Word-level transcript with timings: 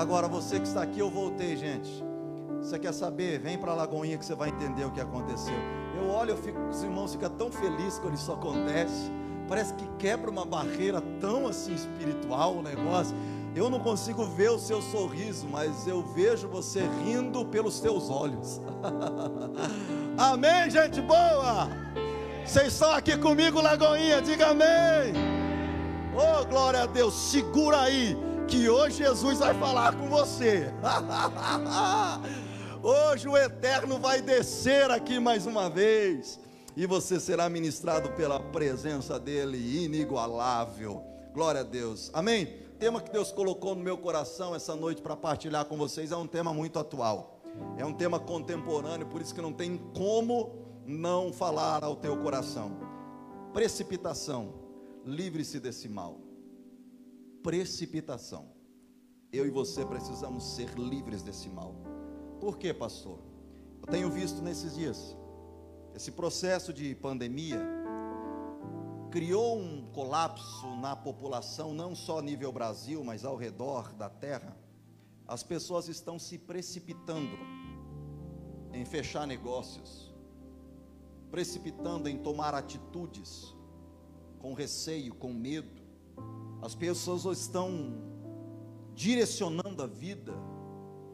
Agora, 0.00 0.26
você 0.26 0.58
que 0.58 0.66
está 0.66 0.80
aqui, 0.82 0.98
eu 0.98 1.10
voltei, 1.10 1.54
gente. 1.58 2.02
Você 2.62 2.78
quer 2.78 2.94
saber? 2.94 3.38
Vem 3.38 3.58
para 3.58 3.72
a 3.72 3.74
Lagoinha 3.74 4.16
que 4.16 4.24
você 4.24 4.34
vai 4.34 4.48
entender 4.48 4.82
o 4.86 4.90
que 4.90 4.98
aconteceu. 4.98 5.52
Eu 5.94 6.08
olho, 6.08 6.30
eu 6.30 6.38
fico, 6.38 6.58
os 6.58 6.82
irmãos 6.82 7.12
ficam 7.12 7.28
tão 7.28 7.52
felizes 7.52 7.98
quando 7.98 8.14
isso 8.14 8.32
acontece. 8.32 9.12
Parece 9.46 9.74
que 9.74 9.86
quebra 9.98 10.30
uma 10.30 10.46
barreira 10.46 11.02
tão 11.20 11.46
assim 11.46 11.74
espiritual 11.74 12.56
o 12.56 12.62
negócio. 12.62 13.14
Eu 13.54 13.68
não 13.68 13.78
consigo 13.78 14.24
ver 14.24 14.50
o 14.50 14.58
seu 14.58 14.80
sorriso, 14.80 15.46
mas 15.46 15.86
eu 15.86 16.00
vejo 16.00 16.48
você 16.48 16.80
rindo 17.04 17.44
pelos 17.44 17.78
teus 17.78 18.08
olhos. 18.08 18.58
amém, 20.16 20.70
gente 20.70 21.02
boa! 21.02 21.68
Vocês 22.42 22.72
estão 22.72 22.90
aqui 22.92 23.18
comigo, 23.18 23.60
Lagoinha? 23.60 24.22
Diga 24.22 24.48
amém! 24.48 25.12
Oh, 26.16 26.42
glória 26.46 26.84
a 26.84 26.86
Deus! 26.86 27.12
Segura 27.12 27.82
aí, 27.82 28.16
que 28.50 28.68
hoje 28.68 28.96
Jesus 28.96 29.38
vai 29.38 29.54
falar 29.54 29.96
com 29.96 30.08
você. 30.08 30.72
hoje 32.82 33.28
o 33.28 33.36
Eterno 33.36 33.96
vai 33.96 34.20
descer 34.20 34.90
aqui 34.90 35.20
mais 35.20 35.46
uma 35.46 35.70
vez. 35.70 36.40
E 36.76 36.84
você 36.84 37.20
será 37.20 37.48
ministrado 37.48 38.10
pela 38.10 38.40
presença 38.40 39.20
dEle 39.20 39.84
inigualável. 39.84 41.00
Glória 41.32 41.60
a 41.60 41.64
Deus. 41.64 42.10
Amém? 42.12 42.58
tema 42.76 43.00
que 43.00 43.12
Deus 43.12 43.30
colocou 43.30 43.76
no 43.76 43.84
meu 43.84 43.98
coração 43.98 44.54
essa 44.54 44.74
noite 44.74 45.00
para 45.00 45.14
partilhar 45.14 45.66
com 45.66 45.76
vocês 45.76 46.10
é 46.10 46.16
um 46.16 46.26
tema 46.26 46.52
muito 46.52 46.78
atual. 46.78 47.40
É 47.76 47.84
um 47.84 47.92
tema 47.92 48.18
contemporâneo, 48.18 49.06
por 49.06 49.20
isso 49.20 49.34
que 49.34 49.40
não 49.40 49.52
tem 49.52 49.76
como 49.94 50.50
não 50.84 51.32
falar 51.32 51.84
ao 51.84 51.94
teu 51.94 52.16
coração. 52.16 52.76
Precipitação. 53.52 54.54
Livre-se 55.04 55.60
desse 55.60 55.88
mal. 55.88 56.29
Precipitação. 57.42 58.52
Eu 59.32 59.46
e 59.46 59.50
você 59.50 59.84
precisamos 59.84 60.44
ser 60.54 60.70
livres 60.78 61.22
desse 61.22 61.48
mal. 61.48 61.74
Por 62.40 62.58
quê, 62.58 62.74
pastor? 62.74 63.18
Eu 63.80 63.86
tenho 63.86 64.10
visto 64.10 64.42
nesses 64.42 64.74
dias 64.74 65.16
esse 65.94 66.12
processo 66.12 66.72
de 66.72 66.94
pandemia 66.94 67.60
criou 69.10 69.58
um 69.58 69.90
colapso 69.92 70.68
na 70.76 70.94
população, 70.94 71.74
não 71.74 71.96
só 71.96 72.20
a 72.20 72.22
nível 72.22 72.52
Brasil, 72.52 73.02
mas 73.02 73.24
ao 73.24 73.36
redor 73.36 73.92
da 73.92 74.08
terra. 74.08 74.56
As 75.26 75.42
pessoas 75.42 75.88
estão 75.88 76.18
se 76.18 76.38
precipitando 76.38 77.36
em 78.72 78.84
fechar 78.84 79.26
negócios, 79.26 80.14
precipitando 81.30 82.08
em 82.08 82.16
tomar 82.18 82.54
atitudes 82.54 83.54
com 84.38 84.54
receio, 84.54 85.14
com 85.14 85.32
medo. 85.32 85.79
As 86.62 86.74
pessoas 86.74 87.24
estão 87.38 87.94
direcionando 88.94 89.82
a 89.82 89.86
vida 89.86 90.34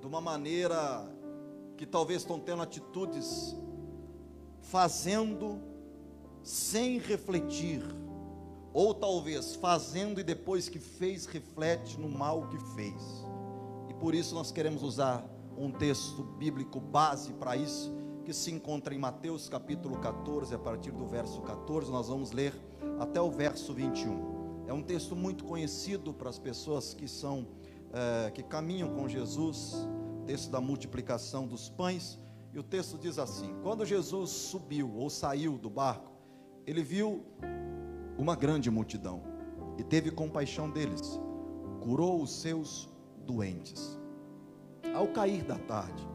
de 0.00 0.06
uma 0.06 0.20
maneira 0.20 1.08
que 1.76 1.86
talvez 1.86 2.22
estão 2.22 2.40
tendo 2.40 2.62
atitudes 2.62 3.54
fazendo 4.60 5.60
sem 6.42 6.98
refletir, 6.98 7.82
ou 8.72 8.92
talvez 8.92 9.54
fazendo 9.56 10.20
e 10.20 10.24
depois 10.24 10.68
que 10.68 10.78
fez, 10.78 11.26
reflete 11.26 11.98
no 11.98 12.08
mal 12.08 12.48
que 12.48 12.58
fez. 12.74 13.02
E 13.88 13.94
por 13.94 14.14
isso 14.14 14.34
nós 14.34 14.50
queremos 14.50 14.82
usar 14.82 15.24
um 15.56 15.70
texto 15.70 16.22
bíblico 16.22 16.80
base 16.80 17.32
para 17.32 17.56
isso, 17.56 17.94
que 18.24 18.32
se 18.32 18.50
encontra 18.50 18.94
em 18.94 18.98
Mateus 18.98 19.48
capítulo 19.48 19.98
14, 19.98 20.54
a 20.54 20.58
partir 20.58 20.90
do 20.90 21.06
verso 21.06 21.40
14, 21.42 21.90
nós 21.90 22.08
vamos 22.08 22.32
ler 22.32 22.52
até 22.98 23.20
o 23.20 23.30
verso 23.30 23.72
21. 23.72 24.35
É 24.66 24.72
um 24.72 24.82
texto 24.82 25.14
muito 25.14 25.44
conhecido 25.44 26.12
para 26.12 26.28
as 26.28 26.38
pessoas 26.38 26.92
que 26.92 27.06
são, 27.06 27.46
é, 27.92 28.30
que 28.30 28.42
caminham 28.42 28.94
com 28.94 29.08
Jesus, 29.08 29.74
texto 30.26 30.50
da 30.50 30.60
multiplicação 30.60 31.46
dos 31.46 31.68
pães, 31.68 32.18
e 32.52 32.58
o 32.58 32.62
texto 32.62 32.98
diz 32.98 33.18
assim: 33.18 33.54
quando 33.62 33.84
Jesus 33.84 34.30
subiu 34.30 34.92
ou 34.92 35.08
saiu 35.08 35.56
do 35.56 35.70
barco, 35.70 36.10
ele 36.66 36.82
viu 36.82 37.24
uma 38.18 38.34
grande 38.34 38.70
multidão 38.70 39.22
e 39.78 39.84
teve 39.84 40.10
compaixão 40.10 40.68
deles, 40.68 41.20
curou 41.80 42.20
os 42.20 42.40
seus 42.40 42.88
doentes. 43.24 43.98
Ao 44.94 45.06
cair 45.08 45.44
da 45.44 45.58
tarde, 45.58 46.06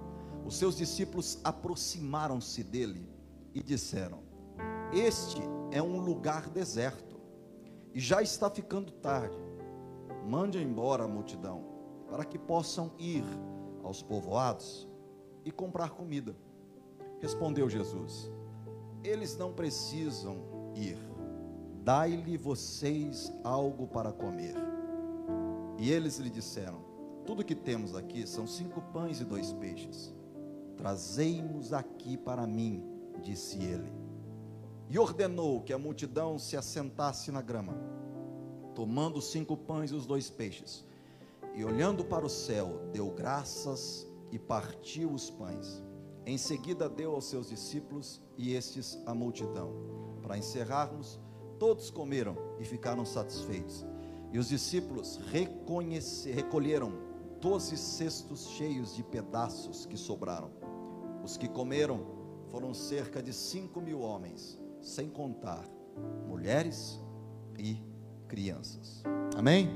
os 0.46 0.58
seus 0.58 0.76
discípulos 0.76 1.40
aproximaram-se 1.44 2.64
dele 2.64 3.08
e 3.54 3.64
disseram: 3.64 4.20
Este 4.92 5.42
é 5.72 5.82
um 5.82 6.00
lugar 6.02 6.50
deserto 6.50 7.11
e 7.94 8.00
já 8.00 8.22
está 8.22 8.50
ficando 8.50 8.92
tarde. 8.92 9.38
Mande 10.28 10.62
embora 10.62 11.04
a 11.04 11.08
multidão, 11.08 11.64
para 12.10 12.24
que 12.24 12.38
possam 12.38 12.92
ir 13.00 13.24
aos 13.84 14.02
povoados 14.02 14.88
e 15.44 15.52
comprar 15.52 15.90
comida. 15.92 16.36
Respondeu 17.20 17.70
Jesus: 17.70 18.32
eles 19.04 19.36
não 19.38 19.52
precisam 19.52 20.38
ir. 20.76 20.98
Dai-lhe 21.84 22.38
vocês 22.38 23.34
algo 23.44 23.88
para 23.88 24.12
comer. 24.12 24.56
E 25.78 25.92
eles 25.92 26.20
lhe 26.20 26.30
disseram: 26.30 26.82
Tudo 27.26 27.44
que 27.44 27.56
temos 27.56 27.96
aqui 27.96 28.28
são 28.28 28.46
cinco 28.46 28.82
pães 28.94 29.20
e 29.20 29.26
dois 29.26 29.52
peixes. 29.54 30.14
Trazei-nos 30.78 31.74
aqui 31.74 32.18
para 32.18 32.46
mim, 32.46 32.84
disse 33.24 33.58
ele. 33.58 33.92
E 34.92 35.00
ordenou 35.00 35.62
que 35.62 35.74
a 35.74 35.80
multidão 35.80 36.38
se 36.38 36.56
assentasse 36.56 37.32
na 37.32 37.42
grama, 37.42 37.76
tomando 38.76 39.18
os 39.18 39.32
cinco 39.32 39.58
pães 39.58 39.90
e 39.90 39.96
os 39.96 40.06
dois 40.06 40.30
peixes. 40.30 40.86
E 41.56 41.66
olhando 41.66 42.06
para 42.06 42.26
o 42.26 42.30
céu, 42.30 42.90
deu 42.94 43.10
graças 43.10 44.06
e 44.32 44.38
partiu 44.38 45.12
os 45.12 45.32
pães 45.32 45.82
em 46.26 46.38
seguida 46.38 46.88
deu 46.88 47.16
aos 47.16 47.26
seus 47.26 47.50
discípulos 47.50 48.22
e 48.38 48.54
estes 48.54 49.00
à 49.08 49.14
multidão. 49.14 49.74
Para 50.22 50.38
encerrarmos, 50.38 51.20
todos 51.58 51.90
comeram 51.90 52.38
e 52.60 52.64
ficaram 52.64 53.04
satisfeitos. 53.06 53.84
E 54.32 54.38
os 54.38 54.48
discípulos 54.48 55.20
recolheram 56.24 56.94
doze 57.42 57.76
cestos 57.76 58.48
cheios 58.50 58.96
de 58.96 59.04
pedaços 59.04 59.86
que 59.88 59.98
sobraram. 59.98 60.52
Os 61.24 61.38
que 61.38 61.50
comeram 61.50 62.06
foram 62.50 62.74
cerca 62.74 63.22
de 63.22 63.34
cinco 63.34 63.82
mil 63.82 64.02
homens, 64.02 64.60
sem 64.82 65.10
contar 65.10 65.64
mulheres 66.28 67.00
e 67.58 67.82
crianças. 68.28 69.04
Amém? 69.38 69.70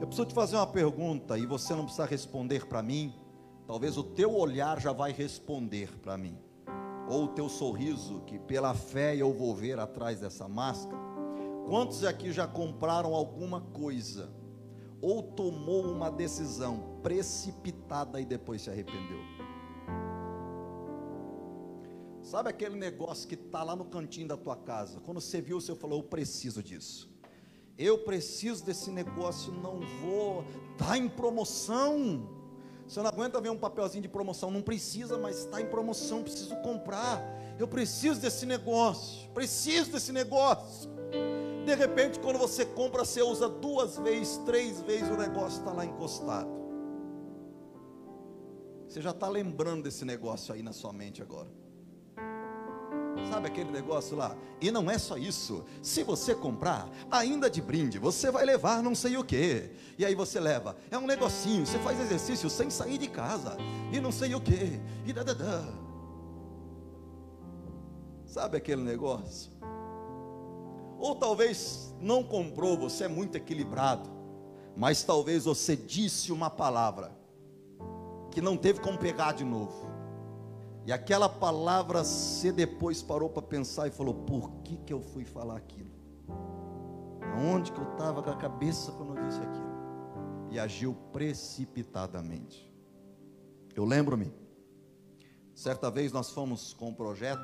Eu 0.00 0.06
preciso 0.06 0.28
te 0.28 0.34
fazer 0.34 0.56
uma 0.56 0.66
pergunta 0.66 1.36
e 1.36 1.44
você 1.44 1.74
não 1.74 1.84
precisa 1.84 2.06
responder 2.06 2.66
para 2.66 2.82
mim 2.82 3.14
Talvez 3.70 3.96
o 3.96 4.02
teu 4.02 4.34
olhar 4.34 4.80
já 4.80 4.92
vai 4.92 5.12
responder 5.12 5.96
para 6.00 6.18
mim, 6.18 6.36
ou 7.08 7.26
o 7.26 7.28
teu 7.28 7.48
sorriso, 7.48 8.18
que 8.26 8.36
pela 8.36 8.74
fé 8.74 9.14
eu 9.14 9.32
vou 9.32 9.54
ver 9.54 9.78
atrás 9.78 10.18
dessa 10.18 10.48
máscara. 10.48 11.00
Quantos 11.68 12.02
aqui 12.02 12.32
já 12.32 12.48
compraram 12.48 13.14
alguma 13.14 13.60
coisa, 13.60 14.28
ou 15.00 15.22
tomou 15.22 15.84
uma 15.84 16.10
decisão 16.10 16.98
precipitada 17.00 18.20
e 18.20 18.24
depois 18.24 18.62
se 18.62 18.70
arrependeu? 18.70 19.20
Sabe 22.30 22.48
aquele 22.48 22.76
negócio 22.76 23.26
que 23.26 23.34
está 23.34 23.64
lá 23.64 23.74
no 23.74 23.84
cantinho 23.84 24.28
da 24.28 24.36
tua 24.36 24.54
casa? 24.54 25.00
Quando 25.00 25.20
você 25.20 25.40
viu, 25.40 25.60
você 25.60 25.74
falou: 25.74 25.98
Eu 25.98 26.04
preciso 26.04 26.62
disso. 26.62 27.10
Eu 27.76 27.98
preciso 28.04 28.64
desse 28.64 28.88
negócio, 28.88 29.52
não 29.52 29.80
vou. 30.00 30.44
Está 30.70 30.96
em 30.96 31.08
promoção. 31.08 32.30
Você 32.86 33.00
não 33.00 33.08
aguenta 33.08 33.40
ver 33.40 33.50
um 33.50 33.58
papelzinho 33.58 34.02
de 34.02 34.08
promoção, 34.08 34.48
não 34.48 34.62
precisa, 34.62 35.18
mas 35.18 35.38
está 35.38 35.60
em 35.60 35.66
promoção, 35.66 36.22
preciso 36.22 36.54
comprar. 36.62 37.20
Eu 37.58 37.66
preciso 37.66 38.20
desse 38.20 38.46
negócio, 38.46 39.28
preciso 39.30 39.90
desse 39.90 40.12
negócio. 40.12 40.88
De 41.66 41.74
repente, 41.74 42.20
quando 42.20 42.38
você 42.38 42.64
compra, 42.64 43.04
você 43.04 43.22
usa 43.22 43.48
duas 43.48 43.98
vezes, 43.98 44.36
três 44.46 44.80
vezes, 44.82 45.10
o 45.10 45.16
negócio 45.16 45.58
está 45.58 45.72
lá 45.72 45.84
encostado. 45.84 46.48
Você 48.86 49.02
já 49.02 49.10
está 49.10 49.28
lembrando 49.28 49.82
desse 49.82 50.04
negócio 50.04 50.54
aí 50.54 50.62
na 50.62 50.72
sua 50.72 50.92
mente 50.92 51.20
agora. 51.20 51.58
Sabe 53.30 53.48
aquele 53.48 53.70
negócio 53.70 54.16
lá? 54.16 54.36
E 54.60 54.70
não 54.70 54.90
é 54.90 54.98
só 54.98 55.16
isso. 55.16 55.64
Se 55.82 56.02
você 56.02 56.34
comprar, 56.34 56.88
ainda 57.10 57.48
de 57.48 57.62
brinde, 57.62 57.98
você 57.98 58.30
vai 58.30 58.44
levar 58.44 58.82
não 58.82 58.94
sei 58.94 59.16
o 59.16 59.24
que. 59.24 59.70
E 59.98 60.04
aí 60.04 60.14
você 60.14 60.40
leva. 60.40 60.76
É 60.90 60.98
um 60.98 61.06
negocinho. 61.06 61.66
Você 61.66 61.78
faz 61.78 62.00
exercício 62.00 62.50
sem 62.50 62.70
sair 62.70 62.98
de 62.98 63.08
casa. 63.08 63.56
E 63.92 64.00
não 64.00 64.10
sei 64.10 64.34
o 64.34 64.40
que. 64.40 64.80
E 65.06 65.12
da, 65.12 65.22
da, 65.22 65.34
da. 65.34 65.64
Sabe 68.26 68.56
aquele 68.56 68.82
negócio? 68.82 69.50
Ou 70.98 71.16
talvez 71.16 71.94
não 72.00 72.22
comprou, 72.22 72.76
você 72.76 73.04
é 73.04 73.08
muito 73.08 73.36
equilibrado. 73.36 74.08
Mas 74.76 75.02
talvez 75.02 75.44
você 75.44 75.76
disse 75.76 76.30
uma 76.30 76.48
palavra 76.48 77.18
que 78.30 78.40
não 78.40 78.56
teve 78.56 78.80
como 78.80 78.98
pegar 78.98 79.32
de 79.32 79.44
novo. 79.44 79.89
E 80.86 80.92
aquela 80.92 81.28
palavra 81.28 82.02
você 82.02 82.50
depois 82.50 83.02
parou 83.02 83.28
para 83.28 83.42
pensar 83.42 83.86
e 83.86 83.90
falou: 83.90 84.14
por 84.14 84.50
que, 84.62 84.76
que 84.78 84.92
eu 84.92 85.00
fui 85.00 85.24
falar 85.24 85.56
aquilo? 85.56 85.90
Aonde 87.34 87.70
que 87.70 87.80
eu 87.80 87.92
estava 87.92 88.22
com 88.22 88.30
a 88.30 88.36
cabeça 88.36 88.92
quando 88.92 89.16
eu 89.16 89.26
disse 89.26 89.40
aquilo? 89.40 89.70
e 90.50 90.58
agiu 90.58 90.94
precipitadamente. 91.12 92.68
Eu 93.74 93.84
lembro-me, 93.84 94.34
certa 95.54 95.90
vez 95.90 96.12
nós 96.12 96.30
fomos 96.30 96.74
com 96.74 96.88
um 96.88 96.94
projeto, 96.94 97.40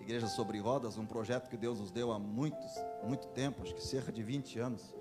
Igreja 0.00 0.26
Sobre 0.26 0.58
Rodas, 0.58 0.96
um 0.96 1.04
projeto 1.04 1.48
que 1.50 1.56
Deus 1.56 1.78
nos 1.78 1.90
deu 1.90 2.10
há 2.10 2.18
muitos, 2.18 2.72
muito 3.04 3.28
tempo, 3.28 3.62
acho 3.62 3.74
que 3.74 3.84
cerca 3.84 4.10
de 4.10 4.22
20 4.22 4.58
anos. 4.58 4.94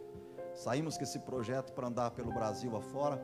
Saímos 0.53 0.97
com 0.97 1.03
esse 1.03 1.19
projeto 1.19 1.73
para 1.73 1.87
andar 1.87 2.11
pelo 2.11 2.33
Brasil 2.33 2.75
afora. 2.75 3.21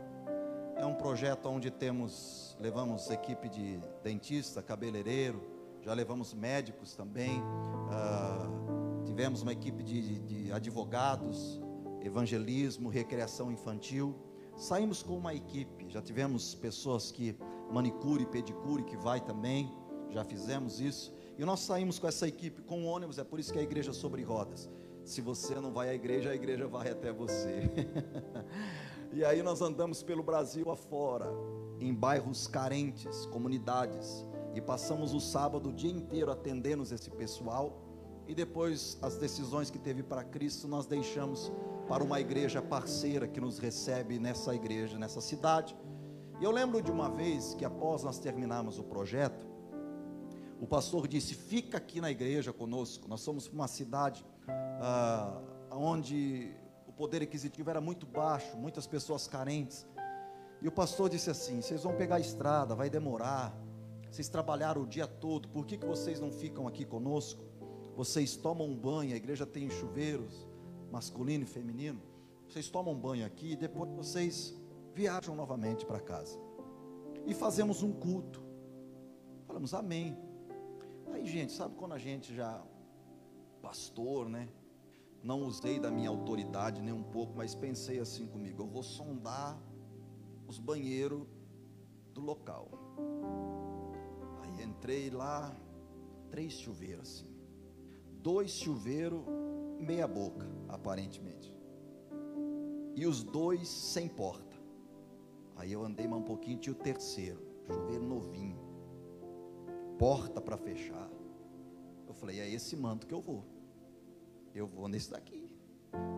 É 0.82 0.86
um 0.86 0.96
projeto 0.96 1.46
onde 1.48 1.70
temos, 1.70 2.58
levamos 2.60 3.12
equipe 3.12 3.48
de 3.48 3.80
dentista, 4.04 4.64
cabeleireiro, 4.64 5.40
já 5.84 5.94
levamos 5.94 6.34
médicos 6.34 6.96
também, 6.96 7.40
uh, 7.40 9.04
tivemos 9.06 9.44
uma 9.44 9.54
equipe 9.54 9.84
de, 9.84 10.20
de 10.22 10.52
advogados, 10.52 11.62
evangelismo, 12.02 12.90
recreação 12.90 13.52
infantil. 13.52 14.16
Saímos 14.58 15.04
com 15.04 15.16
uma 15.16 15.36
equipe, 15.36 15.88
já 15.88 16.02
tivemos 16.02 16.56
pessoas 16.56 17.12
que 17.12 17.38
manicure, 17.72 18.26
pedicure, 18.26 18.84
que 18.84 18.98
vai 18.98 19.22
também, 19.22 19.72
já 20.10 20.24
fizemos 20.24 20.82
isso. 20.82 21.14
E 21.38 21.46
nós 21.46 21.60
saímos 21.60 22.00
com 22.00 22.08
essa 22.08 22.28
equipe, 22.28 22.64
com 22.64 22.86
ônibus, 22.86 23.20
é 23.20 23.24
por 23.24 23.40
isso 23.40 23.54
que 23.54 23.60
é 23.60 23.62
a 23.62 23.66
igreja 23.66 23.94
sobre 23.94 24.24
rodas. 24.24 24.68
Se 25.06 25.22
você 25.22 25.54
não 25.60 25.72
vai 25.72 25.90
à 25.90 25.94
igreja, 25.94 26.32
a 26.32 26.36
igreja 26.36 26.68
vai 26.68 26.90
até 26.90 27.12
você. 27.12 27.70
e 29.14 29.26
aí 29.26 29.44
nós 29.44 29.62
andamos 29.62 30.02
pelo 30.02 30.24
Brasil 30.24 30.72
afora, 30.72 31.28
em 31.80 31.94
bairros 31.94 32.48
carentes, 32.48 33.26
comunidades, 33.26 34.26
e 34.54 34.62
passamos 34.62 35.14
o 35.14 35.20
sábado 35.20 35.70
o 35.70 35.74
dia 35.74 35.92
inteiro 35.92 36.32
atendendo 36.32 36.84
esse 36.84 37.10
pessoal. 37.10 37.82
E 38.28 38.36
depois 38.36 38.98
as 39.02 39.18
decisões 39.18 39.70
que 39.70 39.80
teve 39.80 40.04
para 40.04 40.24
Cristo, 40.24 40.68
nós 40.68 40.86
deixamos 40.86 41.52
para 41.88 42.04
uma 42.04 42.22
igreja 42.22 42.62
parceira 42.62 43.28
que 43.28 43.42
nos 43.42 43.60
recebe 43.60 44.18
nessa 44.20 44.56
igreja, 44.56 44.98
nessa 44.98 45.20
cidade. 45.20 45.76
E 46.40 46.44
eu 46.44 46.52
lembro 46.52 46.82
de 46.82 46.90
uma 46.90 47.10
vez 47.10 47.54
que 47.54 47.66
após 47.66 48.04
nós 48.04 48.18
terminarmos 48.18 48.80
o 48.80 48.84
projeto, 48.84 49.46
o 50.60 50.68
pastor 50.68 51.08
disse: 51.08 51.34
Fica 51.34 51.78
aqui 51.78 52.00
na 52.00 52.10
igreja 52.10 52.54
conosco. 52.54 53.08
Nós 53.10 53.22
somos 53.22 53.48
uma 53.48 53.68
cidade 53.68 54.26
ah, 54.48 55.42
onde 55.72 56.54
poder 57.02 57.24
aquisitivo 57.24 57.68
era 57.68 57.82
muito 57.82 58.06
baixo, 58.06 58.56
muitas 58.56 58.86
pessoas 58.86 59.28
carentes. 59.28 59.88
E 60.62 60.68
o 60.68 60.72
pastor 60.72 61.10
disse 61.10 61.32
assim: 61.32 61.60
Vocês 61.60 61.82
vão 61.82 61.96
pegar 61.96 62.18
a 62.18 62.20
estrada, 62.20 62.76
vai 62.76 62.92
demorar. 62.92 63.58
Vocês 64.12 64.30
trabalharam 64.30 64.84
o 64.84 64.86
dia 64.86 65.08
todo, 65.08 65.50
por 65.50 65.66
que, 65.66 65.78
que 65.80 65.86
vocês 65.86 66.20
não 66.20 66.32
ficam 66.32 66.68
aqui 66.68 66.86
conosco? 66.86 67.44
Vocês 67.96 68.36
tomam 68.36 68.68
um 68.68 68.78
banho, 68.78 69.14
a 69.14 69.18
igreja 69.18 69.48
tem 69.48 69.68
chuveiros, 69.72 70.48
masculino 70.92 71.44
e 71.44 71.48
feminino. 71.48 72.00
Vocês 72.48 72.70
tomam 72.70 72.94
banho 72.94 73.26
aqui 73.26 73.54
e 73.54 73.56
depois 73.56 73.90
vocês 73.94 74.54
viajam 74.94 75.36
novamente 75.36 75.88
para 75.88 76.00
casa. 76.00 76.38
E 77.26 77.34
fazemos 77.34 77.82
um 77.82 77.92
culto. 77.92 78.44
Falamos 79.48 79.74
amém. 79.74 80.16
Aí, 81.12 81.26
gente, 81.26 81.52
sabe 81.52 81.74
quando 81.74 81.94
a 81.94 81.98
gente 81.98 82.36
já 82.36 82.62
pastor, 83.60 84.30
né? 84.30 84.48
Não 85.24 85.44
usei 85.44 85.80
da 85.80 85.92
minha 85.92 86.10
autoridade 86.10 86.82
nem 86.82 86.94
um 86.94 87.04
pouco, 87.04 87.34
mas 87.36 87.54
pensei 87.54 88.00
assim 88.00 88.26
comigo, 88.26 88.64
eu 88.64 88.68
vou 88.68 88.82
sondar 88.82 89.62
os 90.48 90.58
banheiros 90.58 91.26
do 92.14 92.22
local. 92.22 92.70
Aí 94.42 94.64
entrei 94.64 95.10
lá, 95.10 95.56
três 96.30 96.54
chuveiros 96.54 97.08
assim. 97.08 97.32
Dois 98.22 98.52
chuveiros 98.52 99.24
meia 99.80 100.08
boca, 100.08 100.48
aparentemente. 100.68 101.54
E 102.96 103.06
os 103.06 103.24
dois 103.24 103.68
sem 103.68 104.08
porta. 104.08 104.58
Aí 105.56 105.72
eu 105.72 105.84
andei 105.84 106.08
mais 106.08 106.22
um 106.22 106.26
pouquinho, 106.26 106.58
tinha 106.58 106.74
o 106.74 106.76
terceiro, 106.76 107.42
chuveiro 107.68 108.04
novinho. 108.04 108.60
Porta 109.98 110.42
para 110.42 110.58
fechar. 110.58 111.10
Eu 112.08 112.14
falei, 112.14 112.40
é 112.40 112.50
esse 112.50 112.76
manto 112.76 113.06
que 113.06 113.14
eu 113.14 113.22
vou. 113.22 113.46
Eu 114.54 114.68
vou 114.68 114.88
nesse 114.88 115.12
daqui. 115.12 115.50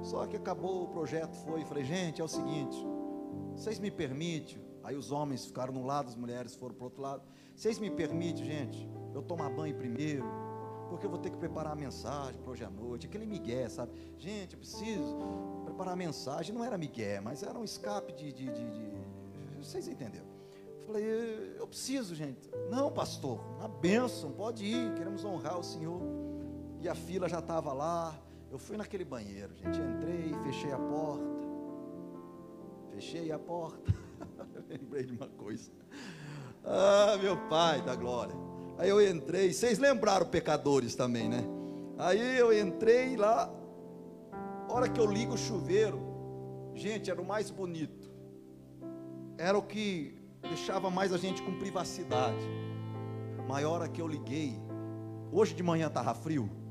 Só 0.02 0.26
que 0.28 0.36
acabou 0.36 0.84
o 0.84 0.88
projeto, 0.88 1.36
foi, 1.38 1.64
falei, 1.66 1.84
gente, 1.84 2.22
é 2.22 2.24
o 2.24 2.28
seguinte, 2.28 2.78
vocês 3.56 3.80
me 3.80 3.90
permitem, 3.90 4.62
aí 4.84 4.96
os 4.96 5.12
homens 5.12 5.46
ficaram 5.46 5.74
num 5.74 5.86
lado, 5.86 6.10
as 6.10 6.16
mulheres 6.16 6.56
foram 6.56 6.76
para 6.76 6.84
outro 6.84 7.02
lado. 7.02 7.24
Vocês 7.56 7.80
me 7.80 7.90
permitem, 7.90 8.46
gente, 8.46 8.90
eu 9.14 9.22
tomar 9.22 9.50
banho 9.50 9.76
primeiro, 9.76 10.26
porque 10.90 11.06
eu 11.06 11.10
vou 11.10 11.20
ter 11.20 11.30
que 11.30 11.38
preparar 11.38 11.74
a 11.74 11.76
mensagem 11.76 12.40
para 12.42 12.52
hoje 12.52 12.64
à 12.64 12.70
noite, 12.70 13.08
aquele 13.08 13.26
migué, 13.26 13.70
sabe? 13.70 13.94
Gente, 14.18 14.54
eu 14.54 14.60
preciso 14.60 15.18
preparar 15.64 15.94
a 15.94 15.98
mensagem, 15.98 16.54
não 16.54 16.64
era 16.64 16.78
migué, 16.78 17.20
mas 17.20 17.42
era 17.42 17.58
um 17.58 17.64
escape 17.64 18.14
de, 18.14 18.32
de, 18.32 18.46
de, 18.46 18.72
de... 18.72 19.58
vocês 19.58 19.88
entenderam? 19.88 20.28
Falei, 20.86 21.56
eu 21.58 21.66
preciso, 21.66 22.14
gente. 22.14 22.50
Não, 22.70 22.92
pastor, 22.92 23.40
a 23.62 23.68
bênção, 23.68 24.32
pode 24.32 24.66
ir, 24.66 24.94
queremos 24.96 25.24
honrar 25.24 25.58
o 25.58 25.64
Senhor. 25.64 26.02
E 26.84 26.90
a 26.90 26.94
fila 26.94 27.30
já 27.30 27.40
estava 27.40 27.72
lá. 27.72 28.14
Eu 28.52 28.60
fui 28.60 28.76
naquele 28.76 29.06
banheiro, 29.06 29.56
gente. 29.56 29.80
Entrei, 29.80 30.34
fechei 30.44 30.74
a 30.74 30.78
porta. 30.78 31.24
Fechei 32.92 33.32
a 33.32 33.40
porta. 33.40 33.94
Lembrei 34.68 35.06
de 35.06 35.14
uma 35.14 35.30
coisa. 35.30 35.72
Ah, 36.62 37.18
meu 37.22 37.38
pai 37.48 37.82
da 37.82 37.96
glória. 37.96 38.36
Aí 38.78 38.90
eu 38.90 39.02
entrei, 39.02 39.54
vocês 39.54 39.80
lembraram 39.80 40.26
pecadores 40.26 40.94
também, 40.94 41.30
né? 41.30 41.46
Aí 41.98 42.38
eu 42.38 42.52
entrei 42.52 43.16
lá, 43.16 43.50
hora 44.68 44.90
que 44.90 45.00
eu 45.00 45.06
ligo 45.06 45.36
o 45.36 45.38
chuveiro, 45.38 46.02
gente, 46.74 47.10
era 47.10 47.22
o 47.22 47.26
mais 47.26 47.50
bonito. 47.50 48.12
Era 49.38 49.58
o 49.58 49.62
que 49.62 50.18
deixava 50.42 50.90
mais 50.90 51.14
a 51.14 51.18
gente 51.18 51.42
com 51.44 51.58
privacidade. 51.58 52.46
Mas 53.48 53.64
a 53.64 53.70
hora 53.70 53.88
que 53.88 54.02
eu 54.02 54.08
liguei, 54.08 54.60
hoje 55.32 55.54
de 55.54 55.64
manhã 55.64 55.88
estava 55.88 56.14
frio. 56.14 56.63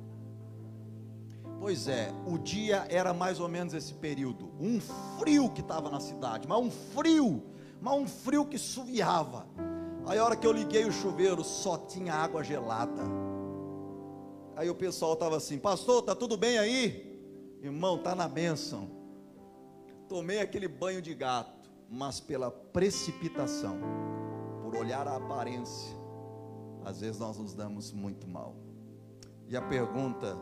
Pois 1.63 1.87
é, 1.87 2.13
o 2.27 2.37
dia 2.39 2.85
era 2.91 3.15
mais 3.15 3.39
ou 3.39 3.49
menos 3.49 3.73
esse 3.73 3.95
período. 3.95 4.51
Um 4.59 4.81
frio 5.21 5.49
que 5.49 5.61
estava 5.61 5.89
na 5.89 6.01
cidade, 6.01 6.49
mas 6.49 6.59
um 6.59 6.69
frio, 6.69 7.41
mas 7.81 7.95
um 7.95 8.05
frio 8.05 8.45
que 8.45 8.59
suviava. 8.59 9.47
Aí 10.05 10.19
a 10.19 10.25
hora 10.25 10.35
que 10.35 10.45
eu 10.45 10.51
liguei 10.51 10.85
o 10.85 10.91
chuveiro, 10.91 11.45
só 11.45 11.79
tinha 11.79 12.15
água 12.15 12.43
gelada. 12.43 13.03
Aí 14.57 14.69
o 14.69 14.75
pessoal 14.75 15.13
estava 15.13 15.37
assim, 15.37 15.57
pastor, 15.57 16.03
tá 16.03 16.17
tudo 16.17 16.37
bem 16.37 16.59
aí? 16.59 17.57
Irmão, 17.63 17.97
tá 17.97 18.13
na 18.13 18.27
bênção. 18.27 18.91
Tomei 20.09 20.41
aquele 20.41 20.67
banho 20.67 21.01
de 21.01 21.15
gato, 21.15 21.71
mas 21.89 22.19
pela 22.19 22.51
precipitação, 22.51 23.79
por 24.65 24.75
olhar 24.75 25.07
a 25.07 25.15
aparência, 25.15 25.97
às 26.85 27.03
vezes 27.03 27.21
nós 27.21 27.39
nos 27.39 27.55
damos 27.55 27.93
muito 27.93 28.27
mal. 28.27 28.57
E 29.47 29.57
a 29.57 29.63
pergunta 29.63 30.37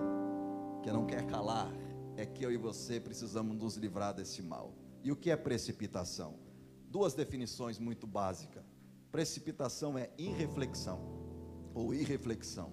que 0.83 0.91
não 0.91 1.07
quer 1.07 1.27
calar 1.27 1.73
é 2.17 2.27
que 2.27 2.45
eu 2.45 2.53
e 2.53 2.57
você 2.57 3.01
precisamos 3.01 3.57
nos 3.57 3.77
livrar 3.77 4.15
desse 4.15 4.43
mal. 4.43 4.75
E 5.03 5.11
o 5.11 5.17
que 5.17 5.31
é 5.31 5.37
precipitação? 5.37 6.35
Duas 6.89 7.15
definições 7.15 7.79
muito 7.79 8.07
básicas. 8.07 8.63
Precipitação 9.11 9.97
é 9.97 10.11
irreflexão 10.19 11.01
ou 11.75 11.95
irreflexão 11.95 12.73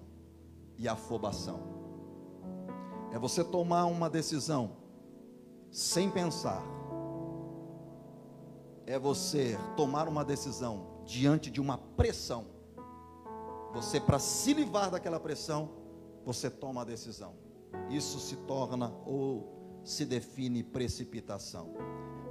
e 0.76 0.88
afobação. 0.88 1.60
É 3.12 3.18
você 3.18 3.42
tomar 3.42 3.86
uma 3.86 4.10
decisão 4.10 4.76
sem 5.70 6.10
pensar. 6.10 6.62
É 8.86 8.98
você 8.98 9.58
tomar 9.76 10.08
uma 10.08 10.24
decisão 10.24 11.02
diante 11.04 11.50
de 11.50 11.60
uma 11.60 11.78
pressão. 11.78 12.46
Você 13.72 14.00
para 14.00 14.18
se 14.18 14.52
livrar 14.52 14.90
daquela 14.90 15.20
pressão, 15.20 15.70
você 16.24 16.50
toma 16.50 16.82
a 16.82 16.84
decisão. 16.84 17.47
Isso 17.90 18.18
se 18.18 18.36
torna 18.36 18.92
ou 19.06 19.80
se 19.84 20.04
define 20.04 20.62
precipitação. 20.62 21.74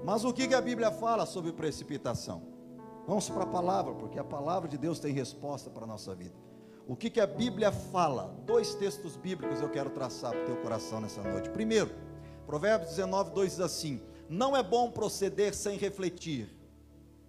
Mas 0.04 0.24
o 0.24 0.32
que, 0.32 0.48
que 0.48 0.54
a 0.54 0.62
Bíblia 0.62 0.92
fala 0.92 1.26
sobre 1.26 1.52
precipitação? 1.52 2.44
Vamos 3.08 3.30
para 3.30 3.44
a 3.44 3.48
palavra, 3.48 3.94
porque 3.96 4.20
a 4.20 4.24
palavra 4.24 4.68
de 4.68 4.78
Deus 4.78 5.00
tem 5.00 5.14
resposta 5.14 5.70
para 5.70 5.86
a 5.86 5.88
nossa 5.88 6.14
vida. 6.14 6.36
O 6.88 6.96
que, 6.96 7.10
que 7.10 7.20
a 7.20 7.28
Bíblia 7.28 7.72
fala? 7.72 8.34
Dois 8.46 8.76
textos 8.76 9.18
bíblicos 9.18 9.62
eu 9.62 9.70
quero 9.70 9.90
traçar 9.90 10.32
para 10.32 10.44
o 10.44 10.46
teu 10.46 10.58
coração 10.58 11.02
nessa 11.02 11.22
noite. 11.22 11.50
Primeiro, 11.50 11.90
Provérbios 12.46 12.92
19, 12.92 13.32
2 13.32 13.52
diz 13.52 13.60
assim: 13.60 14.02
Não 14.30 14.56
é 14.56 14.64
bom 14.64 14.90
proceder 14.90 15.54
sem 15.54 15.78
refletir, 15.78 16.50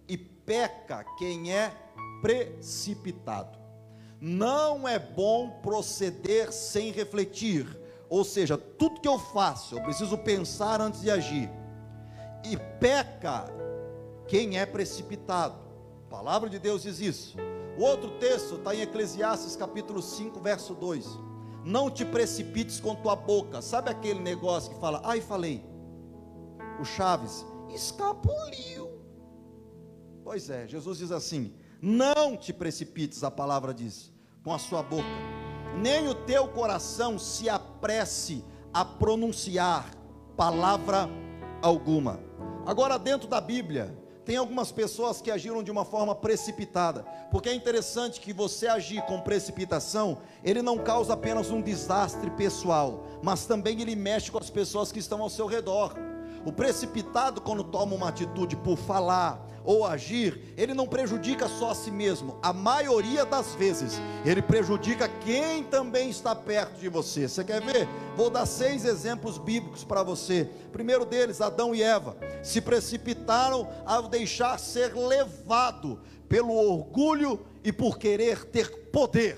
e 0.07 0.17
peca 0.17 1.03
quem 1.17 1.53
é 1.53 1.73
precipitado. 2.21 3.57
Não 4.21 4.87
é 4.87 4.97
bom 4.99 5.49
proceder 5.61 6.51
sem 6.51 6.91
refletir, 6.91 7.67
ou 8.09 8.23
seja, 8.23 8.57
tudo 8.57 8.99
que 8.99 9.07
eu 9.07 9.19
faço, 9.19 9.75
eu 9.75 9.83
preciso 9.83 10.17
pensar 10.17 10.81
antes 10.81 11.01
de 11.01 11.11
agir. 11.11 11.49
E 12.43 12.57
peca 12.79 13.45
quem 14.27 14.57
é 14.57 14.65
precipitado. 14.65 15.55
A 16.07 16.09
palavra 16.09 16.49
de 16.49 16.57
Deus 16.57 16.83
diz 16.83 16.99
isso. 16.99 17.37
O 17.77 17.83
outro 17.83 18.17
texto 18.19 18.55
está 18.55 18.73
em 18.73 18.81
Eclesiastes 18.81 19.55
capítulo 19.55 20.01
5, 20.01 20.39
verso 20.39 20.73
2. 20.73 21.05
Não 21.63 21.89
te 21.89 22.03
precipites 22.03 22.79
com 22.79 22.95
tua 22.95 23.15
boca. 23.15 23.61
Sabe 23.61 23.91
aquele 23.91 24.19
negócio 24.19 24.73
que 24.73 24.79
fala, 24.79 25.01
ai 25.03 25.21
falei. 25.21 25.63
O 26.79 26.85
Chaves, 26.85 27.45
escapuliu. 27.73 28.89
Pois 30.23 30.49
é, 30.49 30.67
Jesus 30.67 30.97
diz 30.97 31.11
assim: 31.11 31.53
Não 31.81 32.35
te 32.35 32.53
precipites, 32.53 33.23
a 33.23 33.31
palavra 33.31 33.73
diz, 33.73 34.11
com 34.43 34.53
a 34.53 34.59
sua 34.59 34.81
boca, 34.81 35.07
nem 35.81 36.07
o 36.07 36.13
teu 36.13 36.47
coração 36.47 37.17
se 37.17 37.49
apresse 37.49 38.43
a 38.73 38.83
pronunciar 38.83 39.89
palavra 40.35 41.09
alguma. 41.61 42.19
Agora, 42.65 42.99
dentro 42.99 43.27
da 43.27 43.41
Bíblia, 43.41 43.97
tem 44.25 44.37
algumas 44.37 44.71
pessoas 44.71 45.21
que 45.21 45.31
agiram 45.31 45.63
de 45.63 45.71
uma 45.71 45.83
forma 45.83 46.13
precipitada, 46.13 47.03
porque 47.31 47.49
é 47.49 47.53
interessante 47.53 48.19
que 48.19 48.31
você 48.31 48.67
agir 48.67 49.01
com 49.03 49.19
precipitação, 49.21 50.19
ele 50.43 50.61
não 50.61 50.77
causa 50.77 51.13
apenas 51.13 51.49
um 51.49 51.61
desastre 51.61 52.29
pessoal, 52.31 53.03
mas 53.23 53.45
também 53.45 53.81
ele 53.81 53.95
mexe 53.95 54.29
com 54.29 54.37
as 54.37 54.49
pessoas 54.49 54.91
que 54.91 54.99
estão 54.99 55.21
ao 55.21 55.29
seu 55.29 55.47
redor. 55.47 55.95
O 56.45 56.51
precipitado, 56.51 57.41
quando 57.41 57.63
toma 57.63 57.95
uma 57.95 58.09
atitude 58.09 58.55
por 58.55 58.77
falar 58.77 59.45
ou 59.63 59.85
agir, 59.85 60.53
ele 60.57 60.73
não 60.73 60.87
prejudica 60.87 61.47
só 61.47 61.71
a 61.71 61.75
si 61.75 61.91
mesmo, 61.91 62.37
a 62.41 62.53
maioria 62.53 63.25
das 63.25 63.53
vezes, 63.53 63.99
ele 64.25 64.41
prejudica 64.41 65.07
quem 65.07 65.63
também 65.63 66.09
está 66.09 66.33
perto 66.33 66.79
de 66.79 66.87
você. 66.87 67.27
Você 67.27 67.43
quer 67.43 67.61
ver? 67.61 67.87
Vou 68.15 68.29
dar 68.29 68.45
seis 68.45 68.85
exemplos 68.85 69.37
bíblicos 69.37 69.83
para 69.83 70.01
você. 70.01 70.49
Primeiro 70.71 71.05
deles, 71.05 71.41
Adão 71.41 71.75
e 71.75 71.83
Eva 71.83 72.17
se 72.41 72.61
precipitaram 72.61 73.67
ao 73.85 74.07
deixar 74.07 74.57
ser 74.59 74.95
levado 74.95 75.99
pelo 76.27 76.53
orgulho 76.53 77.45
e 77.63 77.71
por 77.71 77.97
querer 77.97 78.45
ter 78.45 78.69
poder. 78.91 79.37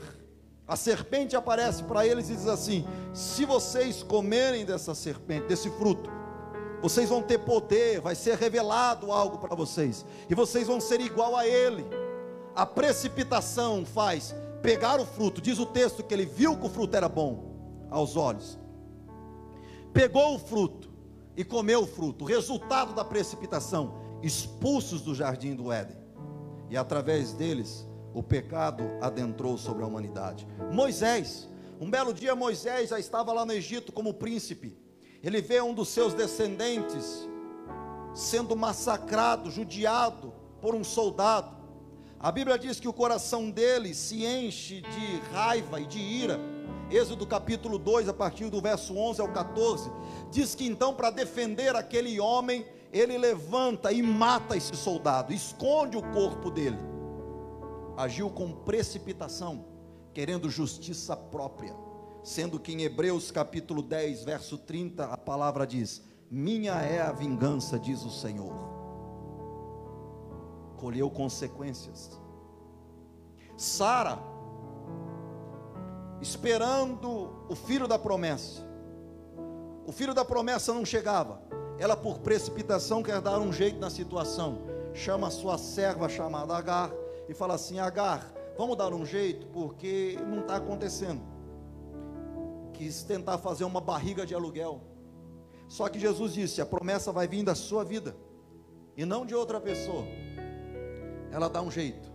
A 0.67 0.77
serpente 0.77 1.35
aparece 1.35 1.83
para 1.83 2.05
eles 2.07 2.29
e 2.29 2.35
diz 2.35 2.47
assim: 2.47 2.85
Se 3.13 3.43
vocês 3.43 4.03
comerem 4.03 4.63
dessa 4.63 4.95
serpente, 4.95 5.47
desse 5.47 5.69
fruto, 5.71 6.09
vocês 6.81 7.09
vão 7.09 7.21
ter 7.21 7.39
poder, 7.39 8.01
vai 8.01 8.15
ser 8.15 8.37
revelado 8.37 9.11
algo 9.11 9.37
para 9.37 9.55
vocês, 9.55 10.05
e 10.29 10.35
vocês 10.35 10.67
vão 10.67 10.81
ser 10.81 10.99
igual 10.99 11.35
a 11.35 11.45
Ele. 11.45 11.85
A 12.55 12.65
precipitação 12.65 13.85
faz 13.85 14.35
pegar 14.61 14.99
o 14.99 15.05
fruto, 15.05 15.41
diz 15.41 15.59
o 15.59 15.65
texto 15.65 16.03
que 16.03 16.13
ele 16.13 16.25
viu 16.25 16.57
que 16.57 16.65
o 16.65 16.69
fruto 16.69 16.95
era 16.95 17.09
bom 17.09 17.87
aos 17.89 18.15
olhos, 18.15 18.59
pegou 19.93 20.35
o 20.35 20.39
fruto 20.39 20.89
e 21.35 21.43
comeu 21.43 21.81
o 21.83 21.87
fruto, 21.87 22.25
resultado 22.25 22.93
da 22.93 23.03
precipitação, 23.03 23.95
expulsos 24.21 25.01
do 25.01 25.15
jardim 25.15 25.55
do 25.55 25.71
Éden, 25.71 25.97
e 26.69 26.77
através 26.77 27.33
deles 27.33 27.87
o 28.13 28.21
pecado 28.21 28.83
adentrou 29.01 29.57
sobre 29.57 29.83
a 29.83 29.87
humanidade. 29.87 30.47
Moisés, 30.71 31.49
um 31.79 31.89
belo 31.89 32.13
dia 32.13 32.35
Moisés 32.35 32.89
já 32.89 32.99
estava 32.99 33.33
lá 33.33 33.45
no 33.45 33.53
Egito 33.53 33.91
como 33.91 34.13
príncipe, 34.13 34.77
ele 35.23 35.41
vê 35.41 35.61
um 35.61 35.73
dos 35.73 35.89
seus 35.89 36.13
descendentes 36.13 37.27
sendo 38.13 38.55
massacrado, 38.55 39.51
judiado 39.51 40.33
por 40.59 40.73
um 40.73 40.83
soldado. 40.83 41.55
A 42.19 42.31
Bíblia 42.31 42.57
diz 42.57 42.79
que 42.79 42.87
o 42.87 42.93
coração 42.93 43.49
dele 43.49 43.93
se 43.93 44.25
enche 44.25 44.81
de 44.81 45.19
raiva 45.31 45.79
e 45.79 45.85
de 45.85 45.99
ira. 45.99 46.39
Êxodo 46.89 47.25
capítulo 47.25 47.77
2, 47.77 48.09
a 48.09 48.13
partir 48.13 48.49
do 48.49 48.59
verso 48.59 48.97
11 48.97 49.21
ao 49.21 49.29
14, 49.29 49.89
diz 50.29 50.53
que 50.53 50.65
então, 50.65 50.93
para 50.93 51.09
defender 51.09 51.75
aquele 51.75 52.19
homem, 52.19 52.65
ele 52.91 53.17
levanta 53.17 53.93
e 53.93 54.03
mata 54.03 54.57
esse 54.57 54.75
soldado, 54.75 55.31
esconde 55.31 55.95
o 55.95 56.01
corpo 56.11 56.51
dele. 56.51 56.77
Agiu 57.95 58.29
com 58.29 58.51
precipitação, 58.51 59.65
querendo 60.13 60.49
justiça 60.49 61.15
própria 61.15 61.90
sendo 62.23 62.59
que 62.59 62.71
em 62.71 62.83
Hebreus 62.83 63.31
capítulo 63.31 63.81
10, 63.81 64.23
verso 64.23 64.57
30, 64.57 65.05
a 65.05 65.17
palavra 65.17 65.65
diz: 65.65 66.03
Minha 66.29 66.73
é 66.73 67.01
a 67.01 67.11
vingança, 67.11 67.79
diz 67.79 68.03
o 68.03 68.11
Senhor. 68.11 68.53
Colheu 70.77 71.09
consequências. 71.09 72.19
Sara, 73.57 74.19
esperando 76.21 77.45
o 77.49 77.55
filho 77.55 77.87
da 77.87 77.97
promessa, 77.99 78.65
o 79.85 79.91
filho 79.91 80.13
da 80.13 80.25
promessa 80.25 80.73
não 80.73 80.85
chegava, 80.85 81.41
ela 81.77 81.95
por 81.95 82.19
precipitação 82.19 83.03
quer 83.03 83.21
dar 83.21 83.39
um 83.39 83.51
jeito 83.51 83.79
na 83.79 83.89
situação, 83.89 84.59
chama 84.93 85.27
a 85.27 85.31
sua 85.31 85.57
serva 85.57 86.07
chamada 86.07 86.55
Agar 86.55 86.91
e 87.27 87.33
fala 87.33 87.55
assim: 87.55 87.79
Agar, 87.79 88.31
vamos 88.57 88.77
dar 88.77 88.93
um 88.93 89.05
jeito, 89.05 89.47
porque 89.47 90.17
não 90.27 90.41
está 90.41 90.55
acontecendo 90.55 91.30
quis 92.81 93.03
tentar 93.03 93.37
fazer 93.37 93.63
uma 93.63 93.79
barriga 93.79 94.25
de 94.25 94.33
aluguel. 94.33 94.81
Só 95.67 95.87
que 95.87 95.99
Jesus 95.99 96.33
disse: 96.33 96.61
a 96.61 96.65
promessa 96.65 97.11
vai 97.11 97.27
vir 97.27 97.43
da 97.43 97.53
sua 97.53 97.83
vida 97.83 98.15
e 98.97 99.05
não 99.05 99.23
de 99.23 99.35
outra 99.35 99.61
pessoa. 99.61 100.03
Ela 101.31 101.47
dá 101.47 101.61
um 101.61 101.69
jeito. 101.69 102.11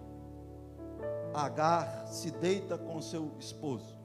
Agar 1.32 2.08
se 2.08 2.32
deita 2.32 2.76
com 2.76 3.00
seu 3.00 3.30
esposo. 3.38 3.96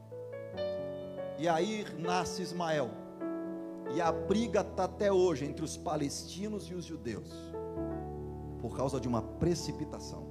E 1.39 1.50
aí 1.50 1.84
nasce 1.98 2.44
Ismael. 2.44 2.91
E 3.96 4.00
a 4.00 4.12
briga 4.12 4.62
está 4.62 4.84
até 4.84 5.12
hoje 5.12 5.46
entre 5.46 5.65
os 5.65 5.75
palestinos 5.75 6.70
e 6.70 6.75
os 6.75 6.86
judeus, 6.86 7.32
por 8.62 8.77
causa 8.77 9.00
de 9.00 9.08
uma 9.08 9.24
precipitação. 9.24 10.30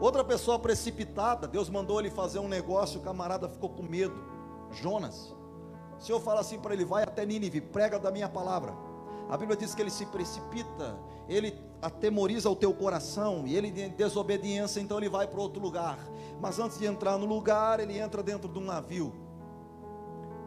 Outra 0.00 0.24
pessoa 0.24 0.58
precipitada, 0.58 1.46
Deus 1.46 1.68
mandou 1.68 2.00
ele 2.00 2.10
fazer 2.10 2.38
um 2.38 2.48
negócio, 2.48 2.98
o 2.98 3.02
camarada 3.04 3.48
ficou 3.48 3.68
com 3.68 3.82
medo. 3.82 4.31
Jonas. 4.72 5.34
O 5.98 6.00
Senhor 6.02 6.20
fala 6.20 6.40
assim 6.40 6.58
para 6.58 6.74
ele: 6.74 6.84
vai 6.84 7.02
até 7.02 7.24
Nínive, 7.24 7.60
prega 7.60 7.98
da 7.98 8.10
minha 8.10 8.28
palavra. 8.28 8.74
A 9.28 9.36
Bíblia 9.36 9.56
diz 9.56 9.74
que 9.74 9.80
ele 9.80 9.90
se 9.90 10.04
precipita, 10.06 10.98
ele 11.28 11.56
atemoriza 11.80 12.50
o 12.50 12.56
teu 12.56 12.74
coração, 12.74 13.46
e 13.46 13.56
ele 13.56 13.68
em 13.68 13.90
desobediência, 13.90 14.80
então 14.80 14.98
ele 14.98 15.08
vai 15.08 15.26
para 15.26 15.40
outro 15.40 15.62
lugar. 15.62 15.98
Mas 16.40 16.58
antes 16.58 16.78
de 16.78 16.86
entrar 16.86 17.16
no 17.16 17.24
lugar, 17.24 17.80
ele 17.80 17.98
entra 17.98 18.22
dentro 18.22 18.48
de 18.48 18.58
um 18.58 18.64
navio. 18.64 19.12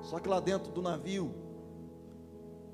Só 0.02 0.20
que 0.20 0.30
lá 0.30 0.40
dentro 0.40 0.72
do 0.72 0.82
navio, 0.82 1.34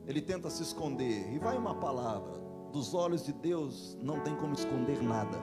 ele 0.06 0.22
tenta 0.22 0.50
se 0.50 0.64
esconder. 0.64 1.32
E 1.34 1.40
vai 1.40 1.58
uma 1.58 1.76
palavra: 1.76 2.34
dos 2.74 2.94
olhos 2.94 3.24
de 3.24 3.32
Deus 3.32 3.98
não 4.02 4.20
tem 4.20 4.36
como 4.36 4.54
esconder 4.54 5.02
nada. 5.02 5.38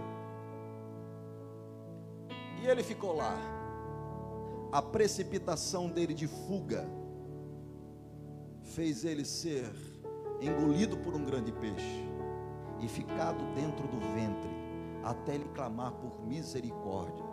E 2.61 2.67
ele 2.67 2.83
ficou 2.83 3.15
lá 3.15 3.58
a 4.71 4.83
precipitação 4.83 5.89
dele 5.89 6.13
de 6.13 6.27
fuga 6.27 6.87
fez 8.63 9.05
ele 9.05 9.25
ser 9.25 9.71
engolido 10.41 10.99
por 10.99 11.15
um 11.15 11.25
grande 11.25 11.51
peixe 11.53 12.05
e 12.81 12.87
ficado 12.87 13.43
dentro 13.55 13.89
do 13.89 13.99
ventre 13.99 14.51
até 15.03 15.35
ele 15.35 15.49
clamar 15.55 15.93
por 15.93 16.27
misericórdia 16.27 17.25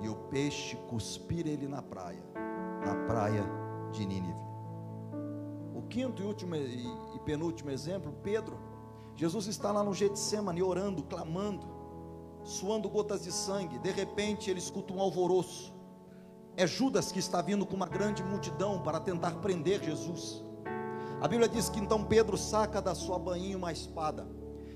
e 0.00 0.08
o 0.08 0.14
peixe 0.14 0.76
cuspir 0.88 1.46
ele 1.46 1.66
na 1.66 1.82
praia, 1.82 2.22
na 2.86 2.94
praia 3.06 3.44
de 3.90 4.06
Nínive. 4.06 4.38
O 5.74 5.82
quinto 5.82 6.22
e 6.22 6.24
último 6.24 6.54
e 6.54 7.18
penúltimo 7.24 7.70
exemplo, 7.70 8.12
Pedro. 8.22 8.58
Jesus 9.16 9.48
está 9.48 9.72
lá 9.72 9.82
no 9.82 9.92
Getsemane 9.92 10.62
orando, 10.62 11.02
clamando, 11.02 11.66
suando 12.44 12.88
gotas 12.88 13.24
de 13.24 13.32
sangue. 13.32 13.78
De 13.80 13.90
repente 13.90 14.48
ele 14.48 14.60
escuta 14.60 14.94
um 14.94 15.00
alvoroço 15.00 15.79
é 16.60 16.66
Judas 16.66 17.10
que 17.10 17.18
está 17.18 17.40
vindo 17.40 17.64
com 17.64 17.74
uma 17.74 17.86
grande 17.86 18.22
multidão 18.22 18.82
para 18.82 19.00
tentar 19.00 19.30
prender 19.36 19.82
Jesus. 19.82 20.44
A 21.18 21.26
Bíblia 21.26 21.48
diz 21.48 21.70
que 21.70 21.80
então 21.80 22.04
Pedro 22.04 22.36
saca 22.36 22.82
da 22.82 22.94
sua 22.94 23.18
bainha 23.18 23.56
uma 23.56 23.72
espada, 23.72 24.28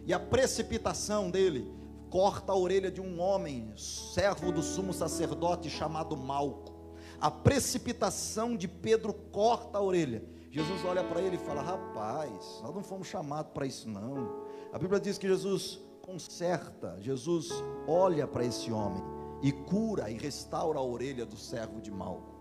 e 0.06 0.14
a 0.14 0.18
precipitação 0.18 1.30
dele 1.30 1.70
corta 2.08 2.52
a 2.52 2.56
orelha 2.56 2.90
de 2.90 3.02
um 3.02 3.20
homem, 3.20 3.70
servo 3.76 4.50
do 4.50 4.62
sumo 4.62 4.94
sacerdote 4.94 5.68
chamado 5.68 6.16
Malco. 6.16 6.72
A 7.20 7.30
precipitação 7.30 8.56
de 8.56 8.66
Pedro 8.66 9.12
corta 9.12 9.76
a 9.76 9.82
orelha. 9.82 10.24
Jesus 10.50 10.82
olha 10.86 11.04
para 11.04 11.20
ele 11.20 11.36
e 11.36 11.38
fala: 11.38 11.60
Rapaz, 11.60 12.60
nós 12.62 12.74
não 12.74 12.82
fomos 12.82 13.08
chamados 13.08 13.52
para 13.52 13.66
isso, 13.66 13.90
não. 13.90 14.46
A 14.72 14.78
Bíblia 14.78 14.98
diz 14.98 15.18
que 15.18 15.28
Jesus 15.28 15.78
conserta, 16.00 16.96
Jesus 17.00 17.50
olha 17.86 18.26
para 18.26 18.44
esse 18.44 18.72
homem 18.72 19.23
e 19.42 19.52
cura 19.52 20.10
e 20.10 20.16
restaura 20.16 20.78
a 20.78 20.82
orelha 20.82 21.24
do 21.24 21.36
servo 21.36 21.80
de 21.80 21.90
Malco. 21.90 22.34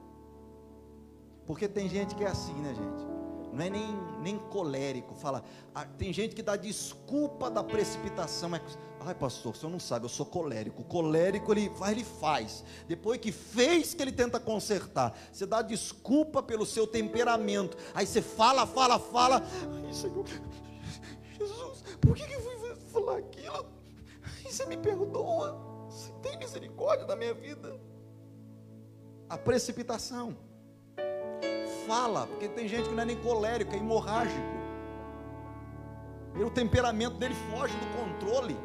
Porque 1.46 1.68
tem 1.68 1.90
gente 1.90 2.16
que 2.16 2.24
é 2.24 2.28
assim, 2.28 2.54
né, 2.54 2.74
gente? 2.74 3.14
Não 3.54 3.64
é 3.64 3.70
nem, 3.70 3.88
nem 4.22 4.40
colérico, 4.40 5.14
fala. 5.14 5.44
Ah, 5.76 5.86
tem 5.86 6.12
gente 6.12 6.34
que 6.34 6.42
dá 6.42 6.56
desculpa 6.56 7.52
da 7.52 7.64
precipitação. 7.64 8.56
É, 8.56 8.62
Ai, 9.02 9.14
pastor, 9.14 9.54
o 9.54 9.56
senhor 9.56 9.72
não 9.72 9.80
sabe, 9.80 10.06
eu 10.06 10.10
sou 10.10 10.26
colérico. 10.26 10.84
Colérico 10.84 11.52
ele 11.52 11.70
vai, 11.70 11.92
ele 11.92 12.04
faz. 12.04 12.64
Depois 12.88 13.20
que 13.20 13.32
fez, 13.32 13.94
que 13.94 14.02
ele 14.02 14.12
tenta 14.12 14.40
consertar. 14.40 15.16
Você 15.32 15.46
dá 15.46 15.62
desculpa 15.62 16.42
pelo 16.42 16.66
seu 16.66 16.88
temperamento. 16.88 17.78
Aí 17.94 18.08
você 18.08 18.22
fala, 18.22 18.66
fala, 18.66 18.98
fala. 18.98 19.44
Ai, 19.86 19.94
Senhor, 19.94 20.26
Jesus, 21.38 21.84
por 22.02 22.16
que, 22.16 22.26
que 22.26 22.34
eu 22.34 22.42
fui 22.42 22.76
falar 22.92 23.18
aquilo? 23.18 23.66
Ai, 24.24 24.52
você 24.52 24.66
me 24.66 24.78
perdoa 24.78 25.73
tem 26.24 26.38
misericórdia 26.38 27.06
da 27.06 27.16
minha 27.16 27.34
vida. 27.34 27.78
A 29.30 29.38
precipitação. 29.38 30.36
Fala, 31.86 32.26
porque 32.26 32.48
tem 32.48 32.68
gente 32.68 32.88
que 32.88 32.96
não 32.96 33.04
é 33.04 33.06
nem 33.06 33.18
colérico, 33.22 33.76
é 33.76 33.78
hemorrágico. 33.78 34.54
o 36.36 36.50
temperamento 36.50 37.18
dele 37.18 37.36
foge 37.52 37.76
do 37.76 37.86
controle. 37.98 38.58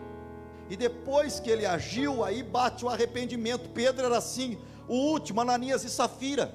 E 0.71 0.77
depois 0.77 1.41
que 1.41 1.51
ele 1.51 1.67
agiu, 1.67 2.23
aí 2.23 2.43
bate 2.43 2.85
o 2.85 2.89
arrependimento. 2.89 3.69
Pedro 3.71 4.07
era 4.07 4.19
assim, 4.19 4.59
o 4.87 4.95
último, 4.95 5.41
Ananias 5.41 5.83
e 5.83 5.91
Safira. 5.91 6.55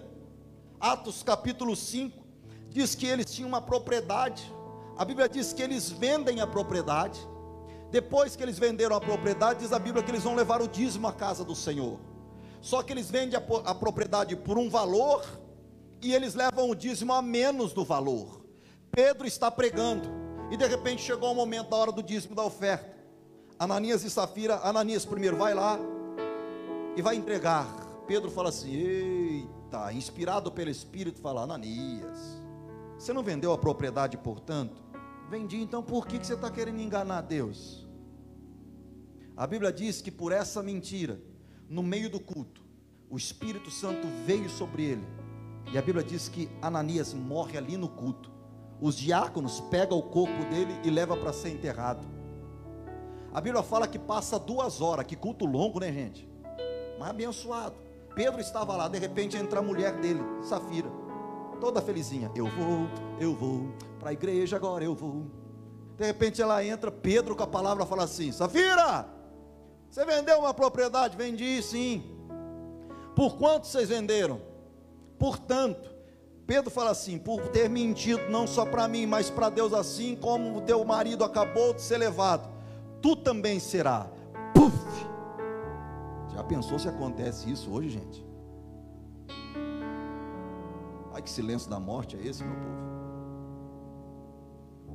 Atos 0.79 1.22
capítulo 1.22 1.75
5 1.75 2.24
diz 2.69 2.95
que 2.95 3.05
eles 3.05 3.31
tinham 3.33 3.50
uma 3.50 3.62
propriedade. 3.62 4.51
A 4.98 5.03
Bíblia 5.03 5.27
diz 5.27 5.51
que 5.51 5.62
eles 5.62 5.89
vendem 5.89 6.39
a 6.39 6.48
propriedade. 6.48 7.19
Depois 7.93 8.35
que 8.35 8.41
eles 8.41 8.57
venderam 8.57 8.95
a 8.95 9.00
propriedade, 9.00 9.59
diz 9.59 9.71
a 9.71 9.77
Bíblia 9.77 10.01
que 10.01 10.09
eles 10.09 10.23
vão 10.23 10.33
levar 10.33 10.63
o 10.63 10.67
dízimo 10.67 11.07
à 11.07 11.13
casa 11.13 11.45
do 11.45 11.53
Senhor. 11.53 12.00
Só 12.59 12.81
que 12.81 12.91
eles 12.91 13.12
vendem 13.12 13.39
a, 13.39 13.69
a 13.69 13.75
propriedade 13.75 14.35
por 14.35 14.57
um 14.57 14.67
valor 14.67 15.23
e 16.01 16.12
eles 16.12 16.33
levam 16.33 16.71
o 16.71 16.75
dízimo 16.75 17.13
a 17.13 17.21
menos 17.21 17.71
do 17.71 17.85
valor. 17.85 18.43
Pedro 18.89 19.27
está 19.27 19.51
pregando 19.51 20.09
e 20.50 20.57
de 20.57 20.65
repente 20.65 21.03
chegou 21.03 21.31
o 21.31 21.35
momento 21.35 21.69
da 21.69 21.77
hora 21.77 21.91
do 21.91 22.01
dízimo 22.01 22.33
da 22.33 22.43
oferta. 22.43 22.97
Ananias 23.59 24.03
e 24.03 24.09
Safira, 24.09 24.55
Ananias 24.63 25.05
primeiro 25.05 25.38
vai 25.38 25.53
lá 25.53 25.77
e 26.95 27.01
vai 27.03 27.15
entregar. 27.15 27.67
Pedro 28.07 28.31
fala 28.31 28.50
assim: 28.50 28.73
Eita, 28.73 29.93
inspirado 29.93 30.51
pelo 30.51 30.71
Espírito, 30.71 31.21
fala: 31.21 31.43
Ananias, 31.43 32.41
você 32.97 33.13
não 33.13 33.21
vendeu 33.21 33.53
a 33.53 33.57
propriedade, 33.57 34.17
portanto? 34.17 34.81
Vendi, 35.29 35.62
então 35.62 35.83
por 35.83 36.07
que 36.07 36.17
você 36.17 36.33
está 36.33 36.50
querendo 36.50 36.81
enganar 36.81 37.21
Deus? 37.21 37.83
A 39.36 39.48
Bíblia 39.48 39.74
diz 39.74 40.00
que 40.02 40.12
por 40.12 40.32
essa 40.32 40.62
mentira, 40.62 41.20
no 41.68 41.82
meio 41.82 42.10
do 42.10 42.20
culto, 42.20 42.62
o 43.10 43.18
Espírito 43.18 43.72
Santo 43.72 44.08
veio 44.25 44.50
sobre 44.50 44.84
ele. 44.84 45.08
E 45.72 45.78
a 45.78 45.82
Bíblia 45.82 46.04
diz 46.04 46.30
que 46.30 46.50
Ananias 46.62 47.13
morre 47.13 47.58
ali 47.58 47.75
no 47.75 47.90
culto. 47.90 48.32
Os 48.80 48.96
diáconos 48.96 49.60
pegam 49.60 49.98
o 49.98 50.04
corpo 50.04 50.46
dele 50.50 50.74
e 50.84 50.90
levam 50.92 51.18
para 51.18 51.34
ser 51.34 51.50
enterrado. 51.50 52.06
A 53.34 53.42
Bíblia 53.42 53.63
fala 53.63 53.88
que 53.88 53.98
passa 53.98 54.38
duas 54.38 54.82
horas, 54.82 55.06
que 55.08 55.16
culto 55.16 55.46
longo, 55.46 55.80
né, 55.80 55.92
gente? 55.92 56.30
Mas 57.00 57.10
abençoado. 57.10 57.75
Pedro 58.13 58.40
estava 58.40 58.75
lá, 58.75 58.88
de 58.88 59.00
repente 59.00 59.36
entra 59.36 59.60
a 59.60 59.63
mulher 59.63 60.00
dele, 60.00 60.22
Safira, 60.44 60.92
toda 61.60 61.82
felizinha. 61.82 62.32
Eu 62.36 62.46
vou, 62.46 62.88
eu 63.20 63.34
vou 63.34 63.74
para 64.00 64.12
a 64.12 64.13
igreja 64.13 64.56
agora, 64.56 64.84
eu 64.84 64.94
vou. 64.94 65.25
De 65.98 66.06
repente 66.06 66.40
ela 66.40 66.63
entra, 66.63 66.92
Pedro 66.92 67.36
com 67.36 67.42
a 67.42 67.48
palavra 67.48 67.86
fala 67.88 68.04
assim: 68.04 68.32
Safira, 68.32 69.08
você 69.93 70.03
vendeu 70.05 70.39
uma 70.39 70.55
propriedade? 70.55 71.15
Vendi, 71.15 71.62
sim. 71.62 72.03
Por 73.15 73.38
quanto 73.38 73.67
vocês 73.67 73.89
venderam? 73.89 74.41
Portanto, 75.19 75.88
Pedro 76.47 76.71
fala 76.71 76.89
assim: 76.89 77.19
por 77.19 77.50
ter 77.50 77.69
mentido 77.69 78.27
não 78.27 78.47
só 78.47 78.65
para 78.65 78.88
mim, 78.88 79.05
mas 79.05 79.29
para 79.29 79.51
Deus, 79.51 79.71
assim 79.71 80.15
como 80.15 80.57
o 80.57 80.62
teu 80.62 80.83
marido 80.83 81.23
acabou 81.23 81.75
de 81.75 81.81
ser 81.83 82.00
levado, 82.00 82.50
tu 83.03 83.15
também 83.15 83.59
será. 83.59 84.07
Puf! 84.51 84.73
Já 86.33 86.43
pensou 86.43 86.79
se 86.79 86.89
acontece 86.89 87.51
isso 87.51 87.71
hoje, 87.71 87.91
gente? 87.91 88.25
Ai, 91.13 91.21
que 91.21 91.29
silêncio 91.29 91.69
da 91.69 91.79
morte 91.79 92.17
é 92.17 92.25
esse, 92.25 92.43
meu 92.43 92.55
povo? 92.55 92.73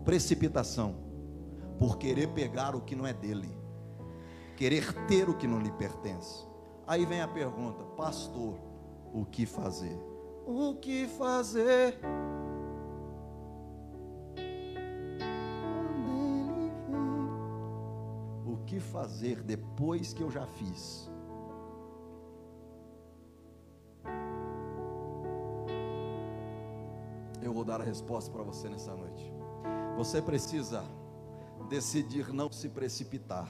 Precipitação, 0.05 0.97
por 1.79 1.99
querer 1.99 2.27
pegar 2.31 2.75
o 2.75 2.81
que 2.81 2.97
não 2.97 3.07
é 3.07 3.13
dele, 3.13 3.58
querer 4.59 4.93
ter 5.07 5.29
o 5.29 5.37
que 5.37 5.47
não 5.47 5.61
lhe 5.61 5.71
pertence. 5.71 6.45
Aí 6.85 7.07
vem 7.07 7.23
a 7.23 7.29
pergunta, 7.29 7.85
pastor, 7.97 8.59
o 9.15 9.25
que 9.25 9.47
fazer? 9.47 9.97
O 10.45 10.75
que 10.75 11.07
fazer? 11.07 11.97
O 18.45 18.57
que 18.67 18.81
fazer 18.81 19.45
depois 19.45 20.13
que 20.13 20.25
eu 20.25 20.31
já 20.31 20.45
fiz? 20.45 21.09
Eu 27.41 27.53
vou 27.53 27.65
dar 27.65 27.81
a 27.81 27.85
resposta 27.85 28.29
para 28.33 28.43
você 28.43 28.69
nessa 28.69 28.93
noite. 28.93 29.33
Você 29.97 30.21
precisa 30.21 30.83
decidir 31.69 32.33
não 32.33 32.51
se 32.51 32.69
precipitar, 32.69 33.49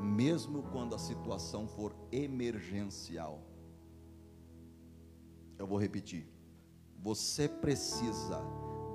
mesmo 0.00 0.62
quando 0.72 0.94
a 0.94 0.98
situação 0.98 1.66
for 1.66 1.94
emergencial. 2.10 3.42
Eu 5.58 5.66
vou 5.66 5.78
repetir. 5.78 6.26
Você 7.00 7.48
precisa 7.48 8.40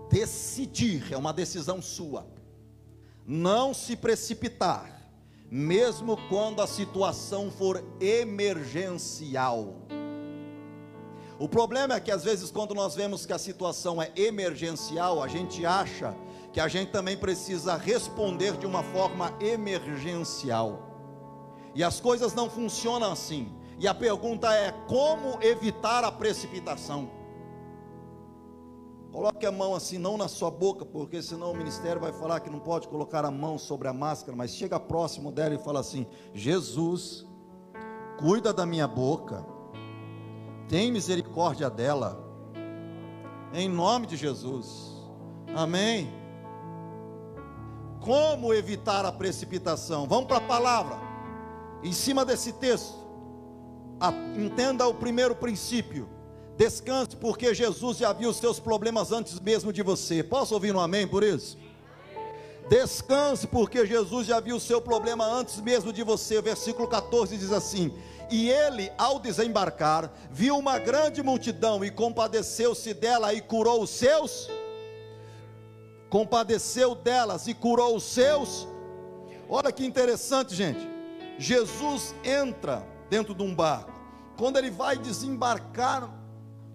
decidir, 0.09 1.13
é 1.13 1.17
uma 1.17 1.31
decisão 1.31 1.81
sua, 1.81 2.27
não 3.25 3.73
se 3.73 3.95
precipitar, 3.95 4.99
mesmo 5.51 6.17
quando 6.27 6.61
a 6.61 6.67
situação 6.67 7.51
for 7.51 7.83
emergencial. 8.01 9.75
O 11.37 11.47
problema 11.47 11.95
é 11.95 11.99
que 11.99 12.11
às 12.11 12.23
vezes, 12.23 12.51
quando 12.51 12.75
nós 12.75 12.95
vemos 12.95 13.25
que 13.25 13.31
a 13.31 13.37
situação 13.37 14.01
é 14.01 14.11
emergencial, 14.15 15.23
a 15.23 15.27
gente 15.27 15.65
acha 15.65 16.13
que 16.51 16.59
a 16.59 16.67
gente 16.67 16.91
também 16.91 17.15
precisa 17.15 17.77
responder 17.77 18.57
de 18.57 18.65
uma 18.65 18.83
forma 18.83 19.33
emergencial. 19.39 20.88
E 21.75 21.83
as 21.83 21.99
coisas 21.99 22.33
não 22.33 22.49
funcionam 22.49 23.11
assim. 23.11 23.51
E 23.79 23.87
a 23.87 23.93
pergunta 23.93 24.53
é: 24.53 24.71
como 24.87 25.41
evitar 25.41 26.03
a 26.03 26.11
precipitação? 26.11 27.09
Coloque 29.11 29.45
a 29.45 29.51
mão 29.51 29.73
assim, 29.73 29.97
não 29.97 30.17
na 30.17 30.27
sua 30.27 30.51
boca, 30.51 30.85
porque 30.85 31.21
senão 31.21 31.51
o 31.51 31.57
ministério 31.57 31.99
vai 31.99 32.13
falar 32.13 32.41
que 32.41 32.49
não 32.49 32.59
pode 32.59 32.87
colocar 32.87 33.25
a 33.25 33.31
mão 33.31 33.57
sobre 33.57 33.87
a 33.87 33.93
máscara, 33.93 34.37
mas 34.37 34.55
chega 34.55 34.79
próximo 34.79 35.31
dela 35.31 35.55
e 35.55 35.57
fala 35.57 35.79
assim: 35.79 36.05
Jesus, 36.33 37.25
cuida 38.19 38.53
da 38.53 38.65
minha 38.65 38.87
boca 38.87 39.59
tem 40.69 40.91
misericórdia 40.91 41.67
dela, 41.67 42.23
em 43.51 43.67
nome 43.67 44.05
de 44.05 44.15
Jesus, 44.15 44.95
amém. 45.55 46.13
Como 48.01 48.53
evitar 48.53 49.03
a 49.03 49.11
precipitação? 49.11 50.07
Vamos 50.07 50.27
para 50.27 50.37
a 50.37 50.41
palavra, 50.41 50.95
em 51.83 51.93
cima 51.93 52.25
desse 52.25 52.53
texto, 52.53 52.97
entenda 54.37 54.87
o 54.87 54.93
primeiro 54.93 55.35
princípio. 55.35 56.09
Descanse, 56.57 57.15
porque 57.15 57.53
Jesus 57.53 57.97
já 57.97 58.11
viu 58.11 58.29
os 58.29 58.37
seus 58.37 58.59
problemas 58.59 59.11
antes 59.11 59.39
mesmo 59.39 59.71
de 59.71 59.81
você. 59.81 60.21
Posso 60.21 60.53
ouvir 60.53 60.75
um 60.75 60.79
amém 60.79 61.07
por 61.07 61.23
isso? 61.23 61.57
Descanse, 62.69 63.47
porque 63.47 63.85
Jesus 63.85 64.27
já 64.27 64.39
viu 64.39 64.57
o 64.57 64.59
seu 64.59 64.81
problema 64.81 65.25
antes 65.25 65.59
mesmo 65.61 65.93
de 65.93 66.03
você. 66.03 66.37
O 66.37 66.43
versículo 66.43 66.87
14 66.87 67.37
diz 67.37 67.51
assim: 67.51 67.93
e 68.29 68.49
ele, 68.49 68.91
ao 68.97 69.19
desembarcar, 69.19 70.11
viu 70.29 70.57
uma 70.57 70.77
grande 70.77 71.23
multidão 71.23 71.83
e 71.83 71.89
compadeceu-se 71.89 72.93
dela 72.93 73.33
e 73.33 73.41
curou 73.41 73.81
os 73.81 73.89
seus. 73.89 74.47
Compadeceu 76.09 76.93
delas 76.93 77.47
e 77.47 77.53
curou 77.53 77.95
os 77.95 78.03
seus. 78.03 78.67
Olha 79.49 79.71
que 79.71 79.85
interessante, 79.85 80.53
gente. 80.53 80.98
Jesus 81.39 82.13
entra 82.21 82.85
dentro 83.09 83.33
de 83.33 83.41
um 83.41 83.55
barco. 83.55 83.97
Quando 84.37 84.57
ele 84.57 84.69
vai 84.69 84.97
desembarcar 84.97 86.13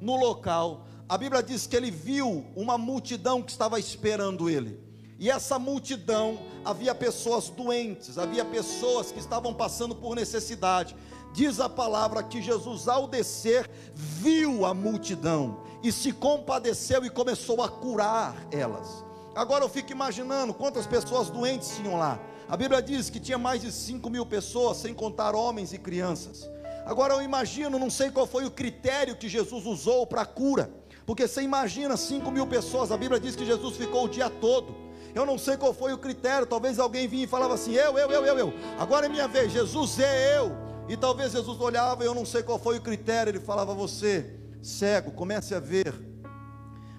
no 0.01 0.17
local, 0.17 0.87
a 1.07 1.19
Bíblia 1.19 1.43
diz 1.43 1.67
que 1.67 1.77
ele 1.77 1.91
viu 1.91 2.47
uma 2.57 2.79
multidão 2.79 3.43
que 3.43 3.53
estava 3.53 3.79
esperando 3.79 4.49
ele. 4.49 4.83
E 5.19 5.31
essa 5.31 5.59
multidão 5.59 6.39
havia 6.65 6.95
pessoas 6.95 7.51
doentes, 7.51 8.17
havia 8.17 8.43
pessoas 8.43 9.13
que 9.13 9.19
estavam 9.19 9.53
passando 9.53 9.95
por 9.95 10.17
necessidade. 10.17 10.97
Diz 11.35 11.61
a 11.61 11.69
palavra 11.69 12.23
que 12.23 12.41
Jesus, 12.41 12.89
ao 12.89 13.07
descer, 13.07 13.71
viu 13.95 14.65
a 14.65 14.73
multidão 14.73 15.63
e 15.83 15.93
se 15.93 16.11
compadeceu 16.11 17.05
e 17.05 17.11
começou 17.11 17.63
a 17.63 17.69
curar 17.69 18.35
elas. 18.51 19.05
Agora 19.35 19.65
eu 19.65 19.69
fico 19.69 19.91
imaginando 19.91 20.55
quantas 20.55 20.87
pessoas 20.87 21.29
doentes 21.29 21.77
tinham 21.77 21.97
lá. 21.99 22.21
A 22.49 22.57
Bíblia 22.57 22.81
diz 22.81 23.11
que 23.11 23.19
tinha 23.19 23.39
mais 23.39 23.63
de 23.63 23.73
5 23.73 24.09
mil 24.09 24.25
pessoas, 24.25 24.77
sem 24.77 24.95
contar 24.95 25.35
homens 25.35 25.73
e 25.73 25.79
crianças. 25.79 26.49
Agora 26.87 27.15
eu 27.15 27.23
imagino, 27.23 27.79
não 27.79 27.91
sei 27.91 28.11
qual 28.11 28.27
foi 28.27 28.45
o 28.45 28.51
critério 28.51 29.17
que 29.17 29.29
Jesus 29.29 29.65
usou 29.65 30.07
para 30.07 30.21
a 30.21 30.27
cura, 30.27 30.71
porque 31.07 31.27
você 31.27 31.43
imagina 31.43 31.97
5 31.97 32.31
mil 32.31 32.47
pessoas, 32.47 32.93
a 32.93 32.97
Bíblia 32.97 33.19
diz 33.19 33.35
que 33.35 33.45
Jesus 33.45 33.77
ficou 33.77 34.05
o 34.05 34.09
dia 34.09 34.29
todo. 34.29 34.75
Eu 35.15 35.25
não 35.25 35.39
sei 35.39 35.57
qual 35.57 35.73
foi 35.73 35.93
o 35.93 35.99
critério, 35.99 36.47
talvez 36.47 36.79
alguém 36.79 37.09
vinha 37.09 37.25
e 37.25 37.27
falava 37.27 37.55
assim: 37.55 37.73
eu, 37.73 37.97
eu, 37.97 38.11
eu, 38.11 38.25
eu, 38.27 38.39
eu, 38.39 38.53
agora 38.79 39.07
é 39.07 39.09
minha 39.09 39.27
vez, 39.27 39.51
Jesus 39.53 39.99
é 39.99 40.39
eu. 40.39 40.53
E 40.89 40.97
talvez 40.97 41.33
Jesus 41.33 41.59
olhava, 41.61 42.05
eu 42.05 42.15
não 42.15 42.27
sei 42.27 42.43
qual 42.43 42.59
foi 42.59 42.79
o 42.79 42.81
critério, 42.81 43.31
ele 43.31 43.41
falava: 43.41 43.73
Você, 43.75 44.39
cego, 44.63 45.13
comece 45.13 45.55
a 45.55 45.61
ver. 45.61 46.14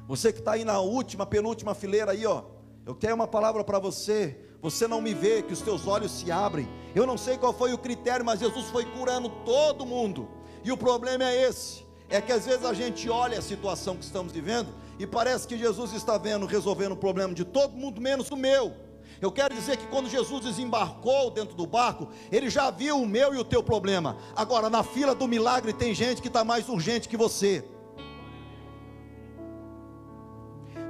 Você 0.08 0.32
que 0.32 0.40
está 0.40 0.54
aí 0.54 0.64
na 0.64 0.80
última, 0.80 1.26
penúltima 1.26 1.74
fileira 1.74 2.12
aí, 2.12 2.26
ó. 2.26 2.44
Eu 2.86 2.94
tenho 2.94 3.16
uma 3.16 3.28
palavra 3.28 3.64
para 3.64 3.80
você. 3.80 4.40
Você 4.62 4.88
não 4.88 5.02
me 5.02 5.14
vê, 5.14 5.42
que 5.42 5.54
os 5.54 5.62
teus 5.62 5.88
olhos 5.88 6.12
se 6.12 6.32
abrem. 6.32 6.68
Eu 6.94 7.08
não 7.08 7.18
sei 7.18 7.38
qual 7.38 7.54
foi 7.54 7.74
o 7.74 7.78
critério, 7.78 8.26
mas 8.26 8.40
Jesus 8.40 8.68
foi 8.68 8.86
curando 8.86 9.30
todo 9.44 9.86
mundo. 9.86 10.28
E 10.64 10.72
o 10.72 10.78
problema 10.78 11.24
é 11.24 11.50
esse: 11.50 11.86
é 12.10 12.22
que 12.22 12.32
às 12.32 12.46
vezes 12.46 12.66
a 12.66 12.74
gente 12.74 13.10
olha 13.10 13.40
a 13.40 13.42
situação 13.42 13.98
que 13.98 14.04
estamos 14.04 14.32
vivendo 14.32 14.70
e 15.00 15.08
parece 15.08 15.48
que 15.48 15.58
Jesus 15.58 15.94
está 15.94 16.18
vendo, 16.18 16.46
resolvendo 16.46 16.94
o 16.94 16.98
problema 16.98 17.34
de 17.34 17.44
todo 17.44 17.76
mundo, 17.76 18.00
menos 18.00 18.30
o 18.30 18.38
meu. 18.38 18.74
Eu 19.22 19.32
quero 19.32 19.56
dizer 19.56 19.78
que 19.78 19.88
quando 19.88 20.10
Jesus 20.10 20.44
desembarcou 20.44 21.32
dentro 21.32 21.56
do 21.56 21.66
barco, 21.66 22.10
ele 22.32 22.50
já 22.50 22.70
viu 22.70 22.98
o 22.98 23.08
meu 23.08 23.34
e 23.34 23.38
o 23.38 23.46
teu 23.46 23.64
problema. 23.64 24.18
Agora, 24.36 24.70
na 24.70 24.84
fila 24.84 25.16
do 25.16 25.28
milagre, 25.28 25.74
tem 25.74 25.94
gente 25.94 26.22
que 26.22 26.28
está 26.28 26.44
mais 26.44 26.68
urgente 26.70 27.10
que 27.10 27.18
você. 27.18 27.64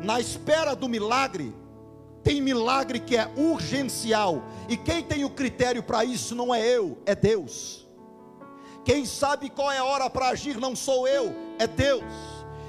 Na 0.01 0.19
espera 0.19 0.75
do 0.75 0.87
milagre, 0.87 1.53
tem 2.23 2.41
milagre 2.41 2.99
que 2.99 3.15
é 3.15 3.31
urgencial, 3.37 4.43
e 4.67 4.75
quem 4.75 5.03
tem 5.03 5.23
o 5.23 5.29
critério 5.29 5.83
para 5.83 6.03
isso 6.03 6.33
não 6.35 6.53
é 6.53 6.65
eu, 6.65 6.97
é 7.05 7.15
Deus. 7.15 7.87
Quem 8.83 9.05
sabe 9.05 9.49
qual 9.49 9.71
é 9.71 9.79
a 9.79 9.83
hora 9.83 10.09
para 10.09 10.29
agir 10.29 10.57
não 10.59 10.75
sou 10.75 11.07
eu, 11.07 11.33
é 11.57 11.65
Deus. 11.65 12.03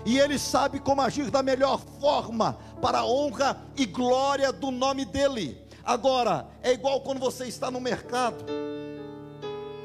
E 0.05 0.19
Ele 0.19 0.39
sabe 0.39 0.79
como 0.79 1.03
agir 1.03 1.31
da 1.31 1.43
melhor 1.43 1.81
forma, 2.01 2.59
para 2.81 2.99
a 2.99 3.07
honra 3.07 3.61
e 3.77 3.85
glória 3.85 4.53
do 4.53 4.71
nome 4.71 5.05
dEle. 5.05 5.67
Agora, 5.85 6.47
é 6.62 6.73
igual 6.73 7.01
quando 7.01 7.19
você 7.19 7.47
está 7.47 7.71
no 7.71 7.81
mercado. 7.81 8.45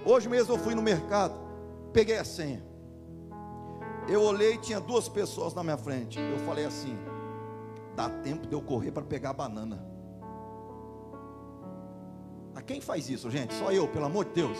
Hoje 0.06 0.28
mesmo 0.28 0.54
eu 0.54 0.58
fui 0.58 0.74
no 0.74 0.82
mercado, 0.82 1.36
peguei 1.94 2.18
a 2.18 2.24
senha. 2.24 2.64
Eu 4.08 4.24
olhei, 4.24 4.58
tinha 4.58 4.80
duas 4.80 5.08
pessoas 5.08 5.54
na 5.54 5.64
minha 5.64 5.78
frente. 5.78 6.20
Eu 6.20 6.40
falei 6.40 6.66
assim: 6.66 6.98
dá 7.96 8.10
tempo 8.10 8.48
de 8.48 8.54
eu 8.54 8.62
correr 8.62 8.92
para 8.92 9.04
pegar 9.04 9.32
a 9.32 9.34
banana. 9.34 9.84
A 12.56 12.62
quem 12.62 12.82
faz 12.82 13.10
isso, 13.10 13.30
gente? 13.30 13.54
Só 13.54 13.72
eu, 13.72 13.88
pelo 13.88 14.06
amor 14.06 14.26
de 14.26 14.32
Deus. 14.32 14.58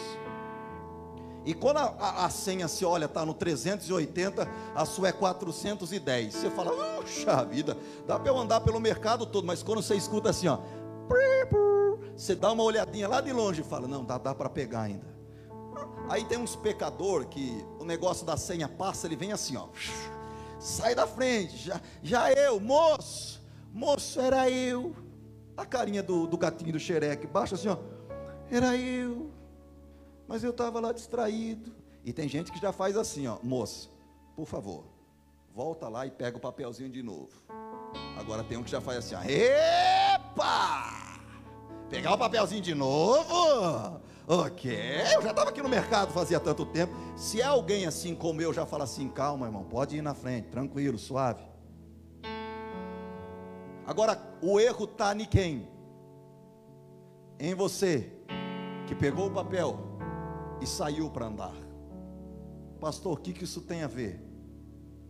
E 1.46 1.54
quando 1.54 1.78
a, 1.78 1.96
a, 2.00 2.26
a 2.26 2.30
senha 2.30 2.67
se 2.67 2.86
olha, 2.86 3.06
está 3.06 3.26
no 3.26 3.34
380, 3.34 4.48
a 4.76 4.86
sua 4.86 5.10
é 5.10 5.12
410. 5.12 6.34
Você 6.34 6.50
fala, 6.52 6.72
puxa 6.72 7.44
vida, 7.46 7.78
dá 8.08 8.20
para 8.20 8.32
eu 8.32 8.38
andar 8.38 8.62
pelo 8.62 8.80
mercado 8.80 9.26
todo, 9.26 9.46
mas 9.46 9.63
quando 9.63 9.82
você 9.82 9.96
escuta 9.96 10.30
assim, 10.30 10.48
ó, 10.48 10.60
você 12.15 12.36
dá 12.36 12.52
uma 12.52 12.63
olhadinha 12.63 13.08
lá 13.08 13.22
de 13.22 13.34
longe 13.34 13.62
e 13.62 13.63
fala, 13.63 13.88
não, 13.88 14.06
dá, 14.06 14.17
dá 14.17 14.36
para 14.36 14.50
pegar 14.50 14.82
ainda. 14.82 15.12
Aí 16.10 16.24
tem 16.26 16.38
uns 16.38 16.56
pecador 16.56 17.26
que 17.26 17.65
o 17.80 17.86
negócio 17.86 18.26
da 18.26 18.38
senha 18.38 18.67
passa, 18.67 19.08
ele 19.08 19.15
vem 19.15 19.32
assim, 19.32 19.58
ó 19.58 19.67
sai 20.62 20.93
da 20.93 21.08
frente, 21.08 21.58
já, 21.58 21.82
já 22.04 22.32
eu, 22.32 22.60
moço, 22.60 23.41
moço, 23.74 24.21
era 24.21 24.50
eu. 24.50 24.95
A 25.58 25.65
carinha 25.65 26.02
do, 26.02 26.28
do 26.28 26.38
gatinho 26.38 26.71
do 26.71 26.80
xereque, 26.80 27.28
baixa 27.28 27.56
assim, 27.56 27.67
ó, 27.67 27.78
era 28.50 28.78
eu, 28.78 29.32
mas 30.28 30.43
eu 30.43 30.52
estava 30.52 30.80
lá 30.80 30.91
distraído. 30.91 31.74
E 32.06 32.13
tem 32.13 32.30
gente 32.30 32.52
que 32.52 32.60
já 32.60 32.71
faz 32.71 32.95
assim, 32.95 33.28
ó, 33.28 33.38
moço, 33.43 33.91
por 34.36 34.45
favor, 34.45 34.86
volta 35.54 35.89
lá 35.89 36.06
e 36.06 36.12
pega 36.12 36.38
o 36.38 36.39
papelzinho 36.39 36.89
de 36.89 37.02
novo. 37.02 37.32
Agora 38.17 38.43
tem 38.43 38.58
um 38.58 38.63
que 38.63 38.71
já 38.71 38.80
faz 38.80 39.00
assim, 39.00 39.15
ó, 39.15 39.24
epa! 39.24 41.19
Pegar 41.89 42.13
o 42.13 42.17
papelzinho 42.17 42.62
de 42.62 42.74
novo? 42.74 44.00
Ok, 44.27 44.71
eu 45.13 45.21
já 45.21 45.31
estava 45.31 45.49
aqui 45.49 45.62
no 45.62 45.69
mercado 45.69 46.13
fazia 46.13 46.39
tanto 46.39 46.65
tempo. 46.65 46.93
Se 47.17 47.41
é 47.41 47.45
alguém 47.45 47.86
assim 47.86 48.15
como 48.15 48.41
eu 48.41 48.53
já 48.53 48.65
fala 48.65 48.84
assim, 48.84 49.10
calma, 49.10 49.47
irmão, 49.47 49.63
pode 49.63 49.97
ir 49.97 50.01
na 50.01 50.13
frente, 50.13 50.49
tranquilo, 50.49 50.97
suave. 50.97 51.43
Agora, 53.86 54.21
o 54.41 54.60
erro 54.60 54.86
está 54.86 55.13
em 55.13 55.25
quem? 55.25 55.67
Em 57.39 57.53
você, 57.55 58.12
que 58.88 58.95
pegou 58.95 59.27
o 59.27 59.31
papel 59.31 59.77
e 60.62 60.67
saiu 60.67 61.10
para 61.10 61.25
andar. 61.25 61.55
Pastor, 62.79 63.17
o 63.17 63.21
que, 63.21 63.34
que 63.34 63.43
isso 63.43 63.62
tem 63.62 63.84
a 63.84 63.88
ver? 63.88 64.21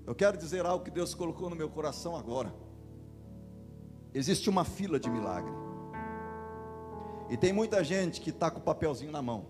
Eu 0.05 0.15
quero 0.15 0.37
dizer 0.37 0.65
algo 0.65 0.83
que 0.83 0.91
Deus 0.91 1.13
colocou 1.13 1.49
no 1.49 1.55
meu 1.55 1.69
coração 1.69 2.15
agora. 2.15 2.53
Existe 4.13 4.49
uma 4.49 4.65
fila 4.65 4.99
de 4.99 5.09
milagre. 5.09 5.60
E 7.31 7.37
tem 7.37 7.53
muita 7.53 7.81
gente 7.81 8.19
que 8.19 8.29
está 8.29 8.51
com 8.51 8.59
o 8.59 8.61
papelzinho 8.61 9.09
na 9.09 9.21
mão. 9.21 9.45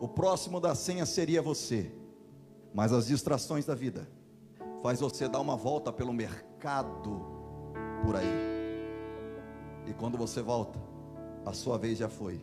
O 0.00 0.08
próximo 0.08 0.58
da 0.58 0.74
senha 0.74 1.06
seria 1.06 1.40
você. 1.40 1.92
Mas 2.74 2.92
as 2.92 3.06
distrações 3.06 3.64
da 3.64 3.76
vida 3.76 4.08
faz 4.82 4.98
você 4.98 5.28
dar 5.28 5.38
uma 5.38 5.56
volta 5.56 5.92
pelo 5.92 6.12
mercado 6.12 7.24
por 8.04 8.16
aí. 8.16 8.26
E 9.86 9.94
quando 9.94 10.18
você 10.18 10.42
volta, 10.42 10.80
a 11.44 11.52
sua 11.52 11.78
vez 11.78 11.96
já 11.96 12.08
foi. 12.08 12.40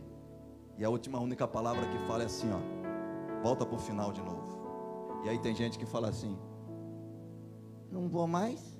E 0.78 0.86
a 0.86 0.90
última 0.90 1.20
única 1.20 1.46
palavra 1.46 1.86
que 1.86 1.98
fala 2.08 2.24
é 2.24 2.28
assim, 2.28 2.50
ó. 2.54 3.42
Volta 3.44 3.66
para 3.66 3.76
o 3.76 3.80
final 3.80 4.14
de 4.14 4.22
novo. 4.22 5.22
E 5.26 5.30
aí 5.30 5.38
tem 5.40 5.54
gente 5.54 5.78
que 5.78 5.86
fala 5.86 6.08
assim: 6.08 6.40
Não 7.92 8.08
vou 8.08 8.28
mais. 8.28 8.78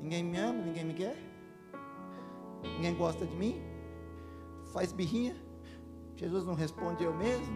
Ninguém 0.00 0.24
me 0.24 0.38
ama, 0.38 0.62
ninguém 0.62 0.84
me 0.86 0.94
quer. 0.94 1.18
Ninguém 2.62 2.94
gosta 2.94 3.26
de 3.26 3.36
mim 3.36 3.73
faz 4.74 4.92
birrinha, 4.92 5.36
Jesus 6.16 6.44
não 6.44 6.54
responde 6.54 7.04
eu 7.04 7.14
mesmo. 7.14 7.46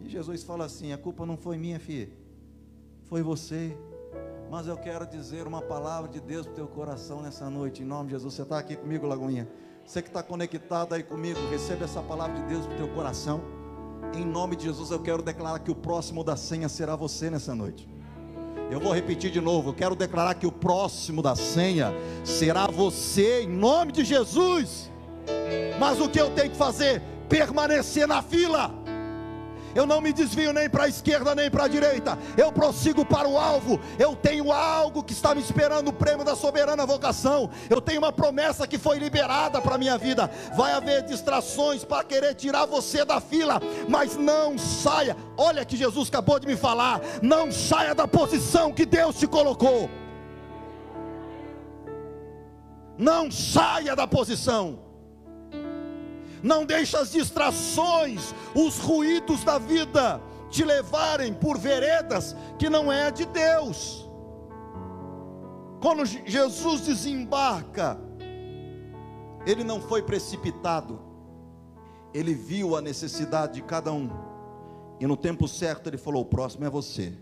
E 0.00 0.08
Jesus 0.08 0.44
fala 0.44 0.64
assim: 0.64 0.92
a 0.92 0.98
culpa 0.98 1.26
não 1.26 1.36
foi 1.36 1.58
minha, 1.58 1.80
filha, 1.80 2.08
foi 3.02 3.22
você. 3.22 3.76
Mas 4.48 4.66
eu 4.66 4.76
quero 4.76 5.06
dizer 5.06 5.46
uma 5.46 5.62
palavra 5.62 6.08
de 6.10 6.20
Deus 6.20 6.46
para 6.46 6.52
o 6.52 6.56
teu 6.56 6.68
coração 6.68 7.22
nessa 7.22 7.50
noite, 7.50 7.82
em 7.82 7.86
nome 7.86 8.06
de 8.06 8.12
Jesus. 8.12 8.34
Você 8.34 8.42
está 8.42 8.58
aqui 8.58 8.76
comigo, 8.76 9.06
Lagoinha? 9.06 9.48
Você 9.84 10.00
que 10.00 10.08
está 10.08 10.22
conectado 10.22 10.92
aí 10.94 11.02
comigo, 11.02 11.40
recebe 11.50 11.82
essa 11.82 12.02
palavra 12.02 12.38
de 12.40 12.46
Deus 12.46 12.66
para 12.66 12.74
o 12.74 12.76
teu 12.76 12.88
coração. 12.94 13.40
Em 14.14 14.24
nome 14.24 14.54
de 14.54 14.64
Jesus, 14.64 14.90
eu 14.90 15.00
quero 15.00 15.22
declarar 15.22 15.58
que 15.58 15.70
o 15.70 15.74
próximo 15.74 16.22
da 16.22 16.36
senha 16.36 16.68
será 16.68 16.94
você 16.94 17.30
nessa 17.30 17.54
noite. 17.54 17.88
Eu 18.72 18.80
vou 18.80 18.94
repetir 18.94 19.30
de 19.30 19.38
novo. 19.38 19.68
Eu 19.68 19.74
quero 19.74 19.94
declarar 19.94 20.32
que 20.34 20.46
o 20.46 20.50
próximo 20.50 21.20
da 21.20 21.36
senha 21.36 21.92
será 22.24 22.66
você, 22.68 23.42
em 23.42 23.46
nome 23.46 23.92
de 23.92 24.02
Jesus. 24.02 24.90
Mas 25.78 26.00
o 26.00 26.08
que 26.08 26.18
eu 26.18 26.30
tenho 26.30 26.50
que 26.50 26.56
fazer? 26.56 27.02
Permanecer 27.28 28.08
na 28.08 28.22
fila 28.22 28.81
eu 29.74 29.86
não 29.86 30.00
me 30.00 30.12
desvio 30.12 30.52
nem 30.52 30.68
para 30.68 30.84
a 30.84 30.88
esquerda 30.88 31.34
nem 31.34 31.50
para 31.50 31.64
a 31.64 31.68
direita, 31.68 32.18
eu 32.36 32.52
prossigo 32.52 33.04
para 33.04 33.28
o 33.28 33.38
alvo, 33.38 33.80
eu 33.98 34.14
tenho 34.14 34.52
algo 34.52 35.02
que 35.02 35.12
está 35.12 35.34
me 35.34 35.40
esperando, 35.40 35.88
o 35.88 35.92
prêmio 35.92 36.24
da 36.24 36.36
soberana 36.36 36.86
vocação, 36.86 37.50
eu 37.68 37.80
tenho 37.80 38.00
uma 38.00 38.12
promessa 38.12 38.66
que 38.66 38.78
foi 38.78 38.98
liberada 38.98 39.60
para 39.60 39.74
a 39.74 39.78
minha 39.78 39.98
vida. 39.98 40.30
Vai 40.54 40.72
haver 40.72 41.02
distrações 41.02 41.84
para 41.84 42.04
querer 42.04 42.34
tirar 42.34 42.66
você 42.66 43.04
da 43.04 43.20
fila, 43.20 43.60
mas 43.88 44.16
não 44.16 44.58
saia. 44.58 45.16
Olha 45.36 45.64
que 45.64 45.76
Jesus 45.76 46.08
acabou 46.08 46.38
de 46.38 46.46
me 46.46 46.56
falar: 46.56 47.00
não 47.22 47.50
saia 47.50 47.94
da 47.94 48.06
posição 48.06 48.72
que 48.72 48.86
Deus 48.86 49.18
te 49.18 49.26
colocou. 49.26 49.88
Não 52.98 53.30
saia 53.30 53.96
da 53.96 54.06
posição 54.06 54.91
não 56.42 56.64
deixe 56.64 56.96
as 56.96 57.12
distrações, 57.12 58.34
os 58.54 58.78
ruídos 58.78 59.44
da 59.44 59.58
vida 59.58 60.20
te 60.50 60.64
levarem 60.64 61.32
por 61.32 61.56
veredas 61.56 62.36
que 62.58 62.68
não 62.68 62.92
é 62.92 63.10
de 63.10 63.24
Deus. 63.26 64.08
Quando 65.80 66.04
Jesus 66.04 66.82
desembarca, 66.82 67.98
ele 69.46 69.64
não 69.64 69.80
foi 69.80 70.02
precipitado, 70.02 71.00
ele 72.12 72.34
viu 72.34 72.76
a 72.76 72.80
necessidade 72.80 73.54
de 73.54 73.62
cada 73.62 73.92
um, 73.92 74.10
e 75.00 75.06
no 75.06 75.16
tempo 75.16 75.48
certo 75.48 75.88
ele 75.88 75.96
falou: 75.96 76.22
O 76.22 76.26
próximo 76.26 76.64
é 76.64 76.70
você. 76.70 77.16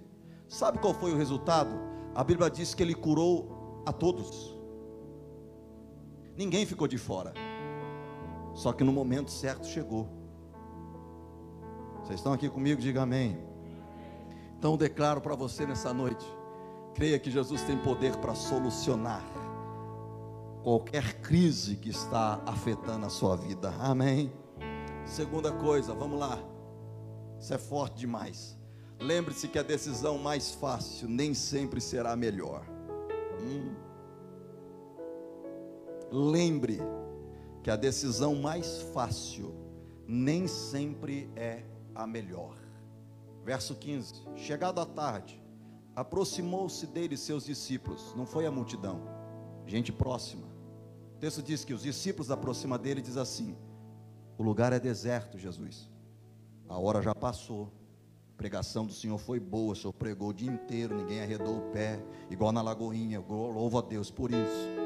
Sabe 0.48 0.78
qual 0.78 0.92
foi 0.92 1.12
o 1.12 1.16
resultado? 1.16 1.70
A 2.14 2.24
Bíblia 2.24 2.50
diz 2.50 2.74
que 2.74 2.82
ele 2.82 2.94
curou 2.94 3.82
a 3.86 3.92
todos, 3.92 4.54
ninguém 6.36 6.66
ficou 6.66 6.88
de 6.88 6.98
fora. 6.98 7.32
Só 8.60 8.74
que 8.74 8.84
no 8.84 8.92
momento 8.92 9.30
certo 9.30 9.66
chegou. 9.66 10.06
Vocês 12.02 12.20
estão 12.20 12.30
aqui 12.30 12.46
comigo? 12.46 12.78
Diga 12.78 13.00
amém. 13.00 13.38
Então 14.58 14.76
declaro 14.76 15.18
para 15.18 15.34
você 15.34 15.64
nessa 15.64 15.94
noite: 15.94 16.26
creia 16.94 17.18
que 17.18 17.30
Jesus 17.30 17.62
tem 17.62 17.78
poder 17.78 18.14
para 18.18 18.34
solucionar 18.34 19.24
qualquer 20.62 21.22
crise 21.22 21.76
que 21.76 21.88
está 21.88 22.42
afetando 22.44 23.06
a 23.06 23.08
sua 23.08 23.34
vida. 23.34 23.72
Amém. 23.78 24.30
Segunda 25.06 25.50
coisa, 25.50 25.94
vamos 25.94 26.20
lá. 26.20 26.38
Isso 27.38 27.54
é 27.54 27.58
forte 27.58 28.00
demais. 28.00 28.58
Lembre-se 29.00 29.48
que 29.48 29.58
a 29.58 29.62
decisão 29.62 30.18
mais 30.18 30.52
fácil 30.52 31.08
nem 31.08 31.32
sempre 31.32 31.80
será 31.80 32.14
melhor. 32.14 32.66
Hum. 33.40 33.74
Lembre 36.12 36.78
que 37.62 37.70
a 37.70 37.76
decisão 37.76 38.34
mais 38.34 38.82
fácil 38.94 39.54
nem 40.06 40.46
sempre 40.46 41.30
é 41.36 41.62
a 41.94 42.06
melhor. 42.06 42.56
Verso 43.44 43.74
15: 43.74 44.14
Chegado 44.36 44.80
à 44.80 44.86
tarde, 44.86 45.42
aproximou-se 45.94 46.86
dele 46.86 47.16
seus 47.16 47.44
discípulos, 47.44 48.14
não 48.16 48.26
foi 48.26 48.46
a 48.46 48.50
multidão, 48.50 49.02
gente 49.66 49.92
próxima. 49.92 50.48
O 51.14 51.18
texto 51.20 51.42
diz 51.42 51.64
que 51.64 51.74
os 51.74 51.82
discípulos 51.82 52.30
aproximam 52.30 52.78
dele 52.78 53.00
e 53.00 53.02
diz 53.02 53.16
assim: 53.16 53.56
O 54.38 54.42
lugar 54.42 54.72
é 54.72 54.80
deserto, 54.80 55.38
Jesus. 55.38 55.88
A 56.68 56.78
hora 56.78 57.02
já 57.02 57.14
passou, 57.14 57.72
pregação 58.36 58.86
do 58.86 58.92
Senhor 58.92 59.18
foi 59.18 59.38
boa, 59.38 59.72
o 59.72 59.76
Senhor 59.76 59.92
pregou 59.92 60.30
o 60.30 60.34
dia 60.34 60.50
inteiro, 60.50 60.96
ninguém 60.96 61.20
arredou 61.20 61.58
o 61.58 61.70
pé, 61.72 62.02
igual 62.30 62.52
na 62.52 62.62
Lagoinha, 62.62 63.20
louvo 63.20 63.78
a 63.78 63.82
Deus 63.82 64.10
por 64.10 64.30
isso. 64.30 64.79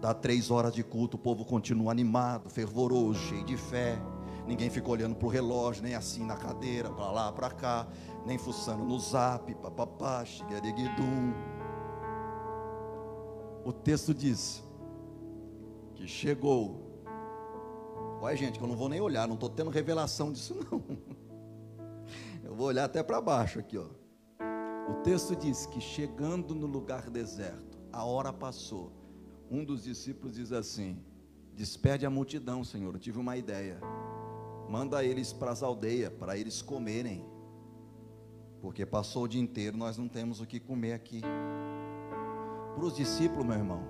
Dá 0.00 0.12
três 0.12 0.50
horas 0.50 0.74
de 0.74 0.82
culto, 0.82 1.16
o 1.16 1.20
povo 1.20 1.44
continua 1.44 1.90
animado, 1.90 2.50
fervoroso, 2.50 3.18
cheio 3.20 3.44
de 3.44 3.56
fé. 3.56 3.98
Ninguém 4.46 4.70
fica 4.70 4.88
olhando 4.88 5.16
para 5.16 5.26
o 5.26 5.30
relógio, 5.30 5.82
nem 5.82 5.94
assim 5.94 6.24
na 6.24 6.36
cadeira, 6.36 6.90
para 6.90 7.10
lá, 7.10 7.32
para 7.32 7.50
cá, 7.50 7.88
nem 8.24 8.38
fuçando 8.38 8.84
no 8.84 8.98
zap, 8.98 9.52
papapá, 9.56 10.24
xigariguidum. 10.24 11.32
O 13.64 13.72
texto 13.72 14.14
diz 14.14 14.62
que 15.94 16.06
chegou. 16.06 16.86
Olha, 18.20 18.36
gente, 18.36 18.58
que 18.58 18.64
eu 18.64 18.68
não 18.68 18.76
vou 18.76 18.88
nem 18.88 19.00
olhar, 19.00 19.26
não 19.26 19.34
estou 19.34 19.48
tendo 19.48 19.70
revelação 19.70 20.30
disso, 20.30 20.54
não. 20.70 20.82
Eu 22.44 22.54
vou 22.54 22.68
olhar 22.68 22.84
até 22.84 23.02
para 23.02 23.20
baixo 23.20 23.58
aqui, 23.58 23.76
ó. 23.76 23.86
O 24.88 24.94
texto 25.02 25.34
diz 25.34 25.66
que 25.66 25.80
chegando 25.80 26.54
no 26.54 26.66
lugar 26.66 27.10
deserto, 27.10 27.76
a 27.92 28.04
hora 28.04 28.32
passou. 28.32 28.92
Um 29.50 29.64
dos 29.64 29.84
discípulos 29.84 30.36
diz 30.36 30.52
assim: 30.52 30.98
Despede 31.54 32.04
a 32.04 32.10
multidão, 32.10 32.62
Senhor. 32.62 32.94
Eu 32.94 33.00
tive 33.00 33.18
uma 33.18 33.36
ideia. 33.36 33.80
Manda 34.68 35.04
eles 35.04 35.32
para 35.32 35.50
as 35.50 35.62
aldeias, 35.62 36.12
para 36.12 36.36
eles 36.36 36.60
comerem. 36.60 37.24
Porque 38.60 38.84
passou 38.84 39.24
o 39.24 39.28
dia 39.28 39.40
inteiro, 39.40 39.76
nós 39.76 39.96
não 39.96 40.08
temos 40.08 40.40
o 40.40 40.46
que 40.46 40.58
comer 40.58 40.92
aqui. 40.92 41.20
Para 42.74 42.84
os 42.84 42.94
discípulos, 42.94 43.46
meu 43.46 43.56
irmão, 43.56 43.88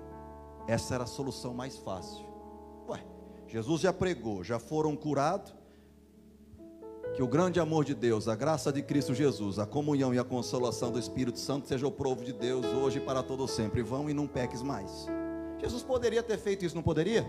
essa 0.67 0.95
era 0.95 1.03
a 1.03 1.07
solução 1.07 1.53
mais 1.53 1.77
fácil. 1.77 2.25
Ué, 2.87 3.03
Jesus 3.47 3.81
já 3.81 3.91
pregou, 3.91 4.43
já 4.43 4.59
foram 4.59 4.95
curados, 4.95 5.55
que 7.15 7.23
o 7.23 7.27
grande 7.27 7.59
amor 7.59 7.83
de 7.83 7.95
Deus, 7.95 8.27
a 8.27 8.35
graça 8.35 8.71
de 8.71 8.81
Cristo 8.83 9.13
Jesus, 9.13 9.57
a 9.57 9.65
comunhão 9.65 10.13
e 10.13 10.19
a 10.19 10.23
consolação 10.23 10.91
do 10.91 10.99
Espírito 10.99 11.39
Santo 11.39 11.67
seja 11.67 11.87
o 11.87 11.91
provo 11.91 12.23
de 12.23 12.31
Deus 12.31 12.65
hoje 12.65 12.99
e 12.99 13.01
para 13.01 13.23
todo 13.23 13.47
sempre. 13.47 13.81
Vão 13.81 14.09
e 14.09 14.13
não 14.13 14.27
peques 14.27 14.61
mais. 14.61 15.07
Jesus 15.59 15.83
poderia 15.83 16.21
ter 16.21 16.37
feito 16.37 16.65
isso, 16.65 16.75
não 16.75 16.83
poderia? 16.83 17.23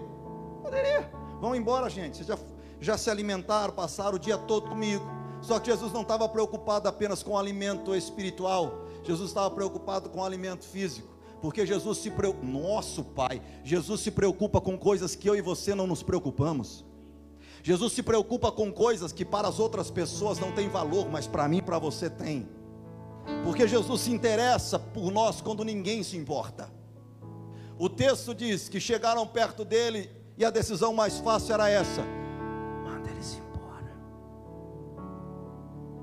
Poderia. 0.63 1.11
Vão 1.41 1.55
embora, 1.55 1.89
gente. 1.89 2.17
Vocês 2.17 2.29
já, 2.29 2.39
já 2.81 2.99
se 2.99 3.11
alimentaram, 3.11 3.73
passaram 3.73 4.17
o 4.17 4.19
dia 4.19 4.37
todo 4.37 4.69
comigo. 4.69 5.05
Só 5.41 5.59
que 5.59 5.71
Jesus 5.71 5.93
não 5.93 6.03
estava 6.03 6.29
preocupado 6.29 6.89
apenas 6.89 7.23
com 7.23 7.33
o 7.33 7.39
alimento 7.39 7.95
espiritual. 7.95 8.87
Jesus 9.05 9.31
estava 9.31 9.51
preocupado 9.51 10.11
com 10.11 10.21
o 10.21 10.25
alimento 10.25 10.65
físico. 10.65 11.17
Porque 11.41 11.65
Jesus 11.65 11.99
se 11.99 12.11
preocupa, 12.11 12.45
nosso 12.45 13.05
Pai, 13.05 13.41
Jesus 13.63 14.01
se 14.01 14.11
preocupa 14.11 14.61
com 14.61 14.77
coisas 14.77 15.15
que 15.15 15.29
eu 15.29 15.37
e 15.37 15.41
você 15.41 15.75
não 15.75 15.87
nos 15.87 16.03
preocupamos. 16.03 16.85
Jesus 17.63 17.93
se 17.93 18.03
preocupa 18.03 18.51
com 18.51 18.73
coisas 18.73 19.13
que 19.13 19.25
para 19.25 19.49
as 19.49 19.59
outras 19.59 19.91
pessoas 19.91 20.39
não 20.39 20.53
tem 20.53 20.69
valor, 20.69 21.09
mas 21.09 21.27
para 21.27 21.49
mim 21.49 21.59
e 21.59 21.63
para 21.63 21.79
você 21.79 22.11
tem. 22.11 22.49
Porque 23.45 23.69
Jesus 23.69 24.01
se 24.01 24.11
interessa 24.11 24.79
por 24.79 25.11
nós 25.13 25.41
quando 25.41 25.65
ninguém 25.65 26.03
se 26.03 26.17
importa. 26.17 26.78
O 27.79 27.89
texto 27.89 28.35
diz 28.35 28.69
que 28.69 28.81
chegaram 28.81 29.25
perto 29.27 29.65
dele 29.65 30.11
e 30.37 30.45
a 30.45 30.51
decisão 30.51 30.93
mais 30.93 31.19
fácil 31.19 31.55
era 31.55 31.69
essa: 31.69 32.03
manda 32.85 33.09
eles 33.09 33.37
embora, 33.39 33.97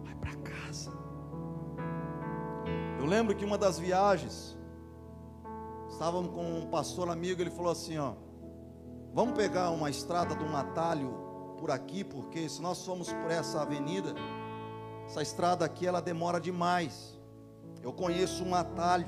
vai 0.03 0.15
para 0.15 0.35
casa. 0.37 0.91
Eu 2.97 3.05
lembro 3.05 3.35
que 3.35 3.43
uma 3.43 3.57
das 3.57 3.77
viagens, 3.77 4.57
estávamos 5.89 6.31
com 6.31 6.59
um 6.59 6.67
pastor 6.67 7.09
amigo, 7.09 7.41
ele 7.41 7.51
falou 7.51 7.73
assim: 7.73 7.97
ó, 7.97 8.13
vamos 9.13 9.35
pegar 9.35 9.69
uma 9.71 9.89
estrada 9.89 10.33
de 10.33 10.45
um 10.45 10.55
atalho 10.55 11.13
por 11.59 11.71
aqui, 11.71 12.05
porque 12.05 12.47
se 12.47 12.61
nós 12.61 12.85
formos 12.85 13.11
por 13.11 13.29
essa 13.29 13.61
avenida, 13.61 14.13
essa 15.05 15.21
estrada 15.21 15.65
aqui 15.65 15.85
ela 15.85 16.01
demora 16.01 16.39
demais. 16.39 17.19
Eu 17.83 17.91
conheço 17.91 18.43
um 18.45 18.55
atalho, 18.55 19.07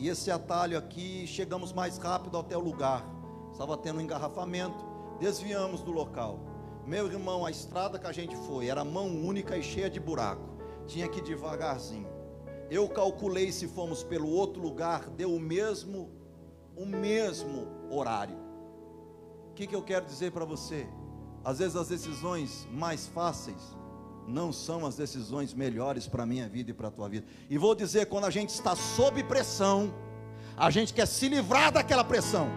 e 0.00 0.08
esse 0.08 0.30
atalho 0.30 0.78
aqui 0.78 1.26
chegamos 1.26 1.74
mais 1.74 1.98
rápido 1.98 2.38
até 2.38 2.56
o 2.56 2.60
lugar. 2.60 3.04
Estava 3.52 3.76
tendo 3.76 3.98
um 3.98 4.00
engarrafamento, 4.00 4.82
desviamos 5.18 5.82
do 5.82 5.92
local. 5.92 6.40
Meu 6.86 7.06
irmão, 7.06 7.44
a 7.44 7.50
estrada 7.50 7.98
que 7.98 8.06
a 8.06 8.12
gente 8.12 8.34
foi 8.34 8.68
era 8.68 8.82
mão 8.82 9.08
única 9.08 9.58
e 9.58 9.62
cheia 9.62 9.90
de 9.90 10.00
buraco. 10.00 10.48
Tinha 10.86 11.06
que 11.06 11.18
ir 11.18 11.22
devagarzinho. 11.22 12.08
Eu 12.70 12.88
calculei 12.88 13.52
se 13.52 13.68
fomos 13.68 14.02
pelo 14.02 14.30
outro 14.30 14.62
lugar, 14.62 15.06
deu 15.10 15.34
o 15.34 15.38
mesmo 15.38 16.10
o 16.74 16.86
mesmo 16.86 17.66
horário. 17.90 18.38
O 19.50 19.52
que, 19.52 19.66
que 19.66 19.76
eu 19.76 19.82
quero 19.82 20.06
dizer 20.06 20.32
para 20.32 20.46
você? 20.46 20.88
Às 21.44 21.58
vezes 21.58 21.76
as 21.76 21.88
decisões 21.88 22.66
mais 22.72 23.06
fáceis 23.06 23.76
não 24.30 24.52
são 24.52 24.86
as 24.86 24.96
decisões 24.96 25.52
melhores 25.52 26.06
para 26.06 26.22
a 26.22 26.26
minha 26.26 26.48
vida 26.48 26.70
e 26.70 26.74
para 26.74 26.88
a 26.88 26.90
tua 26.90 27.08
vida. 27.08 27.26
E 27.48 27.58
vou 27.58 27.74
dizer, 27.74 28.06
quando 28.06 28.24
a 28.24 28.30
gente 28.30 28.50
está 28.50 28.74
sob 28.76 29.22
pressão, 29.24 29.92
a 30.56 30.70
gente 30.70 30.94
quer 30.94 31.06
se 31.06 31.28
livrar 31.28 31.72
daquela 31.72 32.04
pressão. 32.04 32.48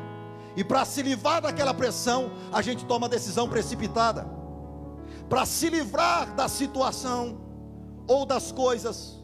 E 0.55 0.63
para 0.63 0.85
se 0.85 1.01
livrar 1.01 1.41
daquela 1.41 1.73
pressão, 1.73 2.31
a 2.51 2.61
gente 2.61 2.85
toma 2.85 3.09
decisão 3.09 3.49
precipitada. 3.49 4.27
Para 5.27 5.45
se 5.45 5.69
livrar 5.69 6.35
da 6.35 6.47
situação, 6.47 7.41
ou 8.07 8.25
das 8.25 8.51
coisas, 8.51 9.19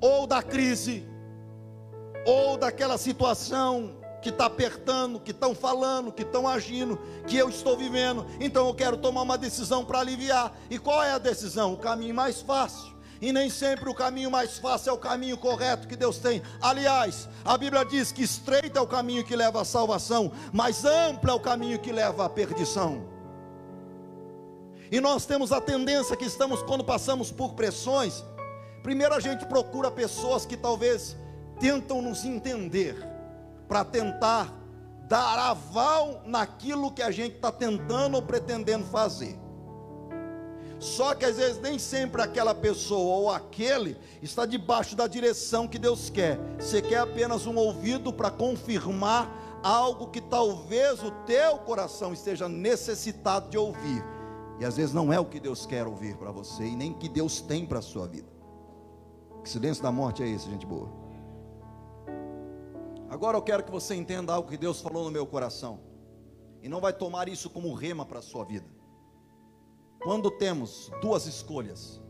ou 0.00 0.26
da 0.26 0.42
crise, 0.42 1.06
ou 2.24 2.56
daquela 2.56 2.96
situação 2.96 3.99
que 4.22 4.28
está 4.28 4.46
apertando, 4.46 5.20
que 5.20 5.30
estão 5.30 5.54
falando, 5.54 6.12
que 6.12 6.22
estão 6.22 6.46
agindo, 6.46 6.98
que 7.26 7.36
eu 7.36 7.48
estou 7.48 7.76
vivendo. 7.76 8.26
Então 8.38 8.66
eu 8.66 8.74
quero 8.74 8.96
tomar 8.96 9.22
uma 9.22 9.38
decisão 9.38 9.84
para 9.84 10.00
aliviar. 10.00 10.52
E 10.68 10.78
qual 10.78 11.02
é 11.02 11.12
a 11.12 11.18
decisão? 11.18 11.74
O 11.74 11.78
caminho 11.78 12.14
mais 12.14 12.40
fácil. 12.40 12.90
E 13.20 13.32
nem 13.32 13.50
sempre 13.50 13.88
o 13.88 13.94
caminho 13.94 14.30
mais 14.30 14.58
fácil 14.58 14.90
é 14.90 14.92
o 14.92 14.98
caminho 14.98 15.36
correto 15.36 15.86
que 15.86 15.94
Deus 15.94 16.18
tem. 16.18 16.42
Aliás, 16.60 17.28
a 17.44 17.56
Bíblia 17.56 17.84
diz 17.84 18.10
que 18.10 18.22
estreito 18.22 18.78
é 18.78 18.80
o 18.80 18.86
caminho 18.86 19.22
que 19.22 19.36
leva 19.36 19.60
à 19.60 19.64
salvação, 19.64 20.32
mas 20.52 20.84
amplo 20.84 21.30
é 21.30 21.34
o 21.34 21.40
caminho 21.40 21.78
que 21.78 21.92
leva 21.92 22.24
à 22.24 22.28
perdição. 22.30 23.06
E 24.90 25.00
nós 25.00 25.26
temos 25.26 25.52
a 25.52 25.60
tendência 25.60 26.16
que 26.16 26.24
estamos, 26.24 26.62
quando 26.62 26.82
passamos 26.82 27.30
por 27.30 27.52
pressões, 27.52 28.24
primeiro 28.82 29.14
a 29.14 29.20
gente 29.20 29.44
procura 29.44 29.90
pessoas 29.90 30.46
que 30.46 30.56
talvez 30.56 31.14
tentam 31.60 32.00
nos 32.00 32.24
entender 32.24 33.09
para 33.70 33.84
tentar 33.84 34.52
dar 35.06 35.38
aval 35.38 36.22
naquilo 36.26 36.90
que 36.90 37.00
a 37.00 37.12
gente 37.12 37.36
está 37.36 37.52
tentando 37.52 38.16
ou 38.16 38.22
pretendendo 38.22 38.84
fazer. 38.86 39.38
Só 40.80 41.14
que 41.14 41.24
às 41.24 41.36
vezes 41.36 41.60
nem 41.60 41.78
sempre 41.78 42.20
aquela 42.20 42.52
pessoa 42.52 43.16
ou 43.16 43.30
aquele 43.30 43.96
está 44.20 44.44
debaixo 44.44 44.96
da 44.96 45.06
direção 45.06 45.68
que 45.68 45.78
Deus 45.78 46.10
quer. 46.10 46.36
Você 46.58 46.82
quer 46.82 46.98
apenas 46.98 47.46
um 47.46 47.54
ouvido 47.56 48.12
para 48.12 48.28
confirmar 48.28 49.30
algo 49.62 50.08
que 50.08 50.20
talvez 50.20 51.00
o 51.04 51.12
teu 51.24 51.58
coração 51.58 52.12
esteja 52.12 52.48
necessitado 52.48 53.50
de 53.50 53.56
ouvir. 53.56 54.04
E 54.58 54.64
às 54.64 54.76
vezes 54.78 54.92
não 54.92 55.12
é 55.12 55.20
o 55.20 55.26
que 55.26 55.38
Deus 55.38 55.64
quer 55.64 55.86
ouvir 55.86 56.16
para 56.16 56.32
você 56.32 56.64
e 56.64 56.74
nem 56.74 56.92
que 56.92 57.08
Deus 57.08 57.40
tem 57.40 57.64
para 57.64 57.78
a 57.78 57.82
sua 57.82 58.08
vida. 58.08 58.28
Que 59.44 59.48
silêncio 59.48 59.80
da 59.80 59.92
morte 59.92 60.24
é 60.24 60.28
esse, 60.28 60.50
gente 60.50 60.66
boa? 60.66 60.99
Agora 63.10 63.36
eu 63.36 63.42
quero 63.42 63.64
que 63.64 63.72
você 63.72 63.96
entenda 63.96 64.32
algo 64.32 64.48
que 64.48 64.56
Deus 64.56 64.80
falou 64.80 65.04
no 65.04 65.10
meu 65.10 65.26
coração. 65.26 65.80
E 66.62 66.68
não 66.68 66.80
vai 66.80 66.92
tomar 66.92 67.28
isso 67.28 67.50
como 67.50 67.74
rema 67.74 68.06
para 68.06 68.20
a 68.20 68.22
sua 68.22 68.44
vida. 68.44 68.68
Quando 70.00 70.30
temos 70.30 70.92
duas 71.02 71.26
escolhas, 71.26 72.00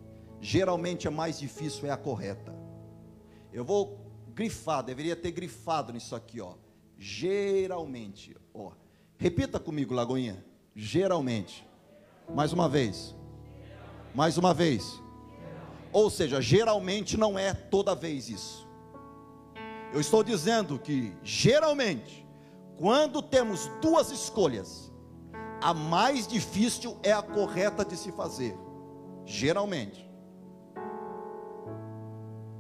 geralmente 0.42 1.08
a 1.08 1.10
mais 1.10 1.38
difícil 1.38 1.88
é 1.88 1.90
a 1.90 1.96
correta. 1.96 2.54
Eu 3.50 3.64
vou 3.64 3.98
grifar, 4.34 4.82
deveria 4.82 5.16
ter 5.16 5.30
grifado 5.30 5.90
nisso 5.90 6.14
aqui, 6.14 6.38
ó. 6.38 6.56
Geralmente, 6.98 8.36
ó. 8.52 8.72
Repita 9.16 9.58
comigo, 9.58 9.94
Lagoinha. 9.94 10.44
Geralmente. 10.76 11.66
Mais 12.28 12.52
uma 12.52 12.68
vez. 12.68 13.16
Mais 14.14 14.36
uma 14.36 14.52
vez. 14.52 15.02
Ou 15.94 16.10
seja, 16.10 16.42
geralmente 16.42 17.16
não 17.16 17.38
é 17.38 17.54
toda 17.54 17.94
vez 17.94 18.28
isso. 18.28 18.69
Eu 19.92 20.00
estou 20.00 20.22
dizendo 20.22 20.78
que, 20.78 21.12
geralmente, 21.22 22.26
quando 22.78 23.20
temos 23.20 23.68
duas 23.82 24.10
escolhas, 24.10 24.90
a 25.60 25.74
mais 25.74 26.26
difícil 26.26 26.96
é 27.02 27.12
a 27.12 27.22
correta 27.22 27.84
de 27.84 27.96
se 27.96 28.12
fazer. 28.12 28.56
Geralmente. 29.26 30.08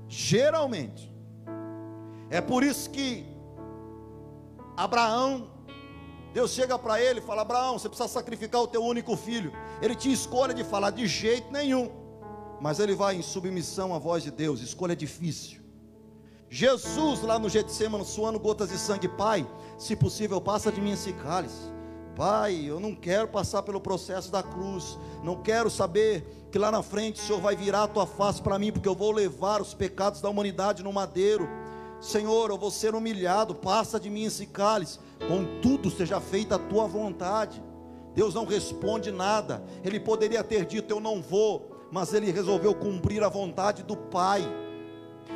Geralmente. 0.08 1.10
É 2.28 2.40
por 2.40 2.62
isso 2.62 2.90
que 2.90 3.24
Abraão, 4.76 5.50
Deus 6.32 6.50
chega 6.50 6.78
para 6.78 7.00
ele 7.00 7.20
e 7.20 7.22
fala: 7.22 7.42
Abraão, 7.42 7.78
você 7.78 7.88
precisa 7.88 8.08
sacrificar 8.08 8.60
o 8.60 8.66
teu 8.66 8.84
único 8.84 9.16
filho. 9.16 9.52
Ele 9.80 9.94
tinha 9.94 10.12
escolha 10.12 10.52
de 10.52 10.64
falar 10.64 10.90
de 10.90 11.06
jeito 11.06 11.52
nenhum, 11.52 11.90
mas 12.60 12.80
ele 12.80 12.94
vai 12.94 13.14
em 13.16 13.22
submissão 13.22 13.94
à 13.94 13.98
voz 13.98 14.22
de 14.22 14.30
Deus. 14.30 14.60
Escolha 14.60 14.96
difícil. 14.96 15.59
Jesus 16.52 17.22
lá 17.22 17.38
no 17.38 17.48
Getsemane 17.48 18.04
suando 18.04 18.40
gotas 18.40 18.70
de 18.70 18.76
sangue, 18.76 19.06
Pai, 19.06 19.46
se 19.78 19.94
possível, 19.94 20.40
passa 20.40 20.72
de 20.72 20.80
mim 20.80 20.90
esse 20.90 21.12
cálice. 21.12 21.70
Pai, 22.16 22.64
eu 22.66 22.80
não 22.80 22.92
quero 22.92 23.28
passar 23.28 23.62
pelo 23.62 23.80
processo 23.80 24.32
da 24.32 24.42
cruz, 24.42 24.98
não 25.22 25.40
quero 25.40 25.70
saber 25.70 26.48
que 26.50 26.58
lá 26.58 26.72
na 26.72 26.82
frente 26.82 27.20
o 27.20 27.24
Senhor 27.24 27.40
vai 27.40 27.54
virar 27.54 27.84
a 27.84 27.88
tua 27.88 28.04
face 28.04 28.42
para 28.42 28.58
mim, 28.58 28.72
porque 28.72 28.88
eu 28.88 28.96
vou 28.96 29.12
levar 29.12 29.62
os 29.62 29.74
pecados 29.74 30.20
da 30.20 30.28
humanidade 30.28 30.82
no 30.82 30.92
madeiro. 30.92 31.48
Senhor, 32.00 32.50
eu 32.50 32.58
vou 32.58 32.72
ser 32.72 32.96
humilhado, 32.96 33.54
passa 33.54 34.00
de 34.00 34.10
mim 34.10 34.24
esse 34.24 34.44
cálice, 34.44 34.98
contudo 35.28 35.88
seja 35.88 36.20
feita 36.20 36.56
a 36.56 36.58
tua 36.58 36.84
vontade. 36.84 37.62
Deus 38.12 38.34
não 38.34 38.44
responde 38.44 39.12
nada, 39.12 39.62
ele 39.84 40.00
poderia 40.00 40.42
ter 40.42 40.66
dito 40.66 40.90
eu 40.90 40.98
não 40.98 41.22
vou, 41.22 41.86
mas 41.92 42.12
ele 42.12 42.32
resolveu 42.32 42.74
cumprir 42.74 43.22
a 43.22 43.28
vontade 43.28 43.84
do 43.84 43.96
Pai. 43.96 44.42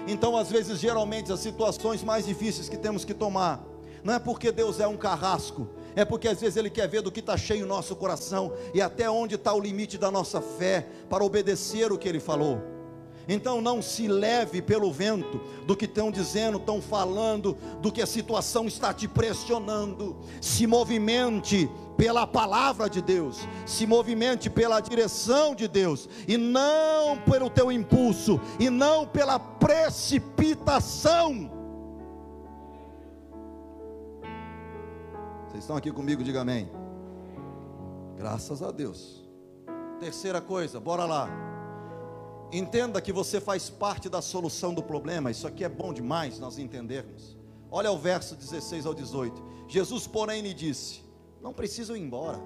Então, 0.06 0.36
às 0.36 0.50
vezes, 0.50 0.78
geralmente, 0.78 1.32
as 1.32 1.40
situações 1.40 2.02
mais 2.02 2.26
difíceis 2.26 2.68
que 2.68 2.76
temos 2.76 3.04
que 3.04 3.14
tomar, 3.14 3.64
não 4.02 4.12
é 4.12 4.18
porque 4.18 4.52
Deus 4.52 4.80
é 4.80 4.86
um 4.86 4.96
carrasco, 4.96 5.68
é 5.96 6.04
porque 6.04 6.28
às 6.28 6.40
vezes 6.40 6.56
Ele 6.56 6.68
quer 6.68 6.86
ver 6.88 7.00
do 7.00 7.10
que 7.10 7.20
está 7.20 7.36
cheio 7.36 7.64
o 7.64 7.68
nosso 7.68 7.96
coração 7.96 8.52
e 8.74 8.82
até 8.82 9.08
onde 9.08 9.36
está 9.36 9.54
o 9.54 9.60
limite 9.60 9.96
da 9.96 10.10
nossa 10.10 10.40
fé 10.40 10.86
para 11.08 11.24
obedecer 11.24 11.90
o 11.90 11.96
que 11.96 12.08
Ele 12.08 12.20
falou. 12.20 12.73
Então 13.28 13.60
não 13.60 13.80
se 13.80 14.06
leve 14.06 14.60
pelo 14.60 14.92
vento 14.92 15.40
do 15.66 15.76
que 15.76 15.86
estão 15.86 16.10
dizendo, 16.10 16.58
estão 16.58 16.82
falando, 16.82 17.56
do 17.80 17.90
que 17.90 18.02
a 18.02 18.06
situação 18.06 18.66
está 18.66 18.92
te 18.92 19.08
pressionando. 19.08 20.16
Se 20.40 20.66
movimente 20.66 21.70
pela 21.96 22.26
palavra 22.26 22.90
de 22.90 23.00
Deus, 23.00 23.48
se 23.64 23.86
movimente 23.86 24.50
pela 24.50 24.80
direção 24.80 25.54
de 25.54 25.68
Deus, 25.68 26.08
e 26.26 26.36
não 26.36 27.16
pelo 27.18 27.48
teu 27.48 27.70
impulso, 27.70 28.40
e 28.58 28.68
não 28.68 29.06
pela 29.06 29.38
precipitação. 29.38 31.52
Vocês 35.48 35.62
estão 35.62 35.76
aqui 35.76 35.92
comigo? 35.92 36.24
Diga 36.24 36.40
amém. 36.40 36.68
Graças 38.16 38.62
a 38.62 38.72
Deus. 38.72 39.22
Terceira 40.00 40.40
coisa, 40.40 40.80
bora 40.80 41.04
lá. 41.04 41.53
Entenda 42.52 43.00
que 43.00 43.12
você 43.12 43.40
faz 43.40 43.68
parte 43.68 44.08
da 44.08 44.22
solução 44.22 44.72
do 44.72 44.82
problema. 44.82 45.30
Isso 45.30 45.46
aqui 45.46 45.64
é 45.64 45.68
bom 45.68 45.92
demais 45.92 46.38
nós 46.38 46.58
entendermos. 46.58 47.36
Olha 47.70 47.90
o 47.90 47.98
verso 47.98 48.36
16 48.36 48.86
ao 48.86 48.94
18. 48.94 49.42
Jesus, 49.68 50.06
porém, 50.06 50.42
lhe 50.42 50.54
disse: 50.54 51.02
Não 51.42 51.52
precisam 51.52 51.96
ir 51.96 52.02
embora. 52.02 52.40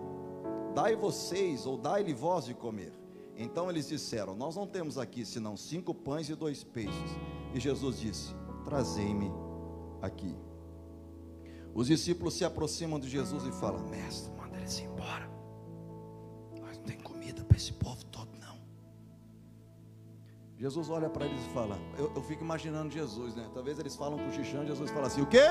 Dai 0.74 0.96
vocês 0.96 1.66
ou 1.66 1.76
dai-lhe 1.76 2.14
vós 2.14 2.46
de 2.46 2.54
comer. 2.54 2.92
Então 3.36 3.70
eles 3.70 3.88
disseram: 3.88 4.34
Nós 4.34 4.56
não 4.56 4.66
temos 4.66 4.96
aqui 4.96 5.24
senão 5.24 5.56
cinco 5.56 5.94
pães 5.94 6.28
e 6.28 6.34
dois 6.34 6.64
peixes. 6.64 7.10
E 7.54 7.60
Jesus 7.60 8.00
disse: 8.00 8.34
Trazei-me 8.64 9.30
aqui. 10.00 10.34
Os 11.74 11.86
discípulos 11.86 12.34
se 12.34 12.44
aproximam 12.44 12.98
de 12.98 13.08
Jesus 13.08 13.44
e 13.44 13.52
falam: 13.52 13.86
Mestre, 13.88 14.32
manda 14.32 14.56
eles 14.56 14.78
embora. 14.80 15.30
Nós 16.60 16.78
não 16.78 16.84
tem 16.84 16.98
comida 16.98 17.44
para 17.44 17.56
esse 17.56 17.72
povo. 17.72 18.07
Jesus 20.58 20.90
olha 20.90 21.08
para 21.08 21.24
eles 21.24 21.40
e 21.40 21.48
fala: 21.50 21.78
eu, 21.96 22.12
eu, 22.16 22.22
fico 22.22 22.42
imaginando 22.42 22.90
Jesus, 22.90 23.36
né? 23.36 23.48
Talvez 23.54 23.78
eles 23.78 23.94
falam 23.94 24.18
com 24.18 24.26
o 24.26 24.32
Xixão, 24.32 24.66
Jesus 24.66 24.90
fala 24.90 25.06
assim: 25.06 25.22
O 25.22 25.26
quê? 25.26 25.44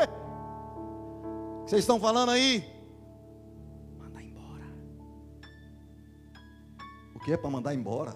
O 1.62 1.64
que 1.64 1.70
vocês 1.70 1.84
estão 1.84 1.98
falando 1.98 2.30
aí? 2.30 2.62
Manda 3.98 4.22
embora. 4.22 4.66
O 7.16 7.20
que 7.22 7.32
é 7.32 7.38
para 7.38 7.50
mandar 7.50 7.74
embora? 7.74 8.14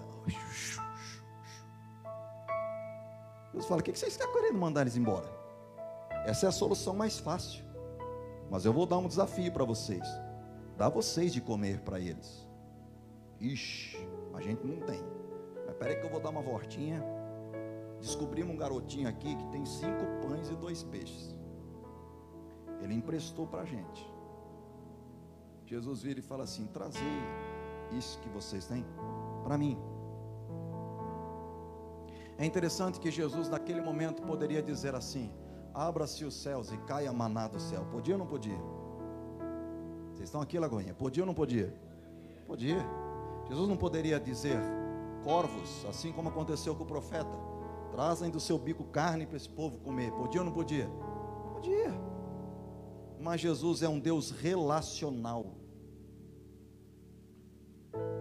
Jesus 3.53 3.67
fala: 3.67 3.79
O 3.79 3.83
que 3.83 3.97
vocês 3.97 4.11
estão 4.11 4.29
querendo 4.33 4.57
mandar 4.59 4.81
eles 4.81 4.97
embora? 4.97 5.31
Essa 6.25 6.47
é 6.47 6.49
a 6.49 6.51
solução 6.51 6.93
mais 6.93 7.19
fácil. 7.19 7.63
Mas 8.49 8.65
eu 8.65 8.73
vou 8.73 8.85
dar 8.85 8.97
um 8.97 9.07
desafio 9.07 9.49
para 9.53 9.63
vocês. 9.63 10.05
Dá 10.77 10.89
vocês 10.89 11.31
de 11.31 11.39
comer 11.39 11.79
para 11.79 12.01
eles. 12.01 12.45
Ixi, 13.39 13.97
a 14.33 14.41
gente 14.41 14.67
não 14.67 14.81
tem. 14.81 15.20
Mas 15.81 15.87
peraí 15.87 15.99
que 15.99 16.05
eu 16.05 16.11
vou 16.11 16.19
dar 16.19 16.29
uma 16.29 16.43
voltinha. 16.43 17.03
Descobrimos 17.99 18.53
um 18.53 18.57
garotinho 18.57 19.09
aqui 19.09 19.35
que 19.35 19.45
tem 19.47 19.65
cinco 19.65 20.05
pães 20.21 20.47
e 20.47 20.55
dois 20.55 20.83
peixes. 20.83 21.35
Ele 22.83 22.93
emprestou 22.93 23.47
para 23.47 23.63
a 23.63 23.65
gente. 23.65 24.07
Jesus 25.65 26.03
vira 26.03 26.19
e 26.19 26.21
fala 26.21 26.43
assim: 26.43 26.67
Trazei 26.67 27.01
isso 27.97 28.19
que 28.19 28.29
vocês 28.29 28.67
têm 28.67 28.85
para 29.43 29.57
mim. 29.57 29.75
É 32.37 32.45
interessante 32.45 32.99
que 32.99 33.09
Jesus, 33.09 33.49
naquele 33.49 33.81
momento, 33.81 34.21
poderia 34.21 34.61
dizer 34.61 34.93
assim: 34.93 35.31
abra-se 35.73 36.23
os 36.23 36.35
céus 36.35 36.71
e 36.71 36.77
caia 36.77 37.11
maná 37.11 37.47
do 37.47 37.59
céu. 37.59 37.87
Podia 37.91 38.13
ou 38.13 38.19
não 38.19 38.27
podia? 38.27 38.61
Vocês 40.13 40.29
estão 40.29 40.41
aqui, 40.41 40.59
Lagoinha? 40.59 40.93
Podia 40.93 41.23
ou 41.23 41.27
não 41.27 41.33
podia? 41.33 41.73
Podia. 42.45 42.85
Jesus 43.47 43.67
não 43.67 43.77
poderia 43.77 44.19
dizer, 44.19 44.59
corvos, 45.23 45.85
assim 45.89 46.11
como 46.11 46.29
aconteceu 46.29 46.75
com 46.75 46.83
o 46.83 46.87
profeta, 46.87 47.31
trazem 47.91 48.29
do 48.29 48.39
seu 48.39 48.57
bico 48.57 48.83
carne 48.85 49.25
para 49.25 49.37
esse 49.37 49.49
povo 49.49 49.77
comer. 49.79 50.11
Podia 50.11 50.41
ou 50.41 50.45
não 50.45 50.53
podia? 50.53 50.89
Podia. 51.53 51.93
Mas 53.19 53.41
Jesus 53.41 53.81
é 53.81 53.89
um 53.89 53.99
Deus 53.99 54.31
relacional. 54.31 55.45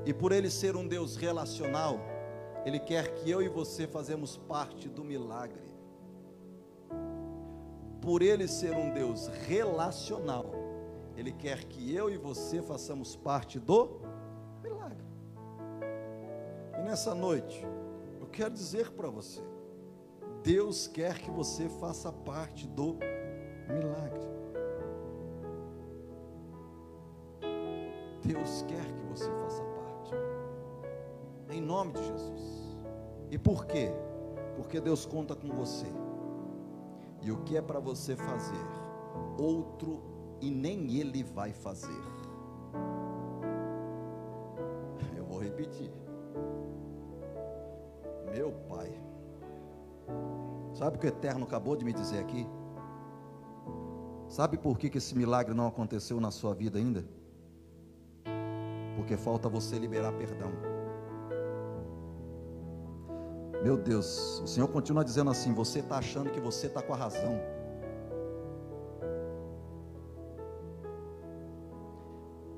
E 0.04 0.12
por 0.12 0.32
ele 0.32 0.50
ser 0.50 0.76
um 0.76 0.86
Deus 0.86 1.16
relacional, 1.16 1.98
ele 2.64 2.78
quer 2.78 3.14
que 3.14 3.30
eu 3.30 3.40
e 3.40 3.48
você 3.48 3.86
fazemos 3.86 4.36
parte 4.36 4.88
do 4.88 5.04
milagre 5.04 5.70
por 8.00 8.22
ele 8.22 8.48
ser 8.48 8.74
um 8.76 8.90
Deus 8.90 9.26
relacional, 9.46 10.46
ele 11.16 11.32
quer 11.32 11.64
que 11.64 11.94
eu 11.94 12.08
e 12.10 12.16
você 12.16 12.62
façamos 12.62 13.14
parte 13.14 13.58
do 13.58 14.00
milagre. 14.62 15.04
E 16.80 16.82
nessa 16.82 17.14
noite, 17.14 17.62
eu 18.18 18.26
quero 18.26 18.54
dizer 18.54 18.90
para 18.92 19.10
você: 19.10 19.42
Deus 20.42 20.86
quer 20.86 21.18
que 21.18 21.30
você 21.30 21.68
faça 21.68 22.10
parte 22.10 22.66
do 22.66 22.96
milagre. 23.68 24.30
Deus 28.24 28.62
quer 28.66 28.84
que 28.84 29.06
você 29.10 29.30
faça 29.42 29.62
parte. 29.62 30.14
Em 31.50 31.60
nome 31.60 31.92
de 31.92 32.02
Jesus. 32.02 32.78
E 33.30 33.36
por 33.36 33.66
quê? 33.66 33.90
Porque 34.56 34.80
Deus 34.80 35.04
conta 35.04 35.36
com 35.36 35.48
você. 35.48 35.86
E 37.20 37.30
o 37.30 37.42
que 37.42 37.58
é 37.58 37.60
para 37.60 37.78
você 37.78 38.16
fazer, 38.16 38.66
outro 39.38 40.00
e 40.40 40.50
nem 40.50 40.96
ele 40.98 41.22
vai 41.22 41.52
fazer. 41.52 42.02
Eu 45.14 45.26
vou 45.26 45.38
repetir. 45.42 46.09
Meu 48.30 48.52
Pai, 48.68 48.92
sabe 50.72 50.96
o 50.96 51.00
que 51.00 51.06
o 51.06 51.08
Eterno 51.08 51.44
acabou 51.44 51.74
de 51.74 51.84
me 51.84 51.92
dizer 51.92 52.20
aqui? 52.20 52.46
Sabe 54.28 54.56
por 54.56 54.78
que, 54.78 54.88
que 54.88 54.98
esse 54.98 55.16
milagre 55.16 55.52
não 55.52 55.66
aconteceu 55.66 56.20
na 56.20 56.30
sua 56.30 56.54
vida 56.54 56.78
ainda? 56.78 57.04
Porque 58.94 59.16
falta 59.16 59.48
você 59.48 59.76
liberar 59.76 60.12
perdão. 60.12 60.52
Meu 63.64 63.76
Deus, 63.76 64.40
o 64.40 64.46
Senhor 64.46 64.68
continua 64.68 65.04
dizendo 65.04 65.30
assim: 65.30 65.52
você 65.52 65.80
está 65.80 65.98
achando 65.98 66.30
que 66.30 66.38
você 66.38 66.68
está 66.68 66.80
com 66.80 66.94
a 66.94 66.96
razão. 66.96 67.40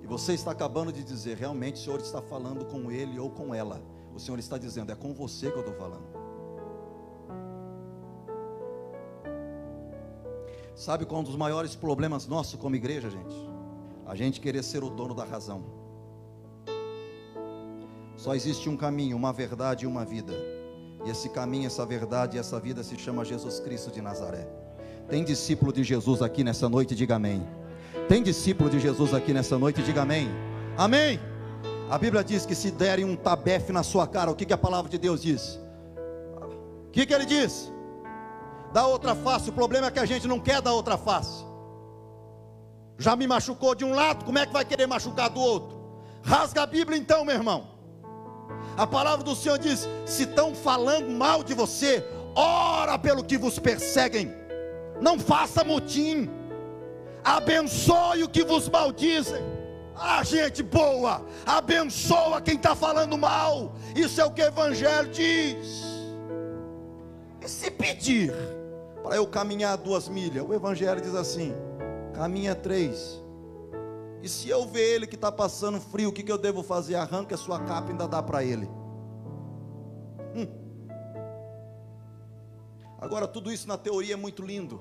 E 0.02 0.06
você 0.06 0.34
está 0.34 0.50
acabando 0.50 0.92
de 0.92 1.02
dizer, 1.02 1.38
realmente 1.38 1.76
o 1.76 1.84
Senhor 1.84 2.00
está 2.00 2.20
falando 2.20 2.66
com 2.66 2.92
ele 2.92 3.18
ou 3.18 3.30
com 3.30 3.54
ela. 3.54 3.80
O 4.14 4.20
Senhor 4.20 4.38
está 4.38 4.58
dizendo, 4.58 4.92
é 4.92 4.94
com 4.94 5.12
você 5.12 5.50
que 5.50 5.56
eu 5.56 5.60
estou 5.60 5.74
falando. 5.74 6.22
Sabe 10.74 11.04
qual 11.04 11.18
é 11.18 11.22
um 11.22 11.24
dos 11.24 11.36
maiores 11.36 11.74
problemas 11.74 12.26
nossos 12.26 12.58
como 12.58 12.74
igreja, 12.74 13.08
gente? 13.10 13.34
A 14.06 14.14
gente 14.14 14.40
querer 14.40 14.62
ser 14.62 14.82
o 14.82 14.90
dono 14.90 15.14
da 15.14 15.24
razão. 15.24 15.62
Só 18.16 18.34
existe 18.34 18.68
um 18.68 18.76
caminho, 18.76 19.16
uma 19.16 19.32
verdade 19.32 19.84
e 19.84 19.88
uma 19.88 20.04
vida. 20.04 20.32
E 21.04 21.10
esse 21.10 21.28
caminho, 21.28 21.66
essa 21.66 21.84
verdade, 21.84 22.38
essa 22.38 22.58
vida 22.60 22.82
se 22.82 22.96
chama 22.96 23.24
Jesus 23.24 23.60
Cristo 23.60 23.90
de 23.90 24.00
Nazaré. 24.00 24.46
Tem 25.08 25.24
discípulo 25.24 25.72
de 25.72 25.82
Jesus 25.82 26.22
aqui 26.22 26.44
nessa 26.44 26.68
noite, 26.68 26.94
diga 26.94 27.16
amém. 27.16 27.46
Tem 28.08 28.22
discípulo 28.22 28.70
de 28.70 28.78
Jesus 28.78 29.12
aqui 29.12 29.32
nessa 29.32 29.58
noite, 29.58 29.82
diga 29.82 30.02
amém. 30.02 30.28
Amém. 30.76 31.31
A 31.90 31.98
Bíblia 31.98 32.24
diz 32.24 32.46
que 32.46 32.54
se 32.54 32.70
derem 32.70 33.04
um 33.04 33.16
tabefe 33.16 33.72
na 33.72 33.82
sua 33.82 34.06
cara, 34.06 34.30
o 34.30 34.34
que, 34.34 34.46
que 34.46 34.52
a 34.52 34.58
palavra 34.58 34.90
de 34.90 34.98
Deus 34.98 35.22
diz? 35.22 35.60
O 36.86 36.90
que, 36.90 37.06
que 37.06 37.12
ele 37.12 37.26
diz? 37.26 37.72
Dá 38.72 38.86
outra 38.86 39.14
face. 39.14 39.50
O 39.50 39.52
problema 39.52 39.88
é 39.88 39.90
que 39.90 40.00
a 40.00 40.06
gente 40.06 40.26
não 40.26 40.40
quer 40.40 40.62
dar 40.62 40.72
outra 40.72 40.96
face. 40.96 41.44
Já 42.98 43.16
me 43.16 43.26
machucou 43.26 43.74
de 43.74 43.84
um 43.84 43.94
lado, 43.94 44.24
como 44.24 44.38
é 44.38 44.46
que 44.46 44.52
vai 44.52 44.64
querer 44.64 44.86
machucar 44.86 45.28
do 45.28 45.40
outro? 45.40 45.76
Rasga 46.22 46.62
a 46.62 46.66
Bíblia 46.66 46.96
então, 46.98 47.24
meu 47.24 47.34
irmão. 47.34 47.66
A 48.76 48.86
palavra 48.86 49.24
do 49.24 49.34
Senhor 49.34 49.58
diz: 49.58 49.88
se 50.06 50.22
estão 50.22 50.54
falando 50.54 51.10
mal 51.10 51.42
de 51.42 51.52
você, 51.52 52.04
ora 52.34 52.98
pelo 52.98 53.24
que 53.24 53.36
vos 53.36 53.58
perseguem, 53.58 54.32
não 55.00 55.18
faça 55.18 55.64
motim, 55.64 56.30
abençoe 57.24 58.22
o 58.22 58.28
que 58.28 58.44
vos 58.44 58.68
maldizem. 58.68 59.42
Ah, 59.94 60.22
gente 60.24 60.62
boa, 60.62 61.24
abençoa 61.44 62.40
quem 62.40 62.56
está 62.56 62.74
falando 62.74 63.16
mal. 63.18 63.74
Isso 63.94 64.20
é 64.20 64.24
o 64.24 64.30
que 64.30 64.42
o 64.42 64.46
Evangelho 64.46 65.10
diz. 65.10 65.82
E 67.40 67.48
se 67.48 67.70
pedir 67.70 68.32
para 69.02 69.16
eu 69.16 69.26
caminhar 69.26 69.76
duas 69.76 70.08
milhas, 70.08 70.44
o 70.46 70.54
Evangelho 70.54 71.00
diz 71.00 71.14
assim: 71.14 71.54
caminha 72.14 72.54
três. 72.54 73.20
E 74.22 74.28
se 74.28 74.48
eu 74.48 74.66
ver 74.66 74.94
ele 74.94 75.06
que 75.06 75.16
está 75.16 75.32
passando 75.32 75.80
frio, 75.80 76.10
o 76.10 76.12
que, 76.12 76.22
que 76.22 76.30
eu 76.30 76.38
devo 76.38 76.62
fazer? 76.62 76.94
Arranca 76.94 77.34
a 77.34 77.38
sua 77.38 77.58
capa 77.58 77.88
e 77.88 77.90
ainda 77.90 78.06
dá 78.06 78.22
para 78.22 78.44
ele. 78.44 78.68
Hum. 80.34 80.46
Agora, 83.00 83.26
tudo 83.26 83.52
isso 83.52 83.66
na 83.66 83.76
teoria 83.76 84.14
é 84.14 84.16
muito 84.16 84.44
lindo. 84.44 84.80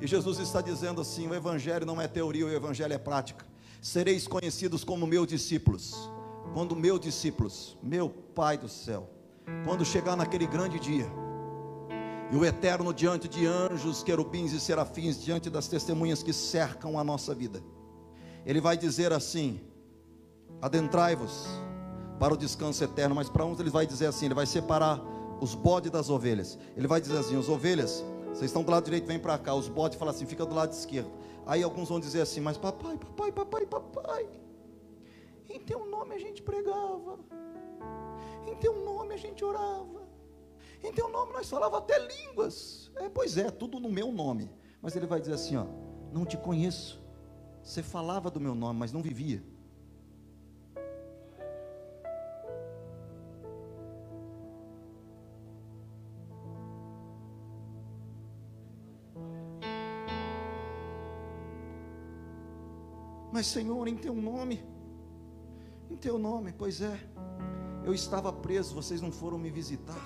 E 0.00 0.06
Jesus 0.06 0.40
está 0.40 0.60
dizendo 0.60 1.00
assim: 1.00 1.28
o 1.28 1.34
Evangelho 1.34 1.86
não 1.86 2.00
é 2.00 2.08
teoria, 2.08 2.44
o 2.44 2.50
Evangelho 2.50 2.92
é 2.92 2.98
prática. 2.98 3.46
Sereis 3.80 4.28
conhecidos 4.28 4.84
como 4.84 5.06
meus 5.06 5.26
discípulos. 5.26 6.10
Quando 6.52 6.76
meus 6.76 7.00
discípulos, 7.00 7.78
meu 7.82 8.10
Pai 8.34 8.58
do 8.58 8.68
céu, 8.68 9.08
quando 9.64 9.84
chegar 9.84 10.16
naquele 10.16 10.46
grande 10.46 10.78
dia, 10.78 11.06
e 12.30 12.36
o 12.36 12.44
eterno 12.44 12.92
diante 12.92 13.28
de 13.28 13.46
anjos, 13.46 14.02
querubins 14.02 14.52
e 14.52 14.60
serafins, 14.60 15.20
diante 15.22 15.50
das 15.50 15.66
testemunhas 15.66 16.22
que 16.22 16.32
cercam 16.32 16.98
a 16.98 17.04
nossa 17.04 17.34
vida. 17.34 17.62
Ele 18.46 18.60
vai 18.60 18.76
dizer 18.76 19.12
assim: 19.12 19.60
adentrai-vos 20.62 21.46
para 22.18 22.34
o 22.34 22.36
descanso 22.36 22.84
eterno, 22.84 23.14
mas 23.14 23.28
para 23.28 23.44
uns 23.44 23.58
ele 23.58 23.70
vai 23.70 23.86
dizer 23.86 24.06
assim: 24.06 24.26
ele 24.26 24.34
vai 24.34 24.46
separar 24.46 25.00
os 25.40 25.54
bodes 25.54 25.90
das 25.90 26.08
ovelhas. 26.08 26.58
Ele 26.76 26.86
vai 26.86 27.00
dizer 27.00 27.18
assim: 27.18 27.36
as 27.36 27.48
ovelhas, 27.48 28.04
vocês 28.28 28.50
estão 28.50 28.62
do 28.62 28.70
lado 28.70 28.84
direito, 28.84 29.06
vem 29.06 29.18
para 29.18 29.36
cá. 29.38 29.54
Os 29.54 29.68
bodes 29.68 29.98
falam 29.98 30.14
assim: 30.14 30.26
fica 30.26 30.46
do 30.46 30.54
lado 30.54 30.72
esquerdo. 30.72 31.10
Aí 31.50 31.64
alguns 31.64 31.88
vão 31.88 31.98
dizer 31.98 32.20
assim: 32.20 32.40
mas 32.40 32.56
papai, 32.56 32.96
papai, 32.96 33.32
papai, 33.32 33.66
papai, 33.66 34.28
em 35.48 35.58
teu 35.58 35.84
nome 35.84 36.14
a 36.14 36.18
gente 36.18 36.40
pregava, 36.42 37.18
em 38.46 38.54
teu 38.54 38.84
nome 38.84 39.14
a 39.14 39.16
gente 39.16 39.44
orava. 39.44 40.08
Em 40.80 40.92
teu 40.92 41.08
nome 41.08 41.32
nós 41.32 41.50
falava 41.50 41.78
até 41.78 41.98
línguas. 41.98 42.92
É, 42.94 43.08
pois 43.08 43.36
é, 43.36 43.50
tudo 43.50 43.80
no 43.80 43.90
meu 43.90 44.12
nome. 44.12 44.48
Mas 44.80 44.94
ele 44.94 45.06
vai 45.06 45.18
dizer 45.20 45.34
assim, 45.34 45.56
ó, 45.56 45.66
não 46.12 46.24
te 46.24 46.36
conheço. 46.36 47.02
Você 47.64 47.82
falava 47.82 48.30
do 48.30 48.40
meu 48.40 48.54
nome, 48.54 48.78
mas 48.78 48.92
não 48.92 49.02
vivia. 49.02 49.42
Mas 63.40 63.46
Senhor, 63.46 63.88
em 63.88 63.96
teu 63.96 64.14
nome, 64.14 64.62
em 65.90 65.96
teu 65.96 66.18
nome, 66.18 66.52
pois 66.52 66.82
é, 66.82 67.00
eu 67.86 67.94
estava 67.94 68.30
preso, 68.30 68.74
vocês 68.74 69.00
não 69.00 69.10
foram 69.10 69.38
me 69.38 69.50
visitar. 69.50 70.04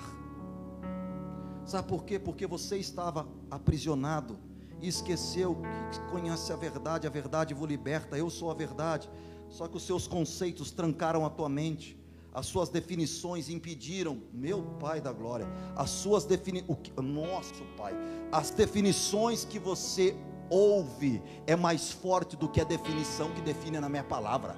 Sabe 1.65 1.85
por 1.85 2.05
quê? 2.05 2.17
Porque 2.17 2.47
você 2.47 2.77
estava 2.77 3.27
aprisionado 3.51 4.39
e 4.81 4.87
esqueceu 4.87 5.57
que 5.91 5.99
conhece 6.09 6.53
a 6.53 6.55
verdade, 6.55 7.07
a 7.07 7.09
verdade 7.09 7.53
vos 7.53 7.67
liberta, 7.67 8.17
eu 8.17 8.29
sou 8.29 8.49
a 8.49 8.53
verdade. 8.53 9.09
Só 9.49 9.67
que 9.67 9.75
os 9.75 9.85
seus 9.85 10.07
conceitos 10.07 10.71
trancaram 10.71 11.25
a 11.25 11.29
tua 11.29 11.49
mente, 11.49 12.01
as 12.33 12.45
suas 12.45 12.69
definições 12.69 13.49
impediram, 13.49 14.21
meu 14.31 14.63
Pai 14.79 15.01
da 15.01 15.11
glória, 15.11 15.45
as 15.75 15.89
suas 15.89 16.23
definições, 16.23 16.79
nosso 17.03 17.65
Pai, 17.75 17.93
as 18.31 18.51
definições 18.51 19.43
que 19.43 19.59
você 19.59 20.15
ouve 20.49 21.21
é 21.47 21.55
mais 21.55 21.91
forte 21.91 22.35
do 22.35 22.47
que 22.47 22.61
a 22.61 22.63
definição 22.63 23.31
que 23.31 23.41
define 23.41 23.79
na 23.79 23.89
minha 23.89 24.03
palavra. 24.03 24.55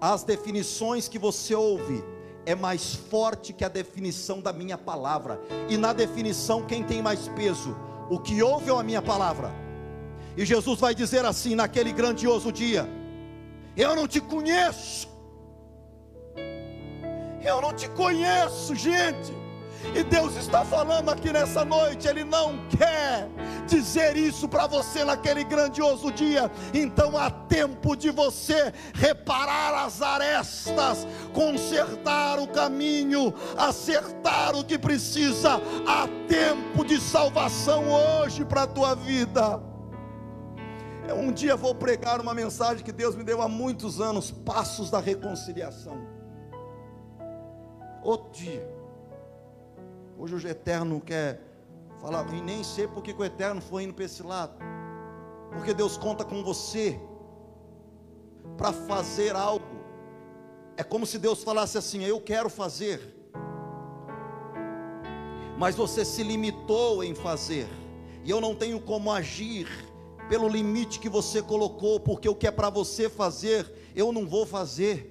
As 0.00 0.22
definições 0.22 1.08
que 1.08 1.18
você 1.18 1.54
ouve 1.54 2.02
é 2.46 2.54
mais 2.54 2.94
forte 2.94 3.52
que 3.52 3.64
a 3.64 3.68
definição 3.68 4.40
da 4.40 4.52
minha 4.52 4.78
palavra. 4.78 5.40
E 5.68 5.76
na 5.76 5.92
definição, 5.92 6.64
quem 6.64 6.82
tem 6.82 7.02
mais 7.02 7.28
peso? 7.28 7.76
O 8.08 8.18
que 8.18 8.42
ouve 8.42 8.70
ou 8.70 8.78
a 8.78 8.82
minha 8.82 9.02
palavra? 9.02 9.52
E 10.36 10.44
Jesus 10.44 10.80
vai 10.80 10.94
dizer 10.94 11.24
assim 11.24 11.54
naquele 11.54 11.92
grandioso 11.92 12.50
dia: 12.50 12.88
Eu 13.76 13.94
não 13.94 14.08
te 14.08 14.20
conheço. 14.20 15.08
Eu 17.42 17.60
não 17.60 17.72
te 17.72 17.88
conheço, 17.90 18.74
gente. 18.74 19.39
E 19.94 20.02
Deus 20.02 20.36
está 20.36 20.64
falando 20.64 21.10
aqui 21.10 21.32
nessa 21.32 21.64
noite, 21.64 22.06
Ele 22.06 22.22
não 22.22 22.58
quer 22.68 23.28
dizer 23.66 24.16
isso 24.16 24.48
para 24.48 24.66
você 24.66 25.04
naquele 25.04 25.42
grandioso 25.42 26.12
dia. 26.12 26.50
Então 26.74 27.16
há 27.16 27.30
tempo 27.30 27.96
de 27.96 28.10
você 28.10 28.72
reparar 28.94 29.84
as 29.84 30.02
arestas, 30.02 31.06
consertar 31.32 32.38
o 32.38 32.46
caminho, 32.46 33.32
acertar 33.56 34.54
o 34.54 34.64
que 34.64 34.78
precisa. 34.78 35.60
Há 35.86 36.06
tempo 36.28 36.84
de 36.84 37.00
salvação 37.00 37.84
hoje 37.90 38.44
para 38.44 38.64
a 38.64 38.66
tua 38.66 38.94
vida. 38.94 39.60
Um 41.16 41.32
dia 41.32 41.56
vou 41.56 41.74
pregar 41.74 42.20
uma 42.20 42.34
mensagem 42.34 42.84
que 42.84 42.92
Deus 42.92 43.16
me 43.16 43.24
deu 43.24 43.42
há 43.42 43.48
muitos 43.48 44.00
anos: 44.00 44.30
Passos 44.30 44.90
da 44.90 45.00
Reconciliação. 45.00 45.98
Outro 48.02 48.30
dia. 48.32 48.69
Hoje 50.22 50.34
o 50.34 50.46
Eterno 50.50 51.00
quer 51.00 51.40
falar, 51.98 52.30
e 52.34 52.42
nem 52.42 52.62
sei 52.62 52.86
porque 52.86 53.14
que 53.14 53.22
o 53.22 53.24
Eterno 53.24 53.58
foi 53.58 53.84
indo 53.84 53.94
para 53.94 54.04
esse 54.04 54.22
lado. 54.22 54.52
Porque 55.50 55.72
Deus 55.72 55.96
conta 55.96 56.26
com 56.26 56.44
você 56.44 57.00
para 58.58 58.70
fazer 58.70 59.34
algo. 59.34 59.64
É 60.76 60.82
como 60.82 61.06
se 61.06 61.18
Deus 61.18 61.42
falasse 61.42 61.78
assim: 61.78 62.04
Eu 62.04 62.20
quero 62.20 62.50
fazer, 62.50 63.00
mas 65.56 65.74
você 65.74 66.04
se 66.04 66.22
limitou 66.22 67.02
em 67.02 67.14
fazer, 67.14 67.66
e 68.22 68.28
eu 68.28 68.42
não 68.42 68.54
tenho 68.54 68.78
como 68.78 69.10
agir 69.10 69.68
pelo 70.28 70.50
limite 70.50 71.00
que 71.00 71.08
você 71.08 71.40
colocou, 71.40 71.98
porque 71.98 72.28
o 72.28 72.34
que 72.34 72.46
é 72.46 72.50
para 72.50 72.68
você 72.68 73.08
fazer, 73.08 73.72
eu 73.96 74.12
não 74.12 74.26
vou 74.26 74.44
fazer. 74.44 75.09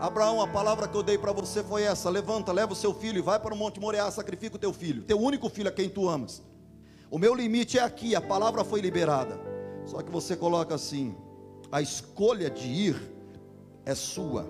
Abraão, 0.00 0.40
a 0.40 0.48
palavra 0.48 0.88
que 0.88 0.96
eu 0.96 1.02
dei 1.02 1.18
para 1.18 1.30
você 1.30 1.62
foi 1.62 1.82
essa: 1.82 2.08
levanta, 2.08 2.50
leva 2.52 2.72
o 2.72 2.76
seu 2.76 2.94
filho 2.94 3.18
e 3.18 3.22
vai 3.22 3.38
para 3.38 3.52
o 3.52 3.56
Monte 3.56 3.78
Moriá, 3.78 4.10
sacrifica 4.10 4.56
o 4.56 4.58
teu 4.58 4.72
filho, 4.72 5.02
teu 5.02 5.20
único 5.20 5.50
filho 5.50 5.68
a 5.68 5.72
quem 5.72 5.90
tu 5.90 6.08
amas. 6.08 6.42
O 7.10 7.18
meu 7.18 7.34
limite 7.34 7.78
é 7.78 7.82
aqui, 7.82 8.14
a 8.14 8.20
palavra 8.20 8.64
foi 8.64 8.80
liberada. 8.80 9.38
Só 9.84 10.00
que 10.00 10.10
você 10.10 10.34
coloca 10.34 10.74
assim: 10.74 11.14
a 11.70 11.82
escolha 11.82 12.48
de 12.48 12.66
ir 12.66 13.12
é 13.84 13.94
sua, 13.94 14.46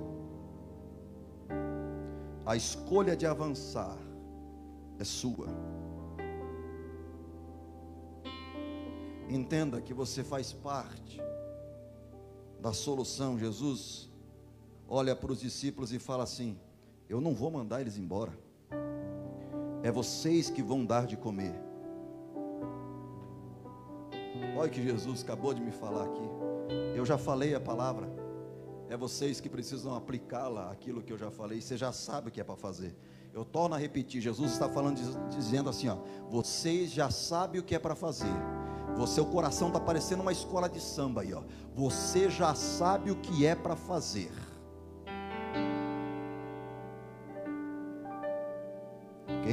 a 2.46 2.54
escolha 2.54 3.16
de 3.16 3.26
avançar 3.26 3.98
é 5.00 5.04
sua. 5.04 5.48
Entenda 9.28 9.80
que 9.80 9.92
você 9.92 10.22
faz 10.22 10.52
parte 10.52 11.20
da 12.60 12.72
solução, 12.72 13.36
Jesus 13.36 14.09
olha 14.90 15.14
para 15.14 15.30
os 15.30 15.40
discípulos 15.40 15.92
e 15.92 15.98
fala 16.00 16.24
assim: 16.24 16.58
Eu 17.08 17.20
não 17.20 17.32
vou 17.32 17.50
mandar 17.50 17.80
eles 17.80 17.96
embora, 17.96 18.36
é 19.82 19.90
vocês 19.90 20.50
que 20.50 20.62
vão 20.62 20.84
dar 20.84 21.06
de 21.06 21.16
comer. 21.16 21.54
Olha 24.56 24.68
que 24.68 24.82
Jesus 24.82 25.22
acabou 25.22 25.54
de 25.54 25.62
me 25.62 25.70
falar 25.70 26.04
aqui. 26.04 26.28
Eu 26.94 27.06
já 27.06 27.16
falei 27.16 27.54
a 27.54 27.60
palavra, 27.60 28.12
é 28.88 28.96
vocês 28.96 29.40
que 29.40 29.48
precisam 29.48 29.94
aplicá-la, 29.94 30.70
aquilo 30.70 31.00
que 31.00 31.12
eu 31.12 31.16
já 31.16 31.30
falei, 31.30 31.60
você 31.60 31.76
já 31.76 31.92
sabe 31.92 32.28
o 32.28 32.32
que 32.32 32.40
é 32.40 32.44
para 32.44 32.56
fazer. 32.56 32.94
Eu 33.32 33.44
torno 33.44 33.76
a 33.76 33.78
repetir, 33.78 34.20
Jesus 34.20 34.50
está 34.50 34.68
falando, 34.68 35.00
dizendo 35.28 35.70
assim: 35.70 35.88
ó, 35.88 35.98
vocês 36.28 36.90
já 36.90 37.10
sabem 37.10 37.60
o 37.60 37.64
que 37.64 37.76
é 37.76 37.78
para 37.78 37.94
fazer. 37.94 38.34
Você, 38.96 39.20
o 39.20 39.26
coração 39.26 39.68
está 39.68 39.78
parecendo 39.78 40.20
uma 40.20 40.32
escola 40.32 40.68
de 40.68 40.80
samba 40.80 41.22
aí, 41.22 41.32
ó. 41.32 41.42
Você 41.74 42.28
já 42.28 42.54
sabe 42.54 43.10
o 43.12 43.16
que 43.16 43.46
é 43.46 43.54
para 43.54 43.76
fazer. 43.76 44.30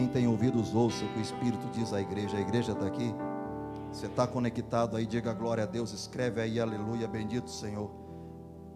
Tem 0.08 0.28
ouvidos, 0.28 0.74
ouça 0.74 1.04
o 1.06 1.14
que 1.14 1.20
o 1.20 1.22
Espírito 1.22 1.68
diz 1.72 1.94
à 1.94 2.02
igreja. 2.02 2.38
A 2.38 2.42
igreja 2.42 2.72
está 2.72 2.88
aqui. 2.88 3.14
Você 3.92 4.06
está 4.06 4.28
conectado 4.28 4.96
aí, 4.96 5.06
diga 5.06 5.34
glória 5.34 5.64
a 5.64 5.68
Deus, 5.68 5.92
escreve 5.92 6.42
aí, 6.42 6.60
aleluia, 6.60 7.08
bendito 7.08 7.50
Senhor. 7.50 7.90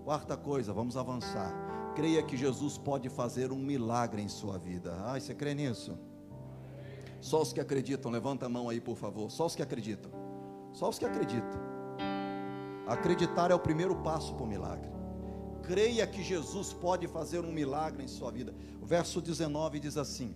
Quarta 0.03 0.35
coisa, 0.35 0.73
vamos 0.73 0.97
avançar. 0.97 1.53
Creia 1.95 2.23
que 2.23 2.37
Jesus 2.37 2.77
pode 2.77 3.09
fazer 3.09 3.51
um 3.51 3.57
milagre 3.57 4.21
em 4.21 4.27
sua 4.27 4.57
vida. 4.57 4.95
Ai, 5.05 5.19
você 5.19 5.33
crê 5.35 5.53
nisso? 5.53 5.97
Só 7.19 7.41
os 7.41 7.53
que 7.53 7.59
acreditam, 7.59 8.11
levanta 8.11 8.47
a 8.47 8.49
mão 8.49 8.69
aí, 8.69 8.81
por 8.81 8.95
favor. 8.95 9.29
Só 9.29 9.45
os 9.45 9.55
que 9.55 9.61
acreditam. 9.61 10.11
Só 10.73 10.89
os 10.89 10.97
que 10.97 11.05
acreditam. 11.05 11.59
Acreditar 12.87 13.51
é 13.51 13.55
o 13.55 13.59
primeiro 13.59 13.95
passo 13.97 14.33
para 14.33 14.43
o 14.43 14.47
milagre. 14.47 14.89
Creia 15.61 16.07
que 16.07 16.23
Jesus 16.23 16.73
pode 16.73 17.07
fazer 17.07 17.41
um 17.41 17.51
milagre 17.51 18.03
em 18.03 18.07
sua 18.07 18.31
vida. 18.31 18.53
O 18.81 18.85
verso 18.85 19.21
19 19.21 19.79
diz 19.79 19.97
assim: 19.97 20.33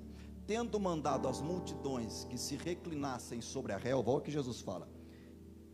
tendo 0.47 0.79
mandado 0.79 1.27
as 1.27 1.41
multidões 1.41 2.25
que 2.25 2.37
se 2.37 2.55
reclinassem 2.55 3.41
sobre 3.41 3.73
a 3.73 3.77
relva, 3.77 4.11
olha 4.11 4.19
o 4.19 4.21
que 4.21 4.31
Jesus 4.31 4.61
fala: 4.61 4.87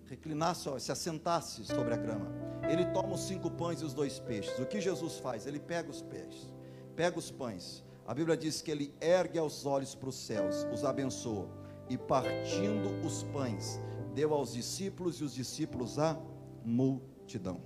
reclinasse, 0.05 0.69
se 0.79 0.91
assentasse 0.91 1.65
sobre 1.65 1.93
a 1.93 1.97
grama. 1.97 2.27
Ele 2.69 2.85
toma 2.85 3.15
os 3.15 3.21
cinco 3.21 3.49
pães 3.49 3.81
e 3.81 3.85
os 3.85 3.93
dois 3.93 4.19
peixes. 4.19 4.57
O 4.59 4.65
que 4.65 4.79
Jesus 4.79 5.17
faz? 5.17 5.45
Ele 5.45 5.59
pega 5.59 5.89
os 5.89 6.01
peixes, 6.01 6.49
pega 6.95 7.17
os 7.17 7.31
pães. 7.31 7.83
A 8.05 8.13
Bíblia 8.13 8.35
diz 8.35 8.61
que 8.61 8.71
ele 8.71 8.93
ergue 8.99 9.39
os 9.39 9.65
olhos 9.65 9.95
para 9.95 10.09
os 10.09 10.15
céus, 10.15 10.67
os 10.73 10.83
abençoa 10.83 11.47
e 11.89 11.97
partindo 11.97 13.05
os 13.05 13.23
pães, 13.23 13.79
deu 14.13 14.33
aos 14.33 14.53
discípulos 14.53 15.19
e 15.21 15.23
os 15.23 15.33
discípulos 15.33 15.99
à 15.99 16.17
multidão. 16.63 17.61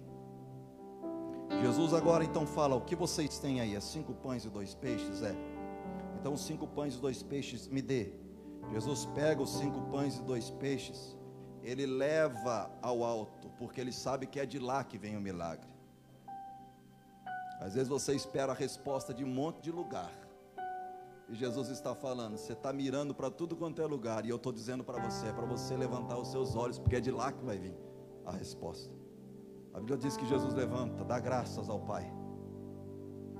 Jesus 1.61 1.93
agora 1.93 2.23
então 2.23 2.45
fala: 2.45 2.75
O 2.75 2.81
que 2.81 2.95
vocês 2.95 3.39
têm 3.39 3.61
aí? 3.61 3.75
É 3.75 3.79
cinco 3.79 4.13
pães 4.13 4.45
e 4.45 4.49
dois 4.49 4.75
peixes? 4.75 5.21
É. 5.21 5.54
Então, 6.25 6.35
cinco 6.35 6.65
pães 6.65 6.95
e 6.95 6.97
dois 6.97 7.21
peixes 7.21 7.67
me 7.67 7.83
dê. 7.83 8.11
Jesus 8.71 9.05
pega 9.13 9.43
os 9.43 9.59
cinco 9.59 9.79
pães 9.91 10.17
e 10.17 10.23
dois 10.23 10.49
peixes, 10.49 11.15
ele 11.61 11.85
leva 11.85 12.71
ao 12.81 13.03
alto, 13.03 13.47
porque 13.59 13.79
ele 13.79 13.91
sabe 13.91 14.25
que 14.25 14.39
é 14.39 14.45
de 14.47 14.57
lá 14.57 14.83
que 14.83 14.97
vem 14.97 15.15
o 15.15 15.21
milagre. 15.21 15.69
Às 17.61 17.75
vezes 17.75 17.87
você 17.87 18.15
espera 18.15 18.53
a 18.53 18.55
resposta 18.55 19.13
de 19.13 19.23
um 19.23 19.27
monte 19.27 19.61
de 19.61 19.71
lugar, 19.71 20.11
e 21.29 21.35
Jesus 21.35 21.69
está 21.69 21.93
falando: 21.93 22.37
você 22.37 22.53
está 22.53 22.73
mirando 22.73 23.13
para 23.13 23.29
tudo 23.29 23.55
quanto 23.55 23.79
é 23.79 23.85
lugar, 23.85 24.25
e 24.25 24.29
eu 24.29 24.37
estou 24.37 24.51
dizendo 24.51 24.83
para 24.83 24.99
você: 24.99 25.27
é 25.27 25.31
para 25.31 25.45
você 25.45 25.77
levantar 25.77 26.17
os 26.17 26.29
seus 26.29 26.55
olhos, 26.55 26.79
porque 26.79 26.95
é 26.95 26.99
de 26.99 27.11
lá 27.11 27.31
que 27.31 27.45
vai 27.45 27.59
vir 27.59 27.77
a 28.25 28.31
resposta. 28.31 28.91
A 29.75 29.79
Bíblia 29.79 29.99
diz 29.99 30.17
que 30.17 30.25
Jesus 30.25 30.55
levanta, 30.55 31.05
dá 31.05 31.19
graças 31.19 31.69
ao 31.69 31.81
Pai. 31.81 32.11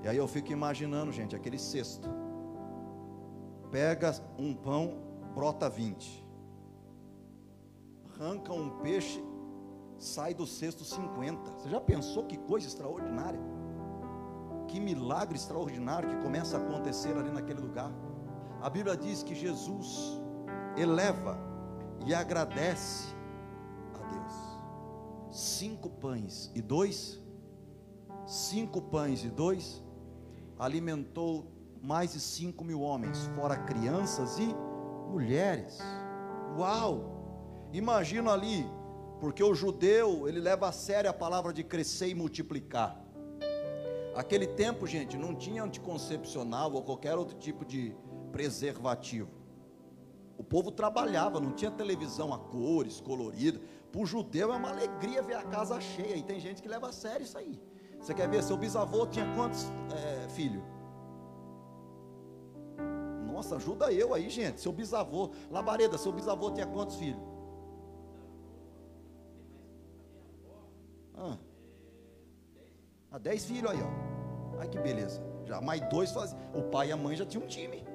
E 0.04 0.06
aí 0.06 0.16
eu 0.16 0.28
fico 0.28 0.52
imaginando, 0.52 1.10
gente, 1.10 1.34
aquele 1.34 1.58
cesto. 1.58 2.25
Pega 3.70 4.12
um 4.38 4.54
pão, 4.54 4.98
brota 5.34 5.68
20. 5.68 6.24
Arranca 8.14 8.52
um 8.52 8.70
peixe, 8.78 9.22
sai 9.98 10.32
do 10.32 10.46
cesto 10.46 10.84
50. 10.84 11.50
Você 11.50 11.68
já 11.68 11.80
pensou 11.80 12.24
que 12.24 12.36
coisa 12.36 12.66
extraordinária? 12.66 13.40
Que 14.68 14.80
milagre 14.80 15.36
extraordinário 15.36 16.08
que 16.08 16.22
começa 16.22 16.56
a 16.56 16.60
acontecer 16.60 17.16
ali 17.16 17.30
naquele 17.30 17.60
lugar. 17.60 17.92
A 18.62 18.70
Bíblia 18.70 18.96
diz 18.96 19.22
que 19.22 19.34
Jesus 19.34 20.20
eleva 20.76 21.38
e 22.06 22.14
agradece 22.14 23.16
cinco 25.36 25.90
pães 25.90 26.50
e 26.54 26.62
dois, 26.62 27.20
cinco 28.26 28.80
pães 28.80 29.22
e 29.22 29.28
dois, 29.28 29.82
alimentou 30.58 31.46
mais 31.86 32.14
de 32.14 32.20
cinco 32.20 32.64
mil 32.64 32.80
homens, 32.80 33.30
fora 33.36 33.56
crianças 33.56 34.40
e 34.40 34.52
mulheres. 35.08 35.78
Uau! 36.58 37.68
Imagina 37.72 38.32
ali, 38.32 38.68
porque 39.20 39.42
o 39.42 39.54
judeu 39.54 40.28
ele 40.28 40.40
leva 40.40 40.68
a 40.68 40.72
sério 40.72 41.08
a 41.08 41.12
palavra 41.12 41.52
de 41.52 41.62
crescer 41.62 42.08
e 42.08 42.14
multiplicar. 42.14 43.00
Aquele 44.16 44.48
tempo, 44.48 44.84
gente, 44.84 45.16
não 45.16 45.32
tinha 45.32 45.62
anticoncepcional 45.62 46.72
ou 46.72 46.82
qualquer 46.82 47.14
outro 47.14 47.36
tipo 47.36 47.64
de 47.64 47.94
preservativo. 48.32 49.30
O 50.36 50.42
povo 50.42 50.72
trabalhava, 50.72 51.38
não 51.38 51.52
tinha 51.52 51.70
televisão 51.70 52.34
a 52.34 52.38
cores, 52.38 53.00
colorida. 53.00 53.60
Para 53.92 54.00
o 54.00 54.06
judeu 54.06 54.52
é 54.52 54.56
uma 54.56 54.70
alegria 54.70 55.22
ver 55.22 55.34
a 55.34 55.44
casa 55.44 55.80
cheia. 55.80 56.16
E 56.16 56.22
tem 56.22 56.40
gente 56.40 56.60
que 56.60 56.68
leva 56.68 56.88
a 56.88 56.92
sério 56.92 57.22
isso 57.22 57.38
aí. 57.38 57.60
Você 58.00 58.12
quer 58.12 58.28
ver? 58.28 58.42
Seu 58.42 58.56
bisavô 58.56 59.06
tinha 59.06 59.26
quantos 59.34 59.66
é, 59.94 60.28
filhos? 60.30 60.75
Nossa, 63.36 63.56
ajuda 63.56 63.92
eu 63.92 64.14
aí, 64.14 64.30
gente. 64.30 64.62
Seu 64.62 64.72
bisavô. 64.72 65.28
Labareda, 65.50 65.98
seu 65.98 66.10
bisavô 66.10 66.50
tinha 66.50 66.66
quantos 66.66 66.96
filhos? 66.96 67.20
Ah, 71.14 71.36
ah 73.10 73.18
dez 73.18 73.44
filhos 73.44 73.70
aí, 73.70 73.78
ó. 73.82 74.58
Ai 74.58 74.68
que 74.68 74.78
beleza. 74.78 75.22
Já 75.44 75.60
mais 75.60 75.86
dois 75.90 76.10
faziam. 76.12 76.40
O 76.54 76.62
pai 76.62 76.88
e 76.88 76.92
a 76.92 76.96
mãe 76.96 77.14
já 77.14 77.26
tinham 77.26 77.44
um 77.44 77.46
time. 77.46 77.86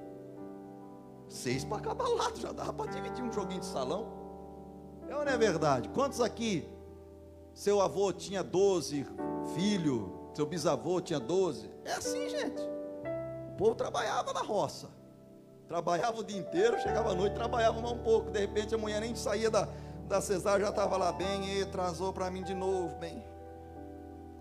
Seis 1.27 1.65
para 1.65 1.81
cada 1.81 2.07
lado. 2.07 2.39
Já 2.39 2.51
dava 2.51 2.71
para 2.71 2.91
dividir 2.91 3.23
um 3.23 3.31
joguinho 3.31 3.61
de 3.61 3.65
salão. 3.65 4.13
É 5.09 5.15
ou 5.15 5.25
não 5.25 5.31
é 5.31 5.37
verdade? 5.39 5.89
Quantos 5.89 6.21
aqui, 6.21 6.69
seu 7.51 7.81
avô 7.81 8.13
tinha 8.13 8.43
12 8.43 9.07
filhos, 9.55 10.03
seu 10.35 10.45
bisavô 10.45 11.01
tinha 11.01 11.19
12? 11.19 11.67
É 11.83 11.93
assim, 11.93 12.29
gente. 12.29 12.61
O 13.53 13.57
povo 13.57 13.73
trabalhava 13.73 14.31
na 14.33 14.41
roça. 14.41 15.00
Trabalhava 15.71 16.19
o 16.19 16.23
dia 16.23 16.37
inteiro, 16.37 16.77
chegava 16.81 17.11
à 17.11 17.15
noite, 17.15 17.33
trabalhava 17.33 17.79
mais 17.79 17.93
um 17.93 17.99
pouco. 17.99 18.29
De 18.29 18.37
repente 18.37 18.75
a 18.75 18.77
mulher 18.77 18.99
nem 18.99 19.15
saía 19.15 19.49
da, 19.49 19.69
da 20.05 20.19
cesárea, 20.19 20.65
já 20.65 20.69
estava 20.69 20.97
lá 20.97 21.13
bem, 21.13 21.49
e 21.49 21.65
trazou 21.65 22.11
para 22.11 22.29
mim 22.29 22.43
de 22.43 22.53
novo, 22.53 22.93
bem. 22.97 23.23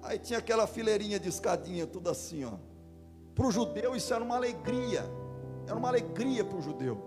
Aí 0.02 0.18
tinha 0.18 0.40
aquela 0.40 0.66
fileirinha 0.66 1.20
de 1.20 1.28
escadinha, 1.28 1.86
tudo 1.86 2.10
assim, 2.10 2.44
ó. 2.44 2.54
Para 3.32 3.46
o 3.46 3.52
judeu 3.52 3.94
isso 3.94 4.12
era 4.12 4.24
uma 4.24 4.34
alegria. 4.34 5.04
Era 5.68 5.76
uma 5.76 5.86
alegria 5.86 6.44
para 6.44 6.58
o 6.58 6.60
judeu. 6.60 7.00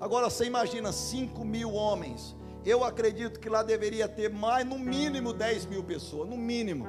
Agora 0.00 0.30
você 0.30 0.46
imagina 0.46 0.90
5 0.90 1.44
mil 1.44 1.74
homens 1.74 2.34
eu 2.64 2.82
acredito 2.82 3.38
que 3.38 3.50
lá 3.50 3.62
deveria 3.62 4.08
ter 4.08 4.30
mais, 4.30 4.64
no 4.64 4.78
mínimo 4.78 5.34
10 5.34 5.66
mil 5.66 5.84
pessoas, 5.84 6.26
no 6.26 6.36
mínimo. 6.38 6.86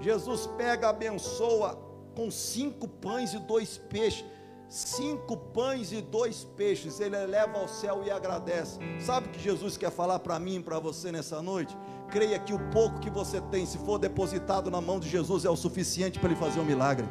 Jesus 0.00 0.46
pega, 0.56 0.88
abençoa 0.88 1.78
com 2.16 2.30
cinco 2.30 2.88
pães 2.88 3.34
e 3.34 3.38
dois 3.40 3.76
peixes. 3.76 4.24
Cinco 4.72 5.36
pães 5.36 5.92
e 5.92 6.00
dois 6.00 6.44
peixes, 6.56 6.98
ele 6.98 7.14
eleva 7.14 7.58
ao 7.58 7.68
céu 7.68 8.02
e 8.06 8.10
agradece. 8.10 8.78
Sabe 8.98 9.26
o 9.26 9.30
que 9.30 9.38
Jesus 9.38 9.76
quer 9.76 9.90
falar 9.90 10.18
para 10.20 10.38
mim 10.38 10.56
e 10.56 10.62
para 10.62 10.78
você 10.78 11.12
nessa 11.12 11.42
noite? 11.42 11.76
Creia 12.08 12.38
que 12.38 12.54
o 12.54 12.58
pouco 12.70 12.98
que 12.98 13.10
você 13.10 13.38
tem, 13.42 13.66
se 13.66 13.76
for 13.76 13.98
depositado 13.98 14.70
na 14.70 14.80
mão 14.80 14.98
de 14.98 15.10
Jesus, 15.10 15.44
é 15.44 15.50
o 15.50 15.56
suficiente 15.56 16.18
para 16.18 16.30
ele 16.30 16.40
fazer 16.40 16.58
um 16.58 16.64
milagre. 16.64 17.06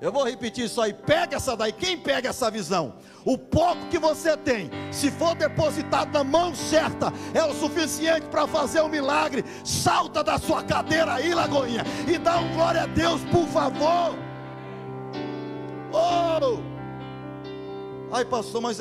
Eu 0.00 0.12
vou 0.12 0.22
repetir 0.22 0.66
isso 0.66 0.80
aí. 0.80 0.94
Pega 0.94 1.38
essa 1.38 1.56
daí. 1.56 1.72
Quem 1.72 1.98
pega 1.98 2.28
essa 2.28 2.48
visão? 2.48 2.94
O 3.24 3.36
pouco 3.36 3.88
que 3.88 3.98
você 3.98 4.36
tem, 4.36 4.70
se 4.92 5.10
for 5.10 5.34
depositado 5.34 6.12
na 6.12 6.22
mão 6.22 6.54
certa, 6.54 7.12
é 7.34 7.42
o 7.42 7.52
suficiente 7.52 8.28
para 8.28 8.46
fazer 8.46 8.80
um 8.80 8.88
milagre. 8.88 9.44
Salta 9.64 10.22
da 10.22 10.38
sua 10.38 10.62
cadeira 10.62 11.14
aí, 11.14 11.34
Lagoinha, 11.34 11.82
e 12.06 12.16
dá 12.16 12.38
um 12.38 12.54
glória 12.54 12.84
a 12.84 12.86
Deus, 12.86 13.20
por 13.24 13.48
favor. 13.48 14.31
Oh! 15.92 16.72
Ai, 18.14 18.26
pastor, 18.26 18.60
mas 18.60 18.78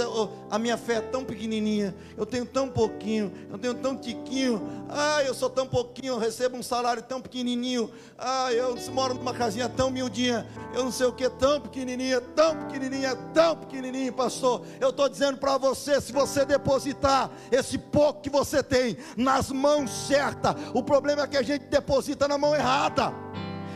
a 0.50 0.60
minha 0.60 0.76
fé 0.76 0.96
é 0.96 1.02
tão 1.02 1.24
pequenininha, 1.24 1.96
eu 2.18 2.26
tenho 2.26 2.46
tão 2.46 2.68
pouquinho, 2.68 3.32
eu 3.50 3.58
tenho 3.58 3.74
tão 3.76 3.96
tiquinho. 3.96 4.62
Ai, 4.90 5.26
eu 5.26 5.34
sou 5.34 5.50
tão 5.50 5.66
pouquinho, 5.66 6.16
eu 6.16 6.18
recebo 6.18 6.58
um 6.58 6.62
salário 6.62 7.02
tão 7.02 7.22
pequenininho. 7.22 7.90
Ai, 8.18 8.60
eu 8.60 8.76
moro 8.92 9.14
numa 9.14 9.34
casinha 9.34 9.70
tão 9.70 9.90
miudinha, 9.90 10.46
eu 10.74 10.84
não 10.84 10.92
sei 10.92 11.06
o 11.06 11.14
que, 11.14 11.30
tão 11.30 11.62
pequenininha, 11.62 12.20
tão 12.20 12.58
pequenininha, 12.58 13.16
tão 13.34 13.56
pequenininha, 13.56 14.12
pastor. 14.12 14.64
Eu 14.82 14.90
estou 14.90 15.08
dizendo 15.08 15.38
para 15.38 15.58
você, 15.58 16.02
se 16.02 16.12
você 16.12 16.44
depositar 16.44 17.32
esse 17.50 17.78
pouco 17.78 18.20
que 18.20 18.30
você 18.30 18.62
tem 18.62 18.98
nas 19.16 19.50
mãos 19.50 19.90
certas, 20.08 20.56
o 20.74 20.84
problema 20.84 21.22
é 21.22 21.28
que 21.28 21.38
a 21.38 21.42
gente 21.42 21.68
deposita 21.68 22.28
na 22.28 22.38
mão 22.38 22.54
errada 22.54 23.14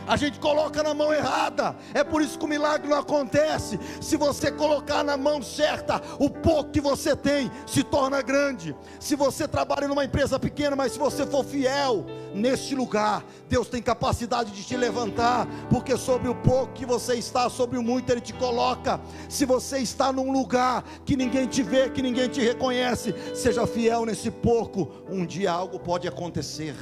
a 0.06 0.16
gente 0.16 0.38
coloca 0.38 0.82
na 0.82 0.94
mão 0.94 1.12
errada. 1.12 1.76
É 1.92 2.04
por 2.04 2.22
isso 2.22 2.38
que 2.38 2.44
o 2.44 2.48
milagre 2.48 2.88
não 2.88 2.98
acontece. 2.98 3.78
Se 4.00 4.16
você 4.16 4.50
colocar 4.50 5.02
na 5.02 5.16
mão 5.16 5.42
certa, 5.42 6.00
o 6.18 6.30
pouco 6.30 6.70
que 6.70 6.80
você 6.80 7.16
tem 7.16 7.50
se 7.66 7.82
torna 7.82 8.22
grande. 8.22 8.74
Se 9.00 9.16
você 9.16 9.48
trabalha 9.48 9.88
numa 9.88 10.04
empresa 10.04 10.38
pequena, 10.38 10.76
mas 10.76 10.92
se 10.92 10.98
você 10.98 11.26
for 11.26 11.44
fiel 11.44 12.06
neste 12.34 12.74
lugar, 12.74 13.24
Deus 13.48 13.68
tem 13.68 13.82
capacidade 13.82 14.50
de 14.52 14.62
te 14.62 14.76
levantar, 14.76 15.46
porque 15.70 15.96
sobre 15.96 16.28
o 16.28 16.34
pouco 16.34 16.72
que 16.74 16.84
você 16.84 17.14
está, 17.14 17.48
sobre 17.48 17.78
o 17.78 17.82
muito 17.82 18.10
Ele 18.10 18.20
te 18.20 18.32
coloca. 18.32 19.00
Se 19.28 19.44
você 19.44 19.78
está 19.78 20.12
num 20.12 20.32
lugar 20.32 20.84
que 21.04 21.16
ninguém 21.16 21.46
te 21.46 21.62
vê, 21.62 21.88
que 21.90 22.02
ninguém 22.02 22.28
te 22.28 22.40
reconhece, 22.40 23.14
seja 23.34 23.66
fiel 23.66 24.04
nesse 24.04 24.30
pouco. 24.30 24.90
Um 25.08 25.24
dia 25.24 25.52
algo 25.52 25.78
pode 25.78 26.06
acontecer 26.06 26.74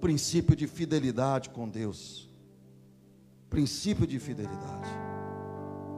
princípio 0.00 0.54
de 0.54 0.66
fidelidade 0.66 1.50
com 1.50 1.68
Deus. 1.68 2.28
Princípio 3.50 4.06
de 4.06 4.18
fidelidade. 4.18 4.88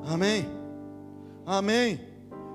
Amém? 0.05 0.47
Amém. 1.45 2.01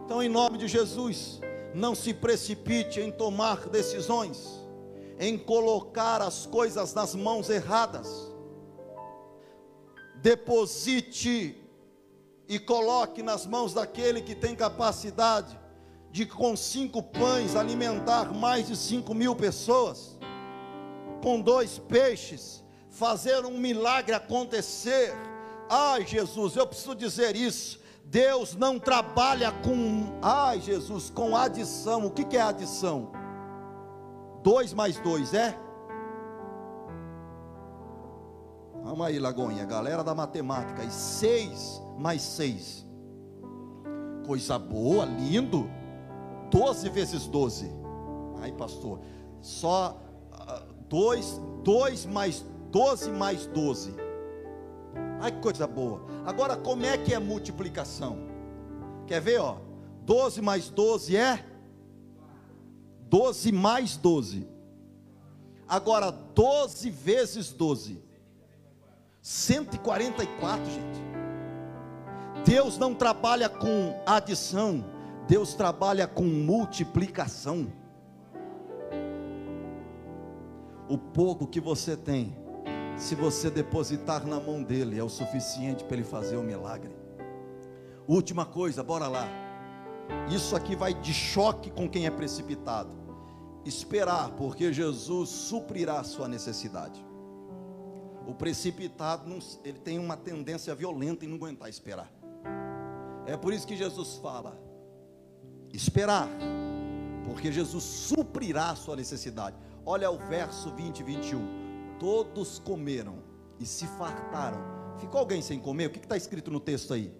Então, 0.03 0.21
em 0.21 0.29
nome 0.29 0.57
de 0.57 0.67
Jesus, 0.67 1.39
não 1.73 1.93
se 1.93 2.13
precipite 2.13 2.99
em 2.99 3.11
tomar 3.11 3.69
decisões, 3.69 4.61
em 5.19 5.37
colocar 5.37 6.21
as 6.21 6.45
coisas 6.45 6.93
nas 6.93 7.13
mãos 7.13 7.49
erradas. 7.49 8.31
Deposite 10.21 11.61
e 12.47 12.59
coloque 12.59 13.21
nas 13.21 13.45
mãos 13.45 13.73
daquele 13.73 14.21
que 14.21 14.35
tem 14.35 14.55
capacidade 14.55 15.59
de, 16.11 16.25
com 16.25 16.55
cinco 16.55 17.03
pães, 17.03 17.55
alimentar 17.55 18.33
mais 18.33 18.67
de 18.67 18.77
cinco 18.77 19.13
mil 19.13 19.35
pessoas 19.35 20.14
com 21.25 21.41
dois 21.41 21.79
peixes, 21.79 22.63
fazer 22.87 23.43
um 23.47 23.57
milagre 23.57 24.13
acontecer. 24.13 25.11
Ai, 25.67 26.05
Jesus, 26.05 26.55
eu 26.55 26.67
preciso 26.67 26.93
dizer 26.93 27.35
isso. 27.35 27.79
Deus 28.05 28.55
não 28.55 28.77
trabalha 28.77 29.51
com, 29.51 30.19
ai 30.21 30.61
Jesus, 30.61 31.09
com 31.09 31.35
adição. 31.35 32.05
O 32.05 32.11
que, 32.11 32.37
é 32.37 32.41
adição? 32.41 33.09
2 34.43 34.75
mais 34.75 34.99
2 34.99 35.33
é? 35.33 35.57
Vamos 38.83 39.07
aí, 39.07 39.17
Lagoinha, 39.17 39.65
galera 39.65 40.03
da 40.03 40.13
matemática. 40.13 40.83
E 40.83 40.91
6 40.91 41.81
mais 41.97 42.21
6. 42.21 42.85
Coisa 44.27 44.59
boa, 44.59 45.05
lindo. 45.05 45.67
12 46.51 46.87
vezes 46.89 47.25
12. 47.25 47.67
Ai, 48.43 48.51
pastor, 48.51 48.99
só 49.41 50.04
2, 50.89 51.25
uh, 51.37 51.61
2 51.63 52.05
mais 52.05 52.45
12 52.71 53.11
mais 53.11 53.45
12. 53.47 53.95
Ai, 55.21 55.31
que 55.31 55.39
coisa 55.39 55.65
boa. 55.65 56.05
Agora, 56.25 56.57
como 56.57 56.85
é 56.85 56.97
que 56.97 57.13
é 57.13 57.19
multiplicação? 57.19 58.17
Quer 59.07 59.21
ver, 59.21 59.39
ó? 59.39 59.57
12 60.01 60.41
mais 60.41 60.69
12 60.69 61.15
é 61.15 61.45
12 63.09 63.51
mais 63.51 63.95
12. 63.95 64.47
Agora, 65.67 66.11
12 66.11 66.89
vezes 66.89 67.51
12. 67.51 68.03
144, 69.21 70.65
gente. 70.65 71.05
Deus 72.45 72.77
não 72.77 72.93
trabalha 72.93 73.49
com 73.49 73.99
adição, 74.05 74.85
Deus 75.27 75.53
trabalha 75.53 76.07
com 76.07 76.23
multiplicação. 76.23 77.71
O 80.87 80.97
pouco 80.97 81.47
que 81.47 81.59
você 81.59 81.97
tem, 81.97 82.37
se 82.97 83.15
você 83.15 83.49
depositar 83.49 84.25
na 84.25 84.39
mão 84.39 84.61
dele, 84.61 84.99
é 84.99 85.03
o 85.03 85.09
suficiente 85.09 85.83
para 85.83 85.97
ele 85.97 86.05
fazer 86.05 86.37
o 86.37 86.41
um 86.41 86.43
milagre. 86.43 86.95
Última 88.07 88.45
coisa, 88.45 88.83
bora 88.83 89.07
lá. 89.07 89.27
Isso 90.29 90.55
aqui 90.55 90.75
vai 90.75 90.93
de 90.93 91.13
choque 91.13 91.71
com 91.71 91.89
quem 91.89 92.05
é 92.05 92.11
precipitado. 92.11 92.91
Esperar, 93.65 94.29
porque 94.31 94.71
Jesus 94.71 95.29
suprirá 95.29 95.99
a 95.99 96.03
sua 96.03 96.27
necessidade. 96.27 97.03
O 98.27 98.33
precipitado, 98.33 99.31
ele 99.63 99.79
tem 99.79 99.97
uma 99.97 100.15
tendência 100.15 100.73
violenta 100.75 101.25
em 101.25 101.27
não 101.27 101.37
aguentar 101.37 101.69
esperar. 101.69 102.11
É 103.25 103.35
por 103.35 103.53
isso 103.53 103.65
que 103.65 103.75
Jesus 103.75 104.15
fala: 104.17 104.59
esperar, 105.73 106.29
porque 107.25 107.51
Jesus 107.51 107.83
suprirá 107.83 108.69
a 108.69 108.75
sua 108.75 108.95
necessidade. 108.95 109.55
Olha 109.85 110.09
o 110.09 110.17
verso 110.17 110.71
20 110.71 110.99
e 110.99 111.03
21. 111.03 111.97
Todos 111.99 112.59
comeram 112.59 113.19
e 113.59 113.65
se 113.65 113.85
fartaram. 113.85 114.57
Ficou 114.97 115.19
alguém 115.19 115.41
sem 115.41 115.59
comer? 115.59 115.87
O 115.87 115.89
que 115.91 115.99
está 115.99 116.17
escrito 116.17 116.49
no 116.49 116.59
texto 116.59 116.93
aí? 116.93 117.13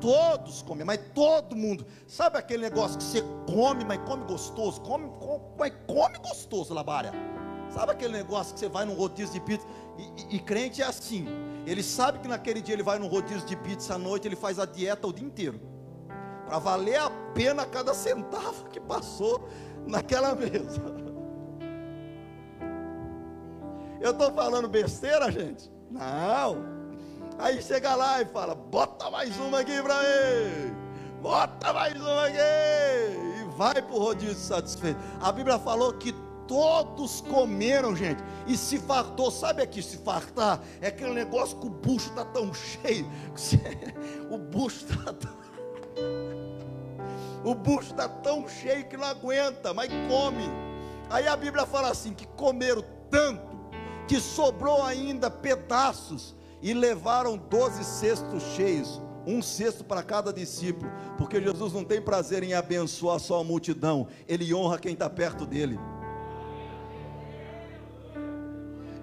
Todos 0.00 0.62
comeram, 0.62 0.86
mas 0.86 1.00
todo 1.14 1.54
mundo. 1.54 1.86
Sabe 2.06 2.38
aquele 2.38 2.62
negócio 2.62 2.98
que 2.98 3.04
você 3.04 3.22
come, 3.46 3.84
mas 3.84 4.00
come 4.06 4.24
gostoso? 4.24 4.80
Come, 4.80 5.10
come, 5.20 5.44
mas 5.58 5.72
come 5.86 6.18
gostoso, 6.18 6.74
Labária. 6.74 7.12
Sabe 7.70 7.92
aquele 7.92 8.14
negócio 8.14 8.54
que 8.54 8.60
você 8.60 8.68
vai 8.68 8.84
num 8.84 8.94
rodízio 8.94 9.34
de 9.34 9.40
pizza? 9.40 9.64
E, 9.96 10.02
e, 10.02 10.36
e, 10.36 10.38
crente 10.40 10.82
é 10.82 10.86
assim. 10.86 11.26
Ele 11.66 11.82
sabe 11.82 12.18
que 12.18 12.26
naquele 12.26 12.60
dia 12.60 12.74
ele 12.74 12.82
vai 12.82 12.98
num 12.98 13.06
rodízio 13.06 13.46
de 13.46 13.54
pizza 13.54 13.94
à 13.94 13.98
noite, 13.98 14.26
ele 14.26 14.34
faz 14.34 14.58
a 14.58 14.64
dieta 14.64 15.06
o 15.06 15.12
dia 15.12 15.26
inteiro. 15.26 15.60
Para 16.46 16.58
valer 16.58 16.96
a 16.96 17.10
pena 17.32 17.64
cada 17.64 17.94
centavo 17.94 18.68
que 18.70 18.80
passou 18.80 19.48
naquela 19.86 20.34
mesa. 20.34 20.82
Eu 24.00 24.12
estou 24.12 24.32
falando 24.32 24.66
besteira, 24.66 25.30
gente? 25.30 25.70
Não. 25.90 26.64
Aí 27.38 27.62
chega 27.62 27.94
lá 27.94 28.22
e 28.22 28.24
fala: 28.24 28.54
bota 28.54 29.10
mais 29.10 29.36
uma 29.38 29.60
aqui 29.60 29.82
para 29.82 29.94
mim. 29.96 30.74
Bota 31.20 31.72
mais 31.72 31.94
uma 32.00 32.26
aqui. 32.26 32.38
E 32.38 33.56
vai 33.56 33.74
para 33.74 33.94
o 33.94 33.98
rodízio 33.98 34.34
satisfeito. 34.36 34.98
A 35.20 35.30
Bíblia 35.30 35.58
falou 35.58 35.92
que 35.92 36.14
todos 36.48 37.20
comeram, 37.20 37.94
gente, 37.94 38.22
e 38.46 38.56
se 38.56 38.78
fartou. 38.78 39.30
Sabe 39.30 39.62
aqui 39.62 39.82
se 39.82 39.98
fartar? 39.98 40.60
É 40.80 40.88
aquele 40.88 41.12
negócio 41.12 41.58
que 41.58 41.66
o 41.66 41.70
bucho 41.70 42.08
está 42.08 42.24
tão 42.24 42.54
cheio. 42.54 43.06
o 44.30 44.38
bucho 44.38 44.86
está 44.86 45.12
tão... 45.12 45.40
O 47.42 47.54
bucho 47.54 47.92
está 47.92 48.06
tão 48.06 48.46
cheio 48.46 48.86
que 48.86 48.98
não 48.98 49.06
aguenta, 49.06 49.72
mas 49.72 49.88
come. 50.08 50.44
Aí 51.08 51.26
a 51.26 51.34
Bíblia 51.34 51.64
fala 51.64 51.90
assim: 51.90 52.12
que 52.12 52.26
comeram 52.26 52.84
tanto 53.10 53.49
que 54.10 54.20
sobrou 54.20 54.82
ainda 54.82 55.30
pedaços 55.30 56.34
e 56.60 56.74
levaram 56.74 57.36
doze 57.36 57.84
cestos 57.84 58.42
cheios, 58.56 59.00
um 59.24 59.40
cesto 59.40 59.84
para 59.84 60.02
cada 60.02 60.32
discípulo, 60.32 60.90
porque 61.16 61.40
Jesus 61.40 61.72
não 61.72 61.84
tem 61.84 62.02
prazer 62.02 62.42
em 62.42 62.52
abençoar 62.52 63.20
só 63.20 63.38
a 63.38 63.44
multidão, 63.44 64.08
ele 64.26 64.52
honra 64.52 64.80
quem 64.80 64.94
está 64.94 65.08
perto 65.08 65.46
dele. 65.46 65.78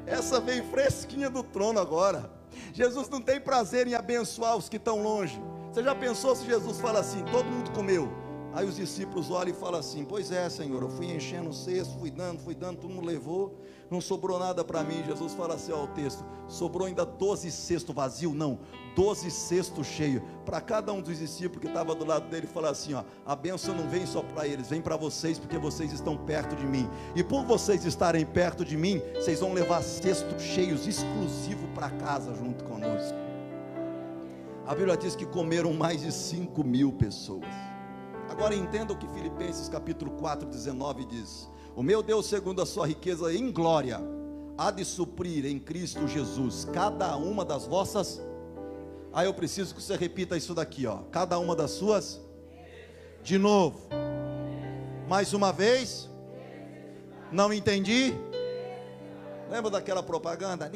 Essa 0.05 0.41
vem 0.41 0.62
fresquinha 0.64 1.30
do 1.30 1.41
trono 1.41 1.80
agora. 1.80 2.30
Jesus 2.74 3.08
não 3.08 3.22
tem 3.22 3.39
prazer 3.39 3.88
em 3.88 3.95
abençoar 3.95 4.58
os 4.58 4.68
que 4.68 4.76
estão 4.76 5.01
longe. 5.01 5.41
Você 5.72 5.84
já 5.84 5.95
pensou 5.95 6.36
se 6.36 6.45
Jesus 6.45 6.82
fala 6.82 6.99
assim: 6.99 7.24
todo 7.32 7.45
mundo 7.45 7.72
comeu? 7.72 8.12
Aí 8.58 8.66
os 8.66 8.76
discípulos 8.76 9.30
olham 9.30 9.51
e 9.51 9.53
falam 9.53 9.80
assim: 9.80 10.03
Pois 10.03 10.32
é, 10.32 10.49
Senhor, 10.49 10.82
eu 10.82 10.89
fui 10.89 11.05
enchendo 11.16 11.49
o 11.49 11.53
cesto, 11.53 11.97
fui 11.99 12.10
dando, 12.10 12.39
fui 12.39 12.55
dando, 12.55 12.80
todo 12.80 12.89
mundo 12.91 13.05
levou 13.05 13.55
não 13.89 14.01
sobrou 14.01 14.38
nada 14.38 14.64
para 14.64 14.84
mim. 14.84 15.03
Jesus 15.05 15.34
fala 15.34 15.55
assim 15.55 15.72
ao 15.72 15.88
texto: 15.88 16.24
sobrou 16.47 16.88
ainda 16.88 17.05
12 17.05 17.49
cestos 17.51 17.93
vazio, 17.93 18.34
não, 18.34 18.60
12 18.95 19.30
cestos 19.32 19.88
cheios. 19.88 20.22
Para 20.45 20.62
cada 20.62 20.91
um 20.93 21.01
dos 21.01 21.20
discípulos 21.20 21.62
que 21.62 21.68
estava 21.68 21.95
do 21.95 22.05
lado 22.05 22.30
dele, 22.30 22.47
fala 22.47 22.70
assim: 22.70 22.93
ó, 22.93 23.03
a 23.26 23.36
bênção 23.36 23.76
não 23.76 23.88
vem 23.89 24.05
só 24.05 24.22
para 24.22 24.47
eles, 24.47 24.70
vem 24.70 24.82
para 24.82 24.95
vocês, 24.95 25.39
porque 25.39 25.58
vocês 25.58 25.91
estão 25.91 26.18
perto 26.18 26.55
de 26.55 26.66
mim. 26.66 26.89
E 27.16 27.24
por 27.24 27.43
vocês 27.45 27.86
estarem 27.86 28.26
perto 28.26 28.64
de 28.64 28.78
mim, 28.78 29.01
vocês 29.16 29.39
vão 29.39 29.53
levar 29.53 29.82
cestos 29.82 30.41
cheios 30.41 30.88
exclusivo 30.88 31.68
para 31.74 31.89
casa 31.89 32.34
junto 32.36 32.64
conosco. 32.66 33.18
A 34.66 34.76
Bíblia 34.76 34.97
diz 34.97 35.16
que 35.16 35.26
comeram 35.26 35.72
mais 35.72 36.01
de 36.01 36.12
5 36.12 36.62
mil 36.62 36.91
pessoas. 36.91 37.66
Agora 38.30 38.54
entenda 38.54 38.94
o 38.94 38.98
que 38.98 39.08
Filipenses 39.08 39.70
capítulo 39.70 40.12
4, 40.12 40.48
19 40.48 41.06
diz. 41.06 41.50
O 41.76 41.82
meu 41.82 42.04
Deus, 42.04 42.26
segundo 42.26 42.62
a 42.62 42.66
sua 42.66 42.88
riqueza 42.88 43.34
em 43.34 43.52
glória, 43.52 44.00
há 44.58 44.72
de 44.72 44.84
suprir 44.84 45.46
em 45.46 45.60
Cristo 45.60 46.08
Jesus 46.08 46.66
cada 46.66 47.16
uma 47.16 47.46
das 47.46 47.66
vossas. 47.66 48.20
Aí 49.14 49.26
ah, 49.26 49.30
eu 49.30 49.34
preciso 49.34 49.74
que 49.74 49.82
você 49.82 49.96
repita 49.96 50.36
isso 50.36 50.54
daqui, 50.54 50.86
ó. 50.86 50.98
Cada 51.12 51.40
uma 51.40 51.56
das 51.56 51.72
suas. 51.72 52.22
De 53.24 53.38
novo. 53.38 53.88
Mais 55.08 55.34
uma 55.34 55.54
vez. 55.54 56.10
Não 57.32 57.52
entendi. 57.54 58.14
Lembra 59.50 59.72
daquela 59.72 60.04
propaganda? 60.04 60.70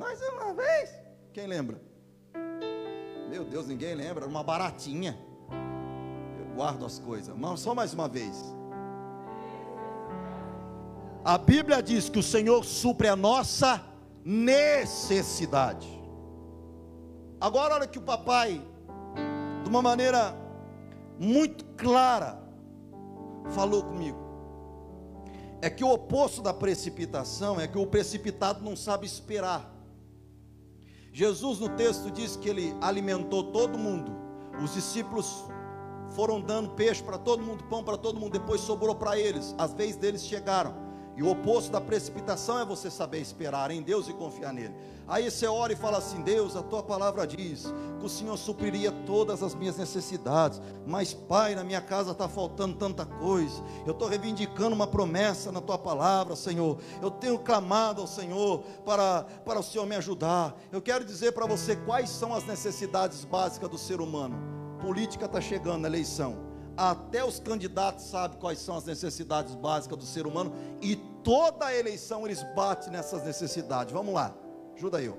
Mais 0.00 0.20
uma 0.32 0.52
vez. 0.54 0.90
Quem 1.32 1.46
lembra? 1.46 1.80
Meu 3.30 3.44
Deus, 3.44 3.66
ninguém 3.66 3.94
lembra. 3.94 4.26
Uma 4.26 4.42
baratinha. 4.42 5.27
Guardo 6.58 6.84
as 6.84 6.98
coisas. 6.98 7.32
Só 7.56 7.72
mais 7.72 7.94
uma 7.94 8.08
vez. 8.08 8.52
A 11.24 11.38
Bíblia 11.38 11.80
diz 11.80 12.08
que 12.08 12.18
o 12.18 12.22
Senhor 12.22 12.64
supre 12.64 13.06
a 13.06 13.14
nossa 13.14 13.80
necessidade. 14.24 15.88
Agora, 17.40 17.76
olha 17.76 17.86
que 17.86 18.00
o 18.00 18.02
papai, 18.02 18.60
de 19.62 19.70
uma 19.70 19.80
maneira 19.80 20.34
muito 21.16 21.64
clara, 21.76 22.42
falou 23.50 23.84
comigo. 23.84 24.18
É 25.62 25.70
que 25.70 25.84
o 25.84 25.92
oposto 25.92 26.42
da 26.42 26.52
precipitação 26.52 27.60
é 27.60 27.68
que 27.68 27.78
o 27.78 27.86
precipitado 27.86 28.64
não 28.64 28.74
sabe 28.74 29.06
esperar. 29.06 29.72
Jesus 31.12 31.60
no 31.60 31.68
texto 31.68 32.10
diz 32.10 32.34
que 32.34 32.48
ele 32.48 32.74
alimentou 32.80 33.44
todo 33.52 33.78
mundo. 33.78 34.10
Os 34.60 34.74
discípulos 34.74 35.44
foram 36.10 36.40
dando 36.40 36.70
peixe 36.70 37.02
para 37.02 37.18
todo 37.18 37.42
mundo, 37.42 37.64
pão 37.64 37.82
para 37.82 37.96
todo 37.96 38.18
mundo, 38.18 38.32
depois 38.32 38.60
sobrou 38.60 38.94
para 38.94 39.18
eles. 39.18 39.54
As 39.58 39.72
vezes 39.72 39.96
deles 39.96 40.24
chegaram. 40.24 40.88
E 41.18 41.22
o 41.22 41.28
oposto 41.28 41.72
da 41.72 41.80
precipitação 41.80 42.60
é 42.60 42.64
você 42.64 42.88
saber 42.88 43.18
esperar 43.18 43.72
em 43.72 43.82
Deus 43.82 44.08
e 44.08 44.12
confiar 44.12 44.52
nele. 44.52 44.72
Aí 45.04 45.28
você 45.28 45.48
ora 45.48 45.72
e 45.72 45.76
fala 45.76 45.98
assim: 45.98 46.22
Deus, 46.22 46.54
a 46.54 46.62
tua 46.62 46.80
palavra 46.80 47.26
diz 47.26 47.64
que 47.98 48.06
o 48.06 48.08
Senhor 48.08 48.36
supriria 48.36 48.92
todas 49.04 49.42
as 49.42 49.52
minhas 49.52 49.76
necessidades, 49.76 50.62
mas 50.86 51.12
Pai, 51.12 51.56
na 51.56 51.64
minha 51.64 51.80
casa 51.80 52.12
está 52.12 52.28
faltando 52.28 52.76
tanta 52.76 53.04
coisa. 53.04 53.60
Eu 53.84 53.94
estou 53.94 54.06
reivindicando 54.06 54.76
uma 54.76 54.86
promessa 54.86 55.50
na 55.50 55.60
tua 55.60 55.76
palavra, 55.76 56.36
Senhor. 56.36 56.78
Eu 57.02 57.10
tenho 57.10 57.36
clamado 57.40 58.00
ao 58.00 58.06
Senhor 58.06 58.60
para, 58.84 59.24
para 59.44 59.58
o 59.58 59.62
Senhor 59.64 59.86
me 59.86 59.96
ajudar. 59.96 60.56
Eu 60.70 60.80
quero 60.80 61.04
dizer 61.04 61.32
para 61.32 61.46
você 61.46 61.74
quais 61.74 62.10
são 62.10 62.32
as 62.32 62.44
necessidades 62.44 63.24
básicas 63.24 63.68
do 63.68 63.76
ser 63.76 64.00
humano. 64.00 64.67
Política 64.80 65.26
está 65.26 65.40
chegando 65.40 65.82
na 65.82 65.88
eleição 65.88 66.48
até 66.78 67.24
os 67.24 67.40
candidatos 67.40 68.04
sabem 68.04 68.38
quais 68.38 68.60
são 68.60 68.76
as 68.76 68.84
necessidades 68.84 69.52
básicas 69.56 69.98
do 69.98 70.04
ser 70.04 70.28
humano 70.28 70.52
e 70.80 70.94
toda 71.24 71.66
a 71.66 71.76
eleição 71.76 72.24
eles 72.24 72.44
batem 72.54 72.92
nessas 72.92 73.24
necessidades. 73.24 73.92
Vamos 73.92 74.14
lá, 74.14 74.32
ajuda 74.76 75.02
eu. 75.02 75.18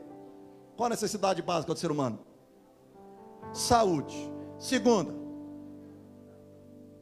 Qual 0.78 0.88
a 0.88 0.90
necessidade 0.90 1.42
básica 1.42 1.74
do 1.74 1.80
ser 1.80 1.92
humano? 1.92 2.20
saúde. 3.54 4.16
Segunda, 4.58 5.14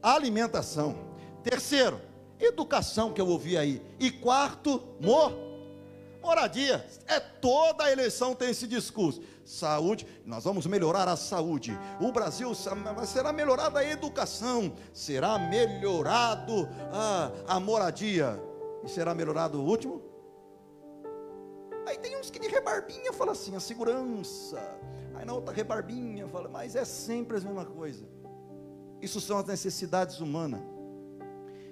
alimentação. 0.02 0.96
Terceiro, 1.42 2.00
educação 2.38 3.12
que 3.12 3.20
eu 3.20 3.28
ouvi 3.28 3.56
aí. 3.56 3.82
E 3.98 4.10
quarto, 4.10 4.82
mor, 5.00 5.32
moradia. 6.22 6.84
É 7.06 7.20
toda 7.20 7.84
a 7.84 7.92
eleição 7.92 8.34
tem 8.34 8.50
esse 8.50 8.66
discurso. 8.66 9.20
Saúde, 9.48 10.06
nós 10.26 10.44
vamos 10.44 10.66
melhorar 10.66 11.08
a 11.08 11.16
saúde. 11.16 11.72
O 11.98 12.12
Brasil 12.12 12.52
será 12.54 13.32
melhorada 13.32 13.78
a 13.78 13.84
educação, 13.90 14.74
será 14.92 15.38
melhorado 15.38 16.68
a, 16.92 17.54
a 17.54 17.58
moradia. 17.58 18.38
E 18.84 18.88
será 18.90 19.14
melhorado 19.14 19.58
o 19.58 19.64
último? 19.64 20.02
Aí 21.86 21.96
tem 21.96 22.18
uns 22.18 22.28
que 22.28 22.38
de 22.38 22.46
rebarbinha 22.46 23.10
fala 23.10 23.32
assim, 23.32 23.56
a 23.56 23.60
segurança. 23.60 24.60
Aí 25.14 25.24
na 25.24 25.32
outra 25.32 25.54
rebarbinha 25.54 26.28
fala, 26.28 26.50
mas 26.50 26.76
é 26.76 26.84
sempre 26.84 27.38
a 27.38 27.40
mesma 27.40 27.64
coisa. 27.64 28.06
Isso 29.00 29.18
são 29.18 29.38
as 29.38 29.46
necessidades 29.46 30.20
humanas. 30.20 30.60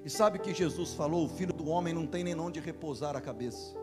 E 0.03 0.09
sabe 0.09 0.39
que 0.39 0.55
Jesus 0.55 0.95
falou: 0.95 1.27
o 1.27 1.29
filho 1.29 1.53
do 1.53 1.69
homem 1.69 1.93
não 1.93 2.07
tem 2.07 2.25
nem 2.25 2.41
onde 2.41 2.59
repousar 2.59 3.15
a 3.15 3.21
cabeça. 3.21 3.77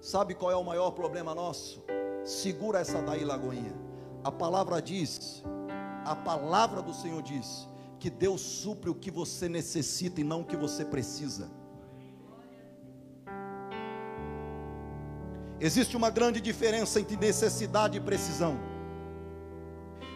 Sabe 0.00 0.34
qual 0.34 0.50
é 0.50 0.56
o 0.56 0.64
maior 0.64 0.90
problema 0.90 1.32
nosso? 1.32 1.84
Segura 2.24 2.80
essa 2.80 3.00
daí, 3.02 3.24
Lagoinha. 3.24 3.74
A 4.22 4.30
palavra 4.30 4.80
diz, 4.80 5.42
a 6.04 6.14
palavra 6.14 6.82
do 6.82 6.92
Senhor 6.92 7.22
diz, 7.22 7.68
que 7.98 8.10
Deus 8.10 8.40
supre 8.40 8.88
o 8.90 8.94
que 8.94 9.10
você 9.10 9.48
necessita 9.48 10.20
e 10.20 10.24
não 10.24 10.40
o 10.40 10.44
que 10.44 10.56
você 10.56 10.84
precisa. 10.84 11.50
Existe 15.60 15.96
uma 15.96 16.08
grande 16.08 16.40
diferença 16.40 16.98
entre 16.98 17.16
necessidade 17.16 17.98
e 17.98 18.00
precisão. 18.00 18.58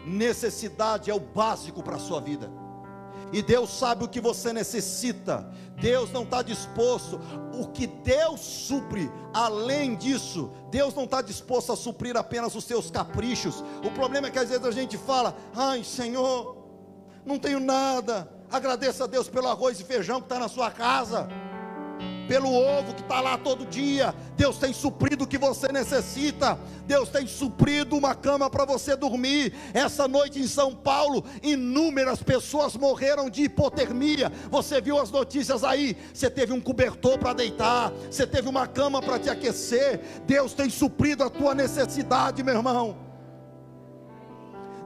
Necessidade 0.05 1.11
é 1.11 1.13
o 1.13 1.19
básico 1.19 1.83
para 1.83 1.97
a 1.97 1.99
sua 1.99 2.19
vida. 2.19 2.49
E 3.31 3.41
Deus 3.41 3.69
sabe 3.77 4.05
o 4.05 4.07
que 4.07 4.21
você 4.21 4.53
necessita. 4.53 5.49
Deus 5.81 6.11
não 6.11 6.23
está 6.23 6.41
disposto. 6.41 7.19
O 7.53 7.67
que 7.67 7.87
Deus 7.87 8.39
supre, 8.39 9.11
além 9.33 9.95
disso, 9.95 10.51
Deus 10.69 10.93
não 10.93 11.03
está 11.03 11.21
disposto 11.21 11.71
a 11.71 11.75
suprir 11.75 12.15
apenas 12.15 12.55
os 12.55 12.63
seus 12.63 12.89
caprichos. 12.89 13.63
O 13.83 13.91
problema 13.91 14.27
é 14.27 14.31
que 14.31 14.39
às 14.39 14.49
vezes 14.49 14.65
a 14.65 14.71
gente 14.71 14.97
fala: 14.97 15.35
ai 15.55 15.83
Senhor, 15.83 16.57
não 17.25 17.37
tenho 17.37 17.59
nada. 17.59 18.29
Agradeça 18.51 19.03
a 19.03 19.07
Deus 19.07 19.27
pelo 19.27 19.47
arroz 19.47 19.79
e 19.79 19.83
feijão 19.83 20.19
que 20.19 20.27
está 20.27 20.39
na 20.39 20.47
sua 20.47 20.69
casa 20.69 21.27
pelo 22.27 22.51
ovo 22.53 22.93
que 22.93 23.01
está 23.01 23.21
lá 23.21 23.37
todo 23.37 23.65
dia. 23.65 24.13
Deus 24.35 24.57
tem 24.57 24.73
suprido 24.73 25.23
o 25.23 25.27
que 25.27 25.37
você 25.37 25.71
necessita. 25.71 26.59
Deus 26.85 27.09
tem 27.09 27.25
suprido 27.25 27.95
uma 27.95 28.13
cama 28.13 28.49
para 28.49 28.65
você 28.65 28.95
dormir. 28.95 29.53
Essa 29.73 30.07
noite 30.07 30.39
em 30.39 30.47
São 30.47 30.73
Paulo, 30.75 31.23
inúmeras 31.41 32.21
pessoas 32.21 32.75
morreram 32.75 33.29
de 33.29 33.43
hipotermia. 33.43 34.31
Você 34.49 34.81
viu 34.81 34.99
as 34.99 35.11
notícias 35.11 35.63
aí? 35.63 35.95
Você 36.13 36.29
teve 36.29 36.53
um 36.53 36.61
cobertor 36.61 37.17
para 37.17 37.33
deitar, 37.33 37.91
você 38.09 38.27
teve 38.27 38.47
uma 38.47 38.67
cama 38.67 39.01
para 39.01 39.19
te 39.19 39.29
aquecer. 39.29 39.99
Deus 40.25 40.53
tem 40.53 40.69
suprido 40.69 41.23
a 41.23 41.29
tua 41.29 41.55
necessidade, 41.55 42.43
meu 42.43 42.55
irmão. 42.55 42.97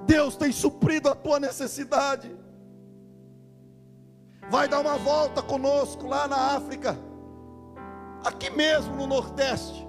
Deus 0.05 0.35
tem 0.35 0.51
suprido 0.51 1.09
a 1.09 1.15
tua 1.15 1.39
necessidade. 1.39 2.31
Vai 4.49 4.67
dar 4.67 4.79
uma 4.79 4.97
volta 4.97 5.41
conosco 5.43 6.07
lá 6.07 6.27
na 6.27 6.55
África 6.55 7.08
aqui 8.23 8.49
mesmo 8.49 8.95
no 8.95 9.07
Nordeste, 9.07 9.87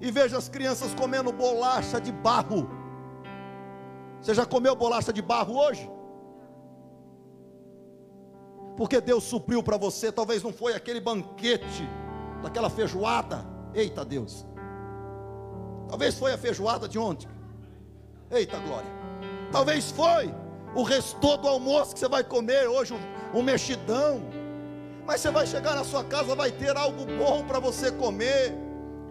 e 0.00 0.10
veja 0.10 0.36
as 0.36 0.48
crianças 0.48 0.94
comendo 0.94 1.32
bolacha 1.32 2.00
de 2.00 2.10
barro. 2.10 2.68
Você 4.20 4.34
já 4.34 4.44
comeu 4.44 4.74
bolacha 4.74 5.12
de 5.12 5.22
barro 5.22 5.56
hoje? 5.56 5.88
Porque 8.76 9.00
Deus 9.00 9.24
supriu 9.24 9.62
para 9.62 9.76
você, 9.76 10.10
talvez 10.10 10.42
não 10.42 10.52
foi 10.52 10.74
aquele 10.74 11.00
banquete, 11.00 11.88
daquela 12.42 12.68
feijoada. 12.68 13.44
Eita 13.74 14.04
Deus. 14.04 14.46
Talvez 15.88 16.18
foi 16.18 16.32
a 16.32 16.38
feijoada 16.38 16.88
de 16.88 16.98
ontem. 16.98 17.28
Eita 18.30 18.58
glória. 18.58 18.90
Talvez 19.50 19.90
foi 19.90 20.34
o 20.74 20.82
restou 20.82 21.36
do 21.36 21.46
almoço 21.46 21.92
que 21.94 22.00
você 22.00 22.08
vai 22.08 22.24
comer 22.24 22.66
hoje, 22.66 22.94
um 23.34 23.42
mexidão 23.42 24.22
mas 25.04 25.20
você 25.20 25.30
vai 25.30 25.46
chegar 25.46 25.74
na 25.74 25.84
sua 25.84 26.04
casa, 26.04 26.34
vai 26.34 26.52
ter 26.52 26.76
algo 26.76 27.04
bom 27.04 27.44
para 27.44 27.58
você 27.58 27.90
comer. 27.90 28.54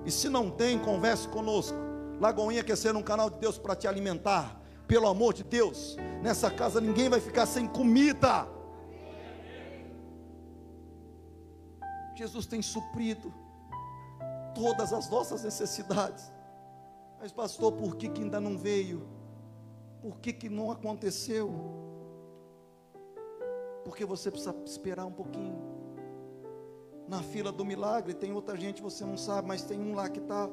E 0.05 0.11
se 0.11 0.29
não 0.29 0.49
tem, 0.49 0.79
converse 0.79 1.27
conosco. 1.27 1.77
Lagoinha 2.19 2.63
quer 2.63 2.77
ser 2.77 2.95
um 2.95 3.03
canal 3.03 3.29
de 3.29 3.39
Deus 3.39 3.57
para 3.57 3.75
te 3.75 3.87
alimentar. 3.87 4.59
Pelo 4.87 5.07
amor 5.07 5.33
de 5.33 5.43
Deus, 5.43 5.95
nessa 6.21 6.49
casa 6.49 6.79
ninguém 6.79 7.09
vai 7.09 7.19
ficar 7.19 7.45
sem 7.45 7.67
comida. 7.67 8.47
Jesus 12.15 12.45
tem 12.45 12.61
suprido 12.61 13.33
todas 14.53 14.93
as 14.93 15.09
nossas 15.09 15.43
necessidades. 15.43 16.31
Mas 17.19 17.31
pastor, 17.31 17.73
por 17.73 17.95
que, 17.95 18.09
que 18.09 18.21
ainda 18.21 18.39
não 18.39 18.57
veio? 18.57 19.07
Por 20.01 20.19
que, 20.19 20.33
que 20.33 20.49
não 20.49 20.71
aconteceu? 20.71 21.51
Porque 23.83 24.05
você 24.05 24.29
precisa 24.29 24.55
esperar 24.65 25.05
um 25.05 25.11
pouquinho 25.11 25.70
na 27.07 27.21
fila 27.21 27.51
do 27.51 27.65
milagre, 27.65 28.13
tem 28.13 28.33
outra 28.33 28.55
gente, 28.55 28.81
você 28.81 29.03
não 29.05 29.17
sabe, 29.17 29.47
mas 29.47 29.63
tem 29.63 29.79
um 29.79 29.93
lá 29.93 30.09
que 30.09 30.19
está 30.19 30.49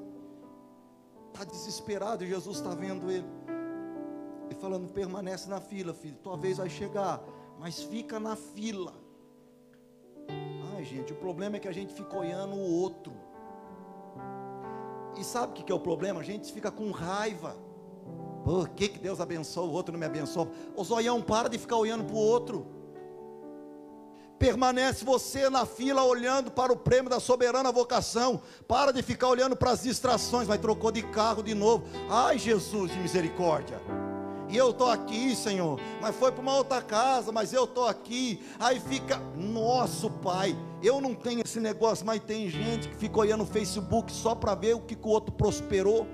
tá 1.32 1.44
desesperado 1.44 2.24
e 2.24 2.28
Jesus 2.28 2.58
está 2.58 2.74
vendo 2.74 3.10
ele. 3.10 3.26
E 4.50 4.54
falando, 4.54 4.88
permanece 4.88 5.48
na 5.48 5.60
fila, 5.60 5.92
filho, 5.92 6.16
tua 6.16 6.36
vez 6.36 6.56
vai 6.56 6.68
chegar, 6.68 7.22
mas 7.58 7.82
fica 7.82 8.18
na 8.18 8.34
fila. 8.34 8.94
Ai, 10.74 10.84
gente, 10.84 11.12
o 11.12 11.16
problema 11.16 11.56
é 11.56 11.60
que 11.60 11.68
a 11.68 11.72
gente 11.72 11.92
fica 11.92 12.16
olhando 12.16 12.54
o 12.54 12.80
outro. 12.80 13.12
E 15.18 15.24
sabe 15.24 15.52
o 15.52 15.54
que, 15.64 15.72
é 15.72 15.74
o 15.74 15.80
problema? 15.80 16.20
A 16.20 16.22
gente 16.22 16.52
fica 16.52 16.70
com 16.70 16.90
raiva. 16.90 17.56
Por 18.44 18.68
que, 18.68 18.88
que 18.88 18.98
Deus 18.98 19.20
abençoa 19.20 19.64
o 19.64 19.72
outro 19.72 19.92
não 19.92 19.98
me 19.98 20.06
abençoa? 20.06 20.48
O 20.76 20.84
zoião 20.84 21.20
para 21.20 21.48
de 21.48 21.58
ficar 21.58 21.76
olhando 21.76 22.04
para 22.04 22.14
o 22.14 22.18
outro. 22.18 22.77
Permanece 24.38 25.04
você 25.04 25.50
na 25.50 25.66
fila 25.66 26.04
olhando 26.04 26.50
para 26.50 26.72
o 26.72 26.76
prêmio 26.76 27.10
da 27.10 27.18
soberana 27.18 27.72
vocação. 27.72 28.40
Para 28.68 28.92
de 28.92 29.02
ficar 29.02 29.28
olhando 29.28 29.56
para 29.56 29.72
as 29.72 29.82
distrações, 29.82 30.46
mas 30.46 30.60
trocou 30.60 30.92
de 30.92 31.02
carro 31.02 31.42
de 31.42 31.54
novo. 31.54 31.84
Ai, 32.08 32.38
Jesus 32.38 32.92
de 32.92 32.98
misericórdia. 32.98 33.80
E 34.48 34.56
eu 34.56 34.70
estou 34.70 34.90
aqui, 34.90 35.34
Senhor. 35.34 35.80
Mas 36.00 36.14
foi 36.14 36.30
para 36.30 36.40
uma 36.40 36.54
outra 36.54 36.80
casa, 36.80 37.32
mas 37.32 37.52
eu 37.52 37.64
estou 37.64 37.86
aqui. 37.86 38.40
Aí 38.60 38.78
fica, 38.78 39.18
nosso 39.36 40.08
Pai. 40.08 40.56
Eu 40.82 41.00
não 41.00 41.14
tenho 41.14 41.42
esse 41.44 41.58
negócio, 41.58 42.06
mas 42.06 42.22
tem 42.22 42.48
gente 42.48 42.88
que 42.88 42.94
fica 42.94 43.18
olhando 43.18 43.40
no 43.40 43.46
Facebook 43.46 44.12
só 44.12 44.36
para 44.36 44.54
ver 44.54 44.74
o 44.74 44.80
que, 44.80 44.94
que 44.94 45.06
o 45.06 45.10
outro 45.10 45.32
prosperou. 45.32 46.06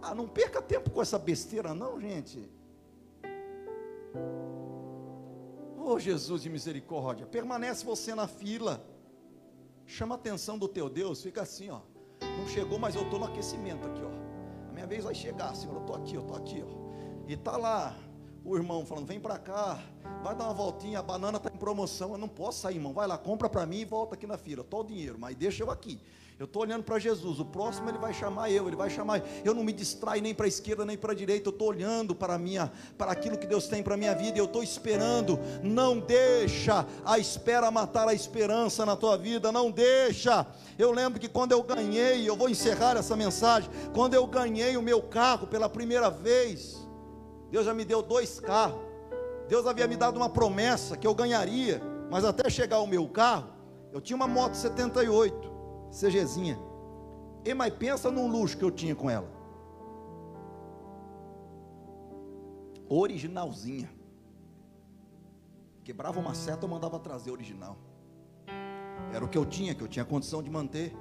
Ah, 0.00 0.14
não 0.14 0.28
perca 0.28 0.62
tempo 0.62 0.88
com 0.90 1.02
essa 1.02 1.18
besteira, 1.18 1.74
não, 1.74 2.00
gente. 2.00 2.59
Oh 5.76 5.98
Jesus 5.98 6.42
de 6.42 6.50
misericórdia, 6.50 7.26
permanece 7.26 7.84
você 7.84 8.14
na 8.14 8.26
fila. 8.26 8.84
Chama 9.86 10.14
a 10.14 10.18
atenção 10.18 10.58
do 10.58 10.68
teu 10.68 10.88
Deus, 10.88 11.22
fica 11.22 11.42
assim, 11.42 11.70
ó. 11.70 11.80
Não 12.20 12.46
chegou, 12.46 12.78
mas 12.78 12.94
eu 12.94 13.02
estou 13.02 13.18
no 13.18 13.26
aquecimento 13.26 13.86
aqui, 13.86 14.02
ó. 14.02 14.68
A 14.68 14.72
minha 14.72 14.86
vez 14.86 15.04
vai 15.04 15.14
chegar, 15.14 15.54
Senhor, 15.54 15.74
eu 15.74 15.80
estou 15.80 15.96
aqui, 15.96 16.14
eu 16.14 16.20
estou 16.22 16.36
aqui, 16.36 16.64
ó. 16.64 17.26
E 17.26 17.36
tá 17.36 17.56
lá 17.56 17.96
o 18.44 18.56
irmão 18.56 18.84
falando: 18.86 19.06
vem 19.06 19.20
para 19.20 19.38
cá, 19.38 19.82
vai 20.22 20.34
dar 20.34 20.44
uma 20.44 20.54
voltinha, 20.54 20.98
a 20.98 21.02
banana 21.02 21.38
está 21.38 21.50
em 21.52 21.58
promoção. 21.58 22.12
Eu 22.12 22.18
não 22.18 22.28
posso 22.28 22.60
sair, 22.60 22.76
irmão. 22.76 22.92
Vai 22.92 23.06
lá, 23.06 23.18
compra 23.18 23.48
para 23.48 23.66
mim 23.66 23.80
e 23.80 23.84
volta 23.84 24.14
aqui 24.14 24.26
na 24.26 24.38
fila. 24.38 24.62
Tô 24.64 24.80
o 24.80 24.84
dinheiro, 24.84 25.18
mas 25.18 25.36
deixa 25.36 25.62
eu 25.62 25.70
aqui. 25.70 26.00
Eu 26.40 26.46
estou 26.46 26.62
olhando 26.62 26.82
para 26.82 26.98
Jesus. 26.98 27.38
O 27.38 27.44
próximo 27.44 27.90
ele 27.90 27.98
vai 27.98 28.14
chamar 28.14 28.50
eu, 28.50 28.66
ele 28.66 28.74
vai 28.74 28.88
chamar. 28.88 29.20
Eu 29.44 29.52
não 29.52 29.62
me 29.62 29.74
distraio 29.74 30.22
nem 30.22 30.34
para 30.34 30.46
a 30.46 30.48
esquerda 30.48 30.86
nem 30.86 30.96
para 30.96 31.12
a 31.12 31.14
direita. 31.14 31.50
Eu 31.50 31.52
estou 31.52 31.68
olhando 31.68 32.14
para 32.14 32.38
minha, 32.38 32.72
para 32.96 33.12
aquilo 33.12 33.36
que 33.36 33.46
Deus 33.46 33.68
tem 33.68 33.82
para 33.82 33.92
a 33.92 33.96
minha 33.98 34.14
vida. 34.14 34.38
Eu 34.38 34.46
estou 34.46 34.62
esperando. 34.62 35.38
Não 35.62 36.00
deixa 36.00 36.86
a 37.04 37.18
espera 37.18 37.70
matar 37.70 38.08
a 38.08 38.14
esperança 38.14 38.86
na 38.86 38.96
tua 38.96 39.18
vida. 39.18 39.52
Não 39.52 39.70
deixa. 39.70 40.46
Eu 40.78 40.92
lembro 40.92 41.20
que 41.20 41.28
quando 41.28 41.52
eu 41.52 41.62
ganhei, 41.62 42.26
eu 42.26 42.34
vou 42.34 42.48
encerrar 42.48 42.96
essa 42.96 43.14
mensagem. 43.14 43.68
Quando 43.92 44.14
eu 44.14 44.26
ganhei 44.26 44.78
o 44.78 44.82
meu 44.82 45.02
carro 45.02 45.46
pela 45.46 45.68
primeira 45.68 46.08
vez, 46.08 46.88
Deus 47.50 47.66
já 47.66 47.74
me 47.74 47.84
deu 47.84 48.00
dois 48.00 48.40
carros. 48.40 48.80
Deus 49.46 49.66
havia 49.66 49.86
me 49.86 49.94
dado 49.94 50.16
uma 50.16 50.30
promessa 50.30 50.96
que 50.96 51.06
eu 51.06 51.14
ganharia, 51.14 51.82
mas 52.10 52.24
até 52.24 52.48
chegar 52.48 52.80
o 52.80 52.86
meu 52.86 53.06
carro, 53.08 53.50
eu 53.92 54.00
tinha 54.00 54.16
uma 54.16 54.26
moto 54.26 54.54
78. 54.54 55.49
CGzinha. 55.90 56.58
E 57.44 57.54
mas 57.54 57.72
pensa 57.74 58.10
no 58.10 58.26
luxo 58.26 58.56
que 58.56 58.64
eu 58.64 58.70
tinha 58.70 58.94
com 58.94 59.08
ela. 59.10 59.28
Originalzinha. 62.88 63.90
Quebrava 65.84 66.20
uma 66.20 66.34
seta, 66.34 66.64
eu 66.64 66.68
mandava 66.68 66.98
trazer 66.98 67.30
original. 67.30 67.76
Era 69.12 69.24
o 69.24 69.28
que 69.28 69.38
eu 69.38 69.46
tinha, 69.46 69.74
que 69.74 69.82
eu 69.82 69.88
tinha 69.88 70.04
condição 70.04 70.42
de 70.42 70.50
manter. 70.50 70.94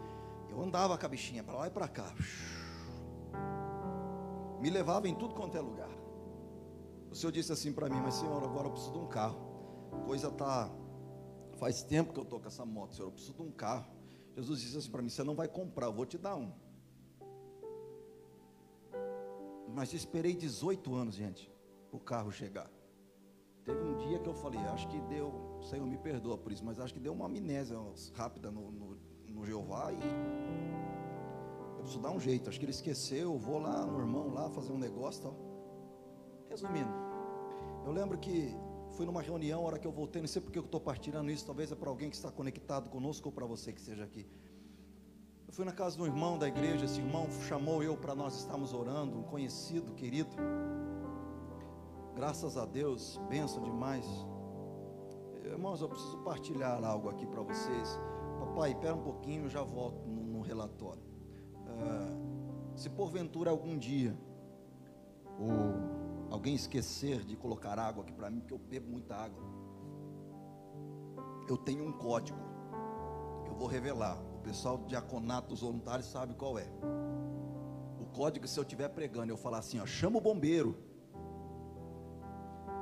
Eu 0.49 0.61
andava 0.61 0.97
com 0.97 1.05
a 1.05 1.09
bichinha 1.09 1.43
para 1.43 1.55
lá 1.55 1.67
e 1.67 1.71
para 1.71 1.87
cá. 1.87 2.13
me 4.59 4.69
levava 4.69 5.07
em 5.07 5.15
tudo 5.15 5.35
quanto 5.35 5.57
é 5.57 5.61
lugar. 5.61 5.89
O 7.11 7.15
Senhor 7.15 7.31
disse 7.31 7.51
assim 7.51 7.71
para 7.73 7.89
mim, 7.89 7.99
mas 8.01 8.15
Senhor, 8.15 8.43
agora 8.43 8.67
eu 8.67 8.71
preciso 8.71 8.93
de 8.93 8.99
um 8.99 9.07
carro. 9.07 9.39
Coisa 10.05 10.31
tá 10.31 10.69
faz 11.57 11.83
tempo 11.83 12.13
que 12.13 12.19
eu 12.19 12.25
tô 12.25 12.39
com 12.39 12.47
essa 12.47 12.65
moto, 12.65 12.95
Senhor, 12.95 13.07
eu 13.07 13.11
preciso 13.11 13.33
de 13.33 13.41
um 13.41 13.51
carro. 13.51 13.99
Jesus 14.39 14.61
disse 14.61 14.77
assim 14.77 14.89
para 14.89 15.01
mim, 15.01 15.09
você 15.09 15.23
não 15.23 15.35
vai 15.35 15.47
comprar, 15.47 15.87
eu 15.87 15.93
vou 15.93 16.05
te 16.05 16.17
dar 16.17 16.35
um. 16.35 16.51
Mas 19.75 19.93
esperei 19.93 20.33
18 20.33 20.95
anos, 20.95 21.15
gente, 21.15 21.51
para 21.89 21.97
o 21.97 21.99
carro 21.99 22.31
chegar. 22.31 22.69
Teve 23.65 23.81
um 23.83 23.97
dia 23.97 24.17
que 24.17 24.27
eu 24.27 24.33
falei, 24.33 24.59
acho 24.61 24.87
que 24.87 24.99
deu, 25.01 25.59
Senhor 25.61 25.85
me 25.85 25.97
perdoa 25.97 26.37
por 26.37 26.51
isso, 26.53 26.63
mas 26.63 26.79
acho 26.79 26.93
que 26.93 26.99
deu 26.99 27.13
uma 27.13 27.25
amnésia 27.25 27.77
rápida 28.13 28.49
no, 28.49 28.71
no, 28.71 28.97
no 29.27 29.45
Jeová 29.45 29.91
e 29.91 29.99
eu 31.77 31.81
preciso 31.81 32.01
dar 32.01 32.11
um 32.11 32.19
jeito. 32.19 32.49
Acho 32.49 32.57
que 32.57 32.65
ele 32.65 32.71
esqueceu, 32.71 33.37
vou 33.37 33.59
lá 33.59 33.85
no 33.85 33.99
irmão 33.99 34.33
lá 34.33 34.49
fazer 34.49 34.71
um 34.71 34.77
negócio 34.77 35.23
tal. 35.23 35.35
Resumindo, 36.49 36.89
eu 37.85 37.91
lembro 37.91 38.17
que 38.17 38.55
fui 39.00 39.06
numa 39.06 39.22
reunião, 39.22 39.62
a 39.62 39.64
hora 39.64 39.80
que 39.80 39.88
eu 39.88 39.93
voltei, 39.93 40.22
não 40.22 40.28
sei 40.28 40.41
porque 40.41 40.60
eu 40.60 40.64
estou 40.66 40.78
partilhando 40.78 41.32
isso, 41.32 41.45
talvez 41.45 41.72
é 41.72 41.76
para 41.76 41.89
alguém 41.89 42.10
que 42.10 42.18
está 42.18 42.30
conectado 42.30 42.89
conosco 42.89 43.30
ou 43.30 43.32
para 43.32 43.45
você 43.45 43.72
que 43.72 43.80
esteja 43.80 44.04
aqui. 44.04 44.28
Eu 45.47 45.54
fui 45.54 45.64
na 45.64 45.72
casa 45.72 45.95
de 45.95 46.02
um 46.02 46.06
irmão 46.06 46.38
da 46.38 46.50
igreja, 46.50 46.84
esse 46.84 47.00
irmão 47.00 47.30
chamou 47.47 47.82
eu 47.82 47.95
para 47.95 48.14
nós 48.14 48.36
estarmos 48.36 48.74
orando, 48.74 49.18
um 49.18 49.24
conhecido, 49.24 49.93
querido. 49.93 50.36
Graças 52.14 52.58
a 52.58 52.66
Deus, 52.66 53.18
benção 53.30 53.64
demais. 53.64 54.06
Irmãos, 55.45 55.80
eu 55.80 55.88
preciso 55.88 56.18
partilhar 56.18 56.84
algo 56.84 57.08
aqui 57.08 57.26
para 57.26 57.41
vocês. 57.41 57.97
Papai, 58.38 58.72
espera 58.72 58.95
um 58.95 59.02
pouquinho, 59.02 59.45
eu 59.45 59.50
já 59.50 59.64
volto 59.64 60.06
no, 60.06 60.24
no 60.24 60.41
relatório. 60.41 61.02
Uh, 61.56 62.78
se 62.78 62.89
porventura 62.89 63.50
algum 63.50 63.78
dia 63.78 64.14
ou 65.39 65.99
alguém 66.32 66.55
esquecer 66.55 67.23
de 67.23 67.36
colocar 67.36 67.77
água 67.80 68.03
aqui 68.03 68.13
para 68.13 68.30
mim, 68.30 68.39
porque 68.39 68.53
eu 68.53 68.59
bebo 68.59 68.89
muita 68.89 69.15
água, 69.15 69.43
eu 71.47 71.57
tenho 71.57 71.86
um 71.86 71.91
código. 71.91 72.39
Eu 73.45 73.55
vou 73.55 73.67
revelar 73.67 74.30
pessoal 74.49 74.77
do 74.77 74.88
diaconato 74.88 75.49
dos 75.49 75.61
voluntários 75.61 76.07
sabe 76.07 76.34
qual 76.34 76.57
é. 76.57 76.67
O 77.99 78.05
código, 78.05 78.47
se 78.47 78.59
eu 78.59 78.63
estiver 78.63 78.89
pregando, 78.89 79.32
eu 79.32 79.38
falar 79.38 79.59
assim, 79.59 79.80
ó, 79.80 79.86
chama 79.86 80.17
o 80.17 80.21
bombeiro. 80.21 80.75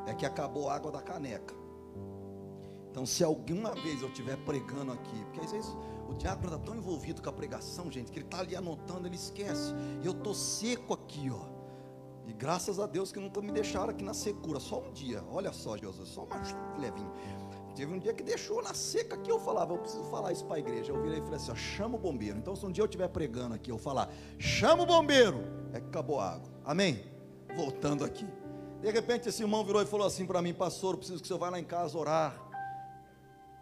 É 0.05 0.13
que 0.13 0.25
acabou 0.25 0.69
a 0.69 0.75
água 0.75 0.91
da 0.91 1.01
caneca. 1.01 1.53
Então, 2.89 3.05
se 3.05 3.23
alguma 3.23 3.75
vez 3.75 4.01
eu 4.01 4.07
estiver 4.07 4.37
pregando 4.37 4.93
aqui, 4.93 5.25
porque 5.25 5.41
às 5.41 5.51
vezes 5.51 5.69
o 6.09 6.13
diácono 6.13 6.47
está 6.47 6.57
tão 6.57 6.75
envolvido 6.75 7.21
com 7.21 7.29
a 7.29 7.33
pregação, 7.33 7.91
gente, 7.91 8.11
que 8.11 8.19
ele 8.19 8.25
está 8.25 8.39
ali 8.39 8.55
anotando, 8.55 9.07
ele 9.07 9.15
esquece. 9.15 9.73
E 10.01 10.05
eu 10.05 10.13
estou 10.13 10.33
seco 10.33 10.93
aqui, 10.93 11.29
ó. 11.29 11.56
E 12.28 12.34
graças 12.34 12.78
a 12.78 12.86
Deus 12.86 13.11
que 13.11 13.19
nunca 13.19 13.41
me 13.41 13.51
deixaram 13.53 13.89
aqui 13.89 14.03
na 14.03 14.13
secura, 14.13 14.59
só 14.59 14.82
um 14.82 14.91
dia. 14.91 15.23
Olha 15.32 15.53
só, 15.53 15.78
Jesus, 15.78 16.09
só 16.09 16.25
uma 16.25 16.36
levinho. 16.78 17.11
Teve 17.73 17.93
um 17.93 17.99
dia 17.99 18.13
que 18.13 18.21
deixou 18.21 18.61
na 18.61 18.73
seca 18.73 19.15
que 19.15 19.32
eu 19.32 19.39
falava, 19.39 19.73
eu 19.73 19.78
preciso 19.78 20.03
falar 20.05 20.34
isso 20.34 20.43
para 20.45 20.57
a 20.57 20.59
igreja. 20.59 20.91
Eu 20.91 21.01
virei 21.01 21.19
e 21.19 21.21
falei 21.21 21.38
assim: 21.38 21.51
ó, 21.51 21.55
chama 21.55 21.95
o 21.95 21.99
bombeiro. 21.99 22.38
Então, 22.38 22.53
se 22.55 22.65
um 22.65 22.71
dia 22.71 22.82
eu 22.82 22.86
estiver 22.86 23.07
pregando 23.07 23.55
aqui, 23.55 23.71
eu 23.71 23.78
falar, 23.78 24.11
chama 24.38 24.84
o 24.84 24.86
bombeiro, 24.86 25.41
é 25.71 25.80
que 25.80 25.88
acabou 25.88 26.19
a 26.19 26.34
água. 26.34 26.49
Amém? 26.65 27.01
Voltando 27.55 28.03
aqui. 28.03 28.28
De 28.82 28.91
repente, 28.91 29.30
esse 29.30 29.41
irmão 29.41 29.63
virou 29.63 29.82
e 29.82 29.86
falou 29.86 30.05
assim 30.05 30.25
para 30.25 30.41
mim: 30.41 30.53
Pastor, 30.53 30.95
eu 30.95 30.97
preciso 30.97 31.21
que 31.21 31.28
senhor 31.28 31.39
vá 31.39 31.49
lá 31.49 31.59
em 31.59 31.63
casa 31.63 31.97
orar. 31.97 32.36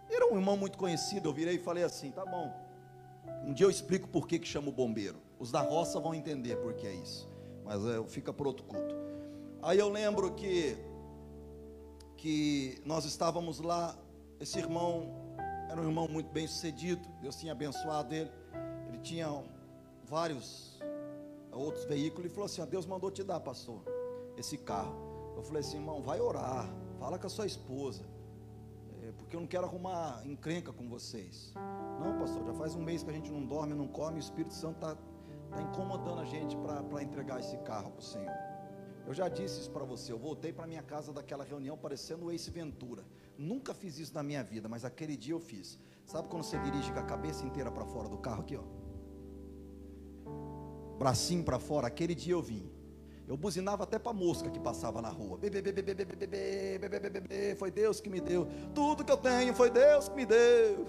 Era 0.09 0.25
um 0.25 0.37
irmão 0.37 0.57
muito 0.57 0.77
conhecido. 0.77 1.29
Eu 1.29 1.33
virei 1.33 1.55
e 1.55 1.59
falei 1.59 1.83
assim: 1.83 2.09
Tá 2.09 2.25
bom. 2.25 2.51
Um 3.45 3.53
dia 3.53 3.65
eu 3.65 3.69
explico 3.69 4.07
por 4.07 4.27
que, 4.27 4.39
que 4.39 4.47
chama 4.47 4.69
o 4.69 4.71
bombeiro. 4.71 5.21
Os 5.37 5.51
da 5.51 5.61
roça 5.61 5.99
vão 5.99 6.15
entender 6.15 6.55
por 6.55 6.73
que 6.73 6.87
é 6.87 6.93
isso. 6.93 7.34
Mas 7.65 7.85
é, 7.85 8.03
fica 8.07 8.31
para 8.31 8.47
outro 8.47 8.65
culto. 8.65 8.95
Aí 9.61 9.79
eu 9.79 9.89
lembro 9.89 10.33
que 10.33 10.77
que 12.17 12.81
nós 12.85 13.05
estávamos 13.05 13.59
lá 13.59 13.95
esse 14.39 14.57
irmão 14.57 15.25
era 15.69 15.79
um 15.81 15.83
irmão 15.83 16.07
muito 16.07 16.31
bem 16.31 16.47
sucedido, 16.47 17.05
Deus 17.21 17.35
tinha 17.35 17.51
abençoado 17.51 18.13
ele. 18.13 18.31
Ele 18.87 18.99
tinha 18.99 19.27
vários 20.05 20.79
outros 21.51 21.85
veículos 21.85 22.31
e 22.31 22.33
falou 22.33 22.45
assim: 22.45 22.65
Deus 22.65 22.85
mandou 22.85 23.09
te 23.11 23.23
dar, 23.23 23.39
pastor, 23.39 23.81
esse 24.37 24.57
carro. 24.57 24.95
Eu 25.35 25.43
falei 25.43 25.61
assim, 25.61 25.77
irmão, 25.77 26.01
vai 26.01 26.19
orar, 26.21 26.65
fala 26.97 27.19
com 27.19 27.27
a 27.27 27.29
sua 27.29 27.45
esposa, 27.45 28.03
é, 29.03 29.11
porque 29.17 29.35
eu 29.35 29.41
não 29.41 29.47
quero 29.47 29.65
arrumar 29.65 30.21
encrenca 30.25 30.71
com 30.71 30.87
vocês. 30.87 31.53
Não, 31.99 32.17
pastor, 32.17 32.45
já 32.45 32.53
faz 32.53 32.73
um 32.73 32.81
mês 32.81 33.03
que 33.03 33.09
a 33.09 33.13
gente 33.13 33.29
não 33.29 33.45
dorme, 33.45 33.73
não 33.73 33.87
come, 33.87 34.17
o 34.17 34.19
Espírito 34.19 34.53
Santo 34.53 34.75
está 34.75 34.97
tá 35.55 35.61
incomodando 35.61 36.19
a 36.19 36.25
gente 36.25 36.55
para 36.57 37.01
entregar 37.01 37.39
esse 37.39 37.57
carro 37.57 37.91
para 37.91 37.99
o 37.99 38.03
Senhor. 38.03 38.33
Eu 39.07 39.13
já 39.13 39.29
disse 39.29 39.61
isso 39.61 39.71
para 39.71 39.85
você. 39.85 40.11
Eu 40.11 40.17
voltei 40.17 40.51
para 40.51 40.67
minha 40.67 40.83
casa 40.83 41.13
daquela 41.13 41.43
reunião 41.43 41.77
parecendo 41.77 42.25
o 42.25 42.31
Ace 42.31 42.49
Ventura. 42.49 43.03
Nunca 43.37 43.73
fiz 43.73 43.97
isso 43.99 44.13
na 44.13 44.23
minha 44.23 44.43
vida, 44.43 44.67
mas 44.67 44.83
aquele 44.83 45.15
dia 45.15 45.33
eu 45.33 45.39
fiz. 45.39 45.79
Sabe 46.05 46.27
quando 46.27 46.43
você 46.43 46.57
dirige 46.59 46.91
com 46.91 46.99
a 46.99 47.03
cabeça 47.03 47.45
inteira 47.45 47.71
para 47.71 47.85
fora 47.85 48.09
do 48.09 48.17
carro 48.17 48.41
aqui, 48.41 48.57
ó? 48.57 48.63
Bracinho 50.97 51.43
para 51.43 51.59
fora, 51.59 51.87
aquele 51.87 52.15
dia 52.15 52.33
eu 52.33 52.41
vim. 52.41 52.69
Eu 53.27 53.35
buzinava 53.35 53.83
até 53.83 53.97
para 53.97 54.13
mosca 54.13 54.49
que 54.49 54.59
passava 54.59 55.01
na 55.01 55.09
rua. 55.09 55.37
Bebê, 55.37 55.61
bebê, 55.61 55.81
bebê, 55.81 56.05
bebê, 56.05 56.15
bebê, 56.15 56.89
bebê, 56.89 57.09
bebê, 57.09 57.55
foi 57.55 57.71
Deus 57.71 57.99
que 57.99 58.09
me 58.09 58.21
deu. 58.21 58.47
Tudo 58.73 59.03
que 59.03 59.11
eu 59.11 59.17
tenho 59.17 59.53
foi 59.53 59.69
Deus 59.69 60.09
que 60.09 60.15
me 60.15 60.25
deu. 60.25 60.85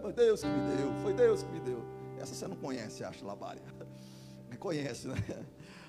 Foi 0.00 0.12
Deus 0.12 0.40
que 0.40 0.48
me 0.48 0.76
deu. 0.76 0.92
Foi 1.02 1.12
Deus 1.12 1.42
que 1.42 1.52
me 1.52 1.60
deu. 1.60 1.82
Essa 2.18 2.34
você 2.34 2.48
não 2.48 2.56
conhece, 2.56 3.04
acho, 3.04 3.24
Labária. 3.24 3.62
Me 4.56 4.58
conhece, 4.58 5.06
né? 5.06 5.16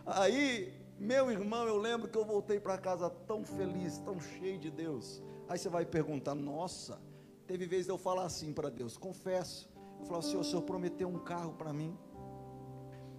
Aí, 0.06 0.74
meu 1.00 1.32
irmão, 1.32 1.66
eu 1.66 1.78
lembro 1.78 2.10
que 2.10 2.18
eu 2.18 2.26
voltei 2.26 2.60
para 2.60 2.78
casa 2.78 3.10
tão 3.10 3.46
feliz, 3.46 3.98
tão 4.00 4.20
cheio 4.20 4.60
de 4.60 4.70
Deus. 4.70 5.24
Aí 5.48 5.58
você 5.58 5.70
vai 5.70 5.86
perguntar: 5.86 6.36
nossa, 6.36 7.00
teve 7.48 7.66
vez 7.66 7.86
de 7.86 7.92
eu 7.94 7.98
falar 7.98 8.26
assim 8.26 8.52
para 8.52 8.70
Deus, 8.70 8.98
confesso. 8.98 9.70
Eu 10.02 10.06
falava, 10.06 10.22
Senhor, 10.22 10.42
o 10.42 10.44
Senhor 10.44 10.62
prometeu 10.64 11.08
um 11.08 11.18
carro 11.18 11.54
para 11.54 11.72
mim. 11.72 11.98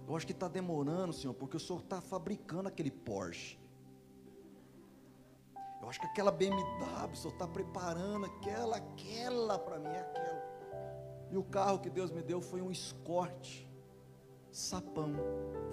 Eu 0.07 0.15
acho 0.15 0.27
que 0.27 0.33
está 0.33 0.47
demorando, 0.47 1.13
Senhor, 1.13 1.33
porque 1.33 1.57
o 1.57 1.59
Senhor 1.59 1.79
está 1.79 1.99
fabricando 1.99 2.67
aquele 2.69 2.91
Porsche. 2.91 3.59
Eu 5.81 5.89
acho 5.89 5.99
que 5.99 6.05
aquela 6.05 6.31
BMW, 6.31 6.63
o 7.11 7.15
Senhor 7.15 7.33
está 7.33 7.47
preparando 7.47 8.27
aquela, 8.27 8.77
aquela 8.77 9.57
para 9.57 9.79
mim, 9.79 9.89
é 9.89 10.01
aquela. 10.01 10.43
E 11.31 11.37
o 11.37 11.43
carro 11.43 11.79
que 11.79 11.89
Deus 11.89 12.11
me 12.11 12.21
deu 12.21 12.39
foi 12.39 12.61
um 12.61 12.69
Escort, 12.69 13.67
sapão 14.51 15.13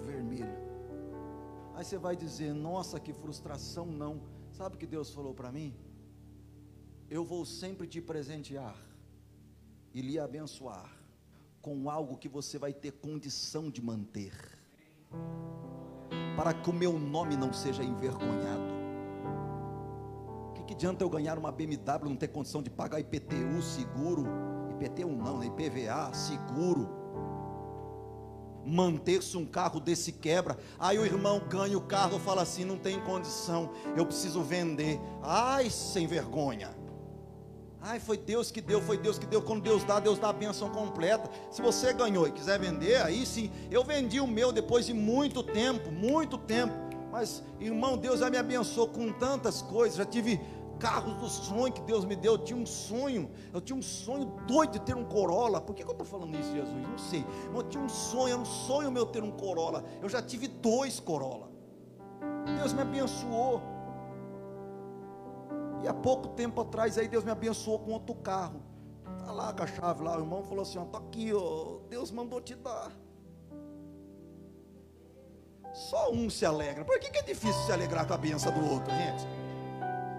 vermelho. 0.05 0.67
Aí 1.75 1.83
você 1.83 1.97
vai 1.97 2.15
dizer, 2.15 2.53
nossa, 2.53 2.99
que 2.99 3.13
frustração, 3.13 3.85
não. 3.85 4.21
Sabe 4.51 4.75
o 4.75 4.77
que 4.79 4.87
Deus 4.87 5.11
falou 5.11 5.33
para 5.33 5.51
mim? 5.51 5.75
eu 7.09 7.23
vou 7.23 7.45
sempre 7.45 7.87
te 7.87 8.01
presentear 8.01 8.75
e 9.93 10.01
lhe 10.01 10.19
abençoar 10.19 10.91
com 11.61 11.89
algo 11.89 12.17
que 12.17 12.27
você 12.27 12.57
vai 12.57 12.73
ter 12.73 12.91
condição 12.91 13.69
de 13.69 13.81
manter, 13.81 14.33
para 16.35 16.53
que 16.53 16.69
o 16.69 16.73
meu 16.73 16.99
nome 16.99 17.35
não 17.35 17.51
seja 17.51 17.83
envergonhado. 17.83 18.77
O 20.49 20.63
que, 20.63 20.73
adianta 20.73 21.03
eu 21.03 21.09
ganhar 21.09 21.37
uma 21.37 21.51
BMW 21.51 22.09
não 22.09 22.15
ter 22.15 22.27
condição 22.27 22.61
de 22.61 22.69
pagar 22.69 22.99
IPTU, 22.99 23.61
seguro, 23.61 24.25
IPTU 24.71 25.09
não, 25.09 25.39
né? 25.39 25.47
IPVA, 25.47 26.13
seguro, 26.13 26.89
manter-se 28.67 29.37
um 29.37 29.45
carro 29.45 29.79
desse 29.79 30.11
quebra. 30.11 30.57
Aí 30.77 30.99
o 30.99 31.05
irmão 31.05 31.41
ganha 31.49 31.77
o 31.77 31.81
carro, 31.81 32.19
fala 32.19 32.41
assim: 32.41 32.65
não 32.65 32.77
tem 32.77 32.99
condição, 33.01 33.71
eu 33.95 34.05
preciso 34.05 34.41
vender. 34.41 34.99
Ai, 35.23 35.69
sem 35.69 36.05
vergonha. 36.05 36.75
Ai, 37.81 37.99
foi 37.99 38.17
Deus 38.17 38.51
que 38.51 38.59
deu, 38.59 38.81
foi 38.81 38.97
Deus 38.97 39.17
que 39.17 39.25
deu. 39.25 39.41
Quando 39.41 39.61
Deus 39.61 39.83
dá, 39.83 39.99
Deus 39.99 40.19
dá 40.19 40.29
a 40.29 40.33
bênção 40.33 40.69
completa. 40.69 41.29
Se 41.49 41.61
você 41.61 41.93
ganhou 41.93 42.27
e 42.27 42.31
quiser 42.31 42.59
vender, 42.59 43.01
aí 43.01 43.25
sim. 43.25 43.49
Eu 43.71 43.83
vendi 43.83 44.19
o 44.19 44.27
meu 44.27 44.51
depois 44.51 44.85
de 44.85 44.93
muito 44.93 45.41
tempo, 45.41 45.89
muito 45.89 46.37
tempo. 46.37 46.73
Mas, 47.11 47.41
irmão, 47.59 47.97
Deus 47.97 48.19
já 48.19 48.29
me 48.29 48.37
abençoou 48.37 48.89
com 48.89 49.11
tantas 49.13 49.61
coisas. 49.61 49.97
Já 49.97 50.05
tive 50.05 50.39
carros 50.77 51.13
do 51.15 51.27
sonho 51.27 51.73
que 51.73 51.81
Deus 51.81 52.05
me 52.05 52.15
deu. 52.15 52.33
Eu 52.33 52.37
tinha 52.37 52.57
um 52.57 52.65
sonho, 52.65 53.29
eu 53.53 53.61
tinha 53.61 53.77
um 53.77 53.81
sonho 53.81 54.25
doido 54.47 54.73
de 54.73 54.79
ter 54.79 54.95
um 54.95 55.05
Corolla. 55.05 55.59
Por 55.59 55.75
que, 55.75 55.83
que 55.83 55.89
eu 55.89 55.93
estou 55.93 56.05
falando 56.07 56.37
isso, 56.37 56.51
Jesus? 56.51 56.87
Não 56.87 56.97
sei. 56.97 57.25
Mas 57.47 57.55
eu 57.55 57.63
tinha 57.63 57.83
um 57.83 57.89
sonho, 57.89 58.33
era 58.33 58.39
um 58.39 58.45
sonho 58.45 58.91
meu 58.91 59.05
ter 59.05 59.23
um 59.23 59.31
Corolla. 59.31 59.83
Eu 60.01 60.09
já 60.09 60.21
tive 60.21 60.47
dois 60.47 60.99
Corolla. 60.99 61.49
Deus 62.57 62.73
me 62.73 62.81
abençoou. 62.81 63.61
E 65.83 65.87
há 65.87 65.93
pouco 65.93 66.29
tempo 66.29 66.61
atrás 66.61 66.97
aí 66.97 67.07
Deus 67.07 67.23
me 67.23 67.31
abençoou 67.31 67.79
com 67.79 67.91
outro 67.91 68.15
carro. 68.15 68.61
Está 69.17 69.31
lá 69.31 69.53
com 69.53 69.63
a 69.63 69.67
chave 69.67 70.03
lá, 70.03 70.17
o 70.17 70.21
irmão 70.21 70.43
falou 70.43 70.61
assim: 70.61 70.81
está 70.81 70.97
aqui, 70.97 71.33
ó, 71.33 71.79
Deus 71.89 72.11
mandou 72.11 72.41
te 72.41 72.55
dar. 72.55 72.91
Só 75.73 76.11
um 76.11 76.29
se 76.29 76.45
alegra. 76.45 76.83
Por 76.83 76.99
que, 76.99 77.11
que 77.11 77.19
é 77.19 77.21
difícil 77.21 77.61
se 77.63 77.71
alegrar 77.71 78.07
com 78.07 78.13
a 78.13 78.17
benção 78.17 78.51
do 78.51 78.71
outro, 78.71 78.91
gente? 78.91 79.46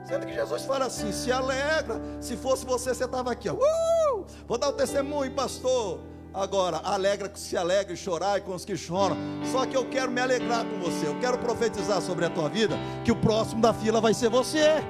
Sendo 0.04 0.26
que 0.26 0.34
Jesus 0.34 0.64
fala 0.64 0.86
assim: 0.86 1.12
se 1.12 1.30
alegra. 1.30 2.00
Se 2.20 2.36
fosse 2.36 2.64
você, 2.64 2.94
você 2.94 3.04
estava 3.04 3.30
aqui, 3.30 3.48
ó. 3.48 3.54
Uh! 3.54 4.24
Vou 4.46 4.58
dar 4.58 4.68
o 4.68 4.72
testemunho, 4.72 5.30
pastor. 5.32 6.00
Agora, 6.32 6.80
alegra 6.84 7.28
que 7.28 7.40
se 7.40 7.56
alegra 7.56 7.94
e 7.94 8.40
com 8.42 8.54
os 8.54 8.64
que 8.64 8.76
choram. 8.76 9.16
Só 9.50 9.66
que 9.66 9.76
eu 9.76 9.88
quero 9.88 10.10
me 10.10 10.20
alegrar 10.20 10.64
com 10.64 10.78
você. 10.78 11.06
Eu 11.06 11.18
quero 11.18 11.38
profetizar 11.38 12.00
sobre 12.02 12.24
a 12.26 12.30
tua 12.30 12.48
vida 12.48 12.76
que 13.04 13.10
o 13.10 13.16
próximo 13.16 13.60
da 13.60 13.72
fila 13.72 14.00
vai 14.00 14.14
ser 14.14 14.28
você. 14.28 14.82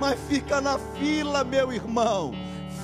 Mas 0.00 0.18
fica 0.28 0.60
na 0.60 0.78
fila, 0.78 1.44
meu 1.44 1.72
irmão. 1.72 2.32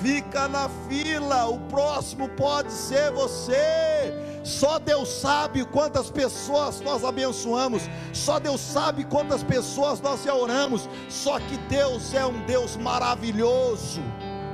Fica 0.01 0.47
na 0.47 0.69
fila. 0.89 1.45
O 1.45 1.59
próximo 1.67 2.29
pode 2.29 2.71
ser 2.71 3.11
você. 3.11 4.13
Só 4.45 4.77
Deus 4.77 5.09
sabe 5.09 5.65
quantas 5.65 6.11
pessoas 6.11 6.79
nós 6.79 7.03
abençoamos. 7.03 7.89
Só 8.13 8.39
Deus 8.39 8.61
sabe 8.61 9.03
quantas 9.03 9.43
pessoas 9.43 9.99
nós 9.99 10.23
já 10.23 10.35
oramos. 10.35 10.87
Só 11.09 11.39
que 11.39 11.57
Deus 11.67 12.13
é 12.13 12.23
um 12.23 12.45
Deus 12.45 12.77
maravilhoso. 12.77 14.01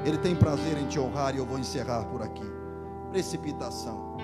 Ele 0.06 0.18
tem 0.18 0.34
prazer 0.34 0.78
em 0.78 0.88
te 0.88 0.98
honrar 0.98 1.36
e 1.36 1.40
eu 1.40 1.46
vou 1.46 1.60
encerrar 1.60 2.06
por 2.06 2.22
aqui. 2.22 2.50
Precipitação. 3.10 4.16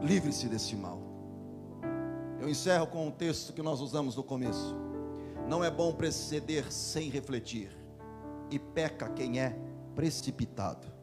Livre-se 0.00 0.48
desse 0.48 0.74
mal. 0.74 1.02
Eu 2.40 2.48
encerro 2.48 2.86
com 2.86 3.06
um 3.06 3.10
texto 3.10 3.52
que 3.52 3.60
nós 3.60 3.82
usamos 3.82 4.16
no 4.16 4.24
começo. 4.24 4.74
Não 5.46 5.62
é 5.62 5.70
bom 5.70 5.92
preceder 5.92 6.72
sem 6.72 7.10
refletir, 7.10 7.70
e 8.50 8.58
peca 8.58 9.08
quem 9.08 9.40
é 9.40 9.58
precipitado 9.94 10.97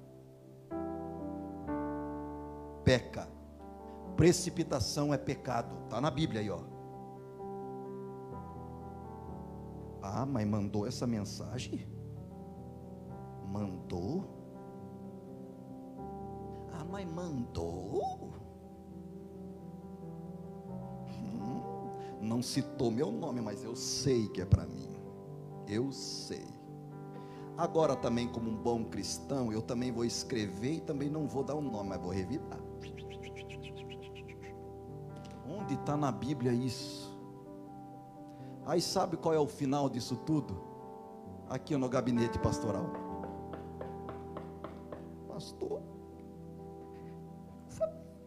peca. 2.85 3.27
Precipitação 4.15 5.13
é 5.13 5.17
pecado. 5.17 5.75
Está 5.83 5.99
na 5.99 6.09
Bíblia 6.09 6.39
aí, 6.39 6.49
ó. 6.49 6.59
Ah, 10.01 10.25
mas 10.25 10.47
mandou 10.47 10.87
essa 10.87 11.07
mensagem? 11.07 11.87
Mandou? 13.47 14.23
Ah, 16.71 16.85
mas 16.85 17.05
mandou? 17.07 18.31
Hum, 21.09 21.89
não 22.21 22.41
citou 22.41 22.91
meu 22.91 23.11
nome, 23.11 23.41
mas 23.41 23.63
eu 23.63 23.75
sei 23.75 24.27
que 24.29 24.41
é 24.41 24.45
para 24.45 24.65
mim. 24.65 24.95
Eu 25.67 25.91
sei. 25.91 26.45
Agora 27.57 27.95
também, 27.95 28.27
como 28.27 28.49
um 28.49 28.55
bom 28.55 28.83
cristão, 28.83 29.51
eu 29.51 29.61
também 29.61 29.91
vou 29.91 30.05
escrever 30.05 30.73
e 30.73 30.81
também 30.81 31.09
não 31.09 31.27
vou 31.27 31.43
dar 31.43 31.55
o 31.55 31.59
um 31.59 31.71
nome, 31.71 31.89
mas 31.89 32.01
vou 32.01 32.11
revidar. 32.11 32.64
Está 35.85 35.95
na 35.95 36.11
Bíblia 36.11 36.51
isso? 36.51 37.15
Aí 38.65 38.81
sabe 38.81 39.15
qual 39.15 39.35
é 39.35 39.39
o 39.39 39.47
final 39.47 39.87
disso 39.87 40.15
tudo? 40.17 40.59
Aqui 41.47 41.77
no 41.77 41.87
gabinete 41.87 42.39
pastoral. 42.39 42.89
Pastor, 45.27 45.83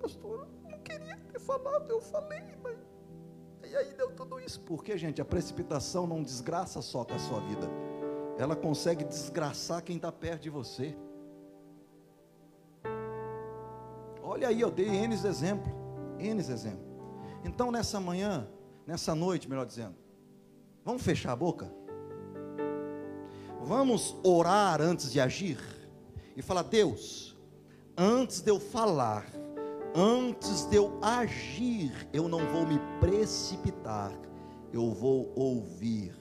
pastor, 0.00 0.48
não 0.70 0.78
queria 0.78 1.16
ter 1.16 1.40
falado, 1.40 1.90
eu 1.90 2.00
falei, 2.00 2.54
mas. 2.62 2.78
E 3.68 3.74
aí 3.74 3.92
deu 3.94 4.12
tudo 4.12 4.38
isso. 4.38 4.60
Porque, 4.60 4.96
gente, 4.96 5.20
a 5.20 5.24
precipitação 5.24 6.06
não 6.06 6.22
desgraça 6.22 6.80
só 6.80 7.04
com 7.04 7.14
a 7.14 7.18
sua 7.18 7.40
vida, 7.40 7.68
ela 8.38 8.54
consegue 8.54 9.02
desgraçar 9.02 9.82
quem 9.82 9.96
está 9.96 10.12
perto 10.12 10.42
de 10.42 10.50
você. 10.50 10.96
Olha 14.22 14.46
aí, 14.46 14.60
eu 14.60 14.70
dei 14.70 14.88
N 14.88 15.12
exemplos, 15.12 15.74
N 16.20 16.38
exemplos. 16.40 16.87
Então, 17.44 17.70
nessa 17.70 18.00
manhã, 18.00 18.48
nessa 18.86 19.14
noite, 19.14 19.48
melhor 19.48 19.66
dizendo, 19.66 19.96
vamos 20.84 21.02
fechar 21.02 21.32
a 21.32 21.36
boca? 21.36 21.72
Vamos 23.62 24.16
orar 24.22 24.80
antes 24.80 25.12
de 25.12 25.20
agir? 25.20 25.58
E 26.36 26.42
falar, 26.42 26.62
Deus, 26.62 27.36
antes 27.96 28.40
de 28.40 28.50
eu 28.50 28.60
falar, 28.60 29.26
antes 29.94 30.64
de 30.66 30.76
eu 30.76 30.98
agir, 31.02 31.92
eu 32.12 32.28
não 32.28 32.46
vou 32.46 32.66
me 32.66 32.78
precipitar, 33.00 34.12
eu 34.72 34.92
vou 34.92 35.32
ouvir, 35.34 36.14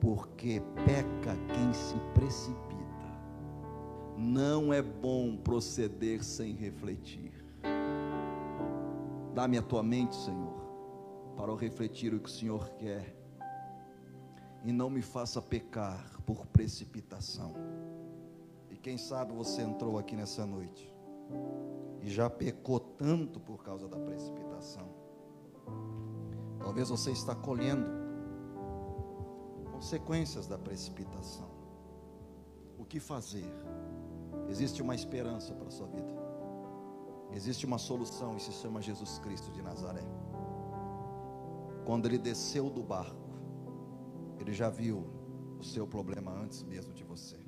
porque 0.00 0.62
peca 0.84 1.36
quem 1.54 1.72
se 1.72 1.94
precipita. 2.14 2.68
Não 4.16 4.72
é 4.72 4.82
bom 4.82 5.36
proceder 5.36 6.22
sem 6.22 6.54
refletir. 6.54 7.37
Dá-me 9.38 9.56
a 9.56 9.62
tua 9.62 9.84
mente, 9.84 10.16
Senhor, 10.16 10.52
para 11.36 11.52
eu 11.52 11.54
refletir 11.54 12.12
o 12.12 12.18
que 12.18 12.28
o 12.28 12.32
Senhor 12.32 12.70
quer. 12.70 13.14
E 14.64 14.72
não 14.72 14.90
me 14.90 15.00
faça 15.00 15.40
pecar 15.40 16.20
por 16.26 16.44
precipitação. 16.48 17.54
E 18.68 18.76
quem 18.76 18.98
sabe 18.98 19.32
você 19.32 19.62
entrou 19.62 19.96
aqui 19.96 20.16
nessa 20.16 20.44
noite 20.44 20.92
e 22.02 22.10
já 22.10 22.28
pecou 22.28 22.80
tanto 22.80 23.38
por 23.38 23.62
causa 23.62 23.86
da 23.86 23.96
precipitação. 23.96 24.88
Talvez 26.58 26.88
você 26.88 27.12
está 27.12 27.36
colhendo 27.36 27.88
consequências 29.70 30.48
da 30.48 30.58
precipitação. 30.58 31.48
O 32.76 32.84
que 32.84 32.98
fazer? 32.98 33.46
Existe 34.48 34.82
uma 34.82 34.96
esperança 34.96 35.54
para 35.54 35.68
a 35.68 35.70
sua 35.70 35.86
vida. 35.86 36.27
Existe 37.32 37.66
uma 37.66 37.78
solução 37.78 38.36
e 38.36 38.40
se 38.40 38.52
chama 38.52 38.80
Jesus 38.80 39.18
Cristo 39.18 39.50
de 39.52 39.62
Nazaré. 39.62 40.04
Quando 41.84 42.06
ele 42.06 42.18
desceu 42.18 42.68
do 42.70 42.82
barco, 42.82 43.28
ele 44.38 44.52
já 44.52 44.68
viu 44.68 45.06
o 45.58 45.64
seu 45.64 45.86
problema 45.86 46.32
antes 46.32 46.62
mesmo 46.62 46.92
de 46.92 47.04
você. 47.04 47.38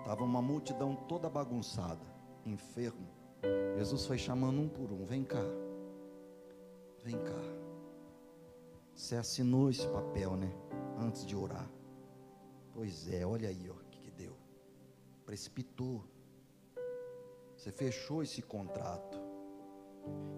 Estava 0.00 0.24
uma 0.24 0.42
multidão 0.42 0.94
toda 1.08 1.30
bagunçada, 1.30 2.04
enfermo. 2.44 3.08
Jesus 3.76 4.06
foi 4.06 4.18
chamando 4.18 4.60
um 4.60 4.68
por 4.68 4.92
um: 4.92 5.04
vem 5.04 5.24
cá, 5.24 5.44
vem 7.02 7.18
cá. 7.18 7.62
Você 8.94 9.16
assinou 9.16 9.70
esse 9.70 9.86
papel, 9.88 10.36
né? 10.36 10.52
Antes 10.98 11.26
de 11.26 11.34
orar. 11.34 11.68
Pois 12.74 13.08
é, 13.12 13.26
olha 13.26 13.48
aí, 13.48 13.70
ó, 13.70 13.74
que, 13.90 14.00
que 14.00 14.10
deu. 14.10 14.36
Precipitou. 15.24 16.04
Você 17.62 17.70
fechou 17.70 18.24
esse 18.24 18.42
contrato 18.42 19.16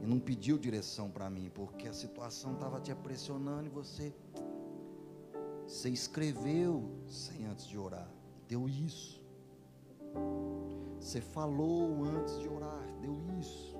e 0.02 0.06
não 0.06 0.20
pediu 0.20 0.58
direção 0.58 1.10
para 1.10 1.30
mim, 1.30 1.50
porque 1.54 1.88
a 1.88 1.92
situação 1.94 2.52
estava 2.52 2.78
te 2.82 2.94
pressionando 2.94 3.66
e 3.66 3.70
você 3.70 4.14
você 5.66 5.88
escreveu 5.88 6.86
sem 7.06 7.46
antes 7.46 7.66
de 7.66 7.78
orar, 7.78 8.12
deu 8.46 8.68
isso. 8.68 9.24
Você 11.00 11.22
falou 11.22 12.04
antes 12.04 12.38
de 12.40 12.46
orar, 12.46 12.86
deu 13.00 13.18
isso. 13.40 13.74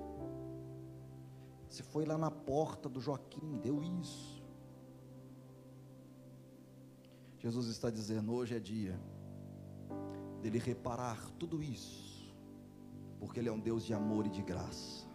Você 1.69 1.83
foi 1.83 2.03
lá 2.03 2.17
na 2.17 2.31
porta 2.31 2.89
do 2.89 2.99
Joaquim, 2.99 3.59
deu 3.59 3.83
isso. 3.83 4.43
Jesus 7.37 7.67
está 7.67 7.91
dizendo: 7.91 8.33
hoje 8.33 8.55
é 8.55 8.59
dia 8.59 8.99
dele 10.41 10.57
reparar 10.57 11.29
tudo 11.37 11.61
isso 11.61 12.14
porque 13.19 13.39
Ele 13.39 13.49
é 13.49 13.51
um 13.51 13.59
Deus 13.59 13.85
de 13.85 13.93
amor 13.93 14.25
e 14.25 14.29
de 14.29 14.41
graça. 14.41 15.07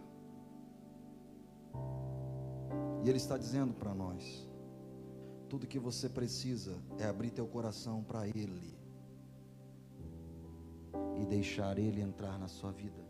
E 3.03 3.09
Ele 3.09 3.17
está 3.17 3.37
dizendo 3.37 3.73
para 3.73 3.93
nós: 3.93 4.49
tudo 5.49 5.67
que 5.67 5.79
você 5.79 6.07
precisa 6.09 6.77
é 6.97 7.05
abrir 7.05 7.31
teu 7.31 7.47
coração 7.47 8.03
para 8.03 8.27
Ele 8.27 8.77
e 11.19 11.25
deixar 11.25 11.77
Ele 11.77 12.01
entrar 12.01 12.37
na 12.39 12.47
sua 12.47 12.71
vida, 12.71 13.03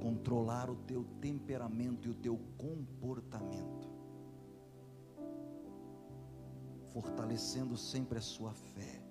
controlar 0.00 0.70
o 0.70 0.76
teu 0.76 1.04
temperamento 1.20 2.08
e 2.08 2.10
o 2.10 2.14
teu 2.14 2.38
comportamento, 2.56 3.88
fortalecendo 6.92 7.76
sempre 7.76 8.18
a 8.18 8.22
sua 8.22 8.52
fé 8.52 9.05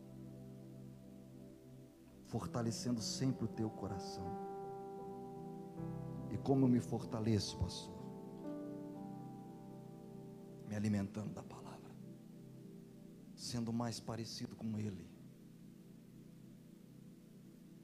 fortalecendo 2.36 3.01
sempre 3.01 3.45
o 3.45 3.47
teu 3.47 3.69
coração. 3.69 4.29
E 6.29 6.38
como 6.38 6.65
eu 6.65 6.67
me 6.67 6.81
fortaleço, 6.81 7.57
pastor? 7.57 7.95
Me 10.67 10.75
alimentando 10.75 11.33
da 11.33 11.41
palavra, 11.41 11.95
sendo 13.33 13.71
mais 13.71 14.01
parecido 14.01 14.53
com 14.53 14.77
Ele, 14.77 15.09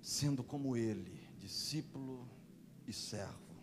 sendo 0.02 0.44
como 0.44 0.76
Ele, 0.76 1.18
discípulo 1.38 2.28
e 2.86 2.92
servo. 2.92 3.56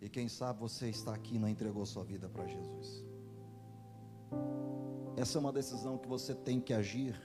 E 0.00 0.08
quem 0.08 0.28
sabe 0.28 0.60
você 0.60 0.88
está 0.88 1.12
aqui 1.12 1.34
e 1.34 1.38
não 1.40 1.48
entregou 1.48 1.84
sua 1.84 2.04
vida 2.04 2.28
para 2.28 2.46
Jesus. 2.46 3.04
Essa 5.16 5.36
é 5.36 5.40
uma 5.40 5.52
decisão 5.52 5.98
que 5.98 6.06
você 6.06 6.32
tem 6.32 6.60
que 6.60 6.72
agir 6.72 7.20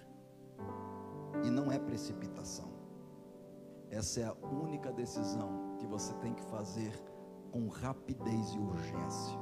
e 1.44 1.50
não 1.50 1.72
é 1.72 1.80
precipitação. 1.80 2.70
Essa 3.90 4.20
é 4.22 4.26
a 4.26 4.34
única 4.48 4.92
decisão 4.92 5.76
que 5.80 5.88
você 5.88 6.14
tem 6.16 6.34
que 6.34 6.44
fazer 6.44 6.94
com 7.52 7.68
rapidez 7.68 8.54
e 8.54 8.60
urgência. 8.60 9.40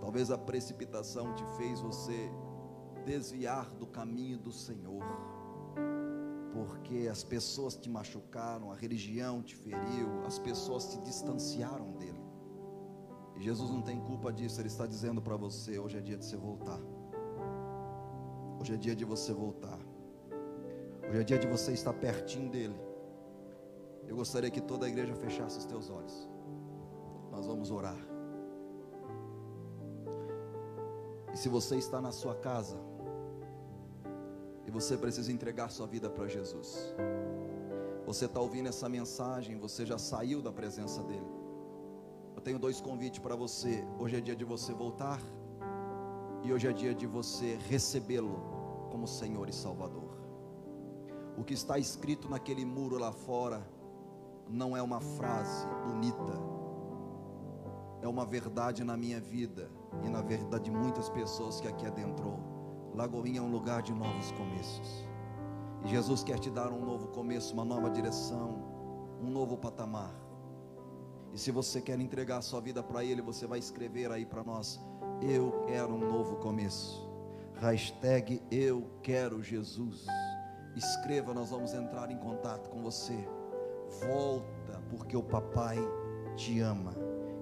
Talvez 0.00 0.30
a 0.30 0.38
precipitação 0.38 1.34
te 1.34 1.44
fez 1.56 1.80
você 1.80 2.30
desviar 3.04 3.70
do 3.70 3.86
caminho 3.86 4.38
do 4.38 4.52
Senhor. 4.52 5.04
porque 6.52 7.08
as 7.10 7.24
pessoas 7.24 7.74
te 7.74 7.88
machucaram, 7.88 8.70
a 8.70 8.76
religião 8.76 9.42
te 9.42 9.56
feriu, 9.56 10.22
as 10.26 10.38
pessoas 10.38 10.92
te 10.92 11.00
distanciaram 11.00 11.92
dele. 11.92 12.22
E 13.36 13.40
Jesus 13.40 13.70
não 13.70 13.80
tem 13.80 13.98
culpa 13.98 14.30
disso, 14.30 14.60
ele 14.60 14.68
está 14.68 14.86
dizendo 14.86 15.22
para 15.22 15.34
você: 15.34 15.78
hoje 15.78 15.96
é 15.96 16.00
dia 16.00 16.16
de 16.16 16.26
você 16.26 16.36
voltar. 16.36 16.78
Hoje 18.60 18.74
é 18.74 18.76
dia 18.76 18.94
de 18.94 19.04
você 19.04 19.32
voltar. 19.32 19.80
Hoje 21.08 21.20
é 21.20 21.24
dia 21.24 21.38
de 21.38 21.46
você 21.46 21.72
estar 21.72 21.92
pertinho 21.92 22.50
dele. 22.50 22.78
Eu 24.06 24.16
gostaria 24.16 24.50
que 24.50 24.60
toda 24.60 24.86
a 24.86 24.88
igreja 24.88 25.14
fechasse 25.14 25.58
os 25.58 25.64
teus 25.64 25.90
olhos. 25.90 26.28
Nós 27.30 27.46
vamos 27.46 27.70
orar. 27.70 27.96
E 31.32 31.36
se 31.36 31.48
você 31.48 31.76
está 31.76 32.00
na 32.00 32.12
sua 32.12 32.34
casa 32.34 32.76
e 34.66 34.70
você 34.70 34.96
precisa 34.96 35.32
entregar 35.32 35.70
sua 35.70 35.86
vida 35.86 36.10
para 36.10 36.28
Jesus, 36.28 36.94
você 38.04 38.26
está 38.26 38.40
ouvindo 38.40 38.68
essa 38.68 38.88
mensagem, 38.88 39.58
você 39.58 39.86
já 39.86 39.98
saiu 39.98 40.42
da 40.42 40.52
presença 40.52 41.02
dEle. 41.02 41.32
Eu 42.36 42.42
tenho 42.42 42.58
dois 42.58 42.80
convites 42.80 43.20
para 43.20 43.34
você. 43.34 43.84
Hoje 43.98 44.16
é 44.16 44.20
dia 44.20 44.36
de 44.36 44.44
você 44.44 44.72
voltar 44.72 45.20
e 46.42 46.52
hoje 46.52 46.66
é 46.68 46.72
dia 46.72 46.94
de 46.94 47.06
você 47.06 47.56
recebê-lo 47.68 48.36
como 48.90 49.06
Senhor 49.06 49.48
e 49.48 49.52
Salvador. 49.52 50.11
O 51.36 51.44
que 51.44 51.54
está 51.54 51.78
escrito 51.78 52.28
naquele 52.28 52.64
muro 52.64 52.98
lá 52.98 53.12
fora 53.12 53.66
não 54.48 54.76
é 54.76 54.82
uma 54.82 55.00
frase 55.00 55.66
bonita, 55.86 56.38
é 58.02 58.08
uma 58.08 58.26
verdade 58.26 58.84
na 58.84 58.96
minha 58.96 59.20
vida 59.20 59.70
e 60.02 60.08
na 60.08 60.20
verdade 60.20 60.64
de 60.64 60.70
muitas 60.70 61.08
pessoas 61.08 61.60
que 61.60 61.68
aqui 61.68 61.86
adentrou. 61.86 62.38
Lagoinha 62.94 63.38
é 63.38 63.42
um 63.42 63.50
lugar 63.50 63.80
de 63.80 63.92
novos 63.94 64.30
começos. 64.32 65.06
E 65.84 65.88
Jesus 65.88 66.22
quer 66.22 66.38
te 66.38 66.50
dar 66.50 66.70
um 66.70 66.84
novo 66.84 67.08
começo, 67.08 67.54
uma 67.54 67.64
nova 67.64 67.88
direção, 67.88 68.62
um 69.20 69.30
novo 69.30 69.56
patamar. 69.56 70.14
E 71.32 71.38
se 71.38 71.50
você 71.50 71.80
quer 71.80 71.98
entregar 71.98 72.38
a 72.38 72.42
sua 72.42 72.60
vida 72.60 72.82
para 72.82 73.02
Ele, 73.02 73.22
você 73.22 73.46
vai 73.46 73.58
escrever 73.58 74.12
aí 74.12 74.26
para 74.26 74.44
nós: 74.44 74.78
Eu 75.22 75.64
quero 75.66 75.94
um 75.94 75.98
novo 75.98 76.36
começo. 76.36 77.10
Hashtag 77.54 78.42
Eu 78.50 78.86
quero 79.02 79.42
Jesus. 79.42 80.06
Escreva, 80.76 81.34
nós 81.34 81.50
vamos 81.50 81.74
entrar 81.74 82.10
em 82.10 82.16
contato 82.16 82.70
com 82.70 82.82
você. 82.82 83.28
Volta, 84.06 84.80
porque 84.88 85.16
o 85.16 85.22
papai 85.22 85.76
te 86.34 86.60
ama. 86.60 86.92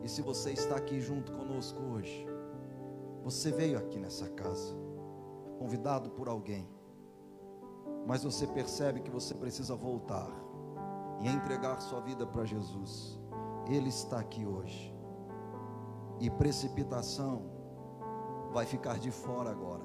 E 0.02 0.08
se 0.08 0.20
você 0.20 0.50
está 0.52 0.76
aqui 0.76 1.00
junto 1.00 1.32
conosco 1.32 1.80
hoje, 1.82 2.26
você 3.22 3.52
veio 3.52 3.78
aqui 3.78 3.98
nessa 3.98 4.28
casa, 4.30 4.74
convidado 5.58 6.10
por 6.10 6.28
alguém, 6.28 6.68
mas 8.06 8.24
você 8.24 8.46
percebe 8.46 9.00
que 9.00 9.10
você 9.10 9.34
precisa 9.34 9.76
voltar 9.76 10.30
e 11.20 11.28
entregar 11.28 11.80
sua 11.80 12.00
vida 12.00 12.26
para 12.26 12.44
Jesus. 12.44 13.20
Ele 13.68 13.90
está 13.90 14.18
aqui 14.18 14.44
hoje. 14.44 14.94
E 16.18 16.28
precipitação 16.30 17.42
vai 18.52 18.66
ficar 18.66 18.98
de 18.98 19.10
fora 19.10 19.50
agora, 19.50 19.84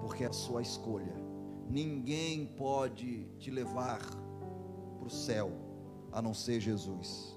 porque 0.00 0.24
é 0.24 0.28
a 0.28 0.32
sua 0.32 0.62
escolha. 0.62 1.27
Ninguém 1.68 2.46
pode 2.46 3.24
te 3.38 3.50
levar 3.50 4.00
para 4.98 5.06
o 5.06 5.10
céu 5.10 5.52
a 6.10 6.22
não 6.22 6.32
ser 6.32 6.60
Jesus. 6.60 7.36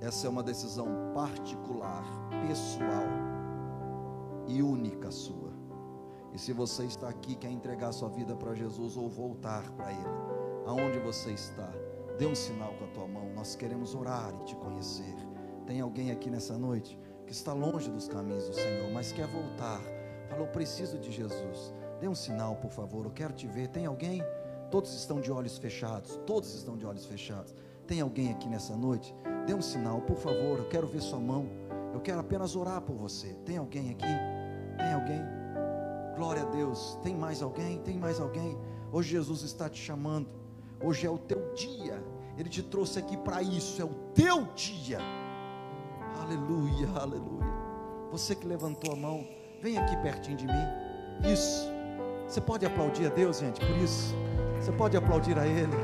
Essa 0.00 0.26
é 0.26 0.30
uma 0.30 0.42
decisão 0.42 0.86
particular, 1.14 2.04
pessoal 2.48 3.06
e 4.48 4.62
única 4.62 5.10
sua. 5.10 5.50
E 6.32 6.38
se 6.38 6.52
você 6.52 6.84
está 6.84 7.08
aqui, 7.08 7.34
quer 7.34 7.50
entregar 7.50 7.92
sua 7.92 8.08
vida 8.08 8.34
para 8.34 8.54
Jesus 8.54 8.96
ou 8.96 9.08
voltar 9.08 9.68
para 9.72 9.92
Ele, 9.92 10.08
aonde 10.64 10.98
você 11.00 11.32
está, 11.32 11.70
dê 12.18 12.24
um 12.24 12.34
sinal 12.34 12.72
com 12.74 12.84
a 12.84 12.88
tua 12.88 13.06
mão. 13.06 13.30
Nós 13.34 13.54
queremos 13.54 13.94
orar 13.94 14.32
e 14.40 14.44
te 14.44 14.56
conhecer. 14.56 15.14
Tem 15.66 15.80
alguém 15.80 16.10
aqui 16.10 16.30
nessa 16.30 16.56
noite 16.56 16.98
que 17.26 17.32
está 17.32 17.52
longe 17.52 17.90
dos 17.90 18.08
caminhos 18.08 18.48
do 18.48 18.54
Senhor, 18.54 18.90
mas 18.90 19.12
quer 19.12 19.26
voltar. 19.26 19.80
Falou, 20.30 20.46
preciso 20.46 20.98
de 20.98 21.12
Jesus. 21.12 21.74
Dê 22.00 22.08
um 22.08 22.14
sinal, 22.14 22.56
por 22.56 22.70
favor. 22.70 23.04
Eu 23.04 23.10
quero 23.10 23.32
te 23.32 23.46
ver. 23.46 23.68
Tem 23.68 23.86
alguém? 23.86 24.22
Todos 24.70 24.94
estão 24.94 25.20
de 25.20 25.30
olhos 25.30 25.58
fechados. 25.58 26.18
Todos 26.26 26.54
estão 26.54 26.76
de 26.76 26.86
olhos 26.86 27.04
fechados. 27.04 27.54
Tem 27.86 28.00
alguém 28.00 28.30
aqui 28.30 28.48
nessa 28.48 28.76
noite? 28.76 29.14
Dê 29.46 29.52
um 29.52 29.60
sinal, 29.60 30.00
por 30.00 30.16
favor. 30.16 30.58
Eu 30.58 30.68
quero 30.68 30.86
ver 30.86 31.02
sua 31.02 31.18
mão. 31.18 31.46
Eu 31.92 32.00
quero 32.00 32.20
apenas 32.20 32.56
orar 32.56 32.80
por 32.80 32.94
você. 32.96 33.34
Tem 33.44 33.58
alguém 33.58 33.90
aqui? 33.90 34.06
Tem 34.78 34.92
alguém? 34.92 35.20
Glória 36.16 36.42
a 36.42 36.46
Deus. 36.46 36.98
Tem 37.02 37.14
mais 37.14 37.42
alguém? 37.42 37.78
Tem 37.80 37.98
mais 37.98 38.20
alguém? 38.20 38.56
Hoje 38.92 39.10
Jesus 39.10 39.42
está 39.42 39.68
te 39.68 39.80
chamando. 39.80 40.28
Hoje 40.82 41.06
é 41.06 41.10
o 41.10 41.18
teu 41.18 41.52
dia. 41.54 42.02
Ele 42.38 42.48
te 42.48 42.62
trouxe 42.62 42.98
aqui 42.98 43.16
para 43.16 43.42
isso. 43.42 43.82
É 43.82 43.84
o 43.84 43.94
teu 44.14 44.46
dia. 44.54 45.00
Aleluia, 46.22 46.88
aleluia. 46.94 47.50
Você 48.10 48.34
que 48.34 48.46
levantou 48.46 48.92
a 48.92 48.96
mão, 48.96 49.26
vem 49.60 49.78
aqui 49.78 49.96
pertinho 49.98 50.36
de 50.36 50.46
mim. 50.46 51.32
Isso. 51.32 51.69
Você 52.30 52.40
pode 52.40 52.64
aplaudir 52.64 53.06
a 53.06 53.08
Deus, 53.08 53.40
gente, 53.40 53.58
por 53.58 53.76
isso. 53.78 54.14
Você 54.60 54.70
pode 54.70 54.96
aplaudir 54.96 55.36
a 55.36 55.44
Ele. 55.44 55.74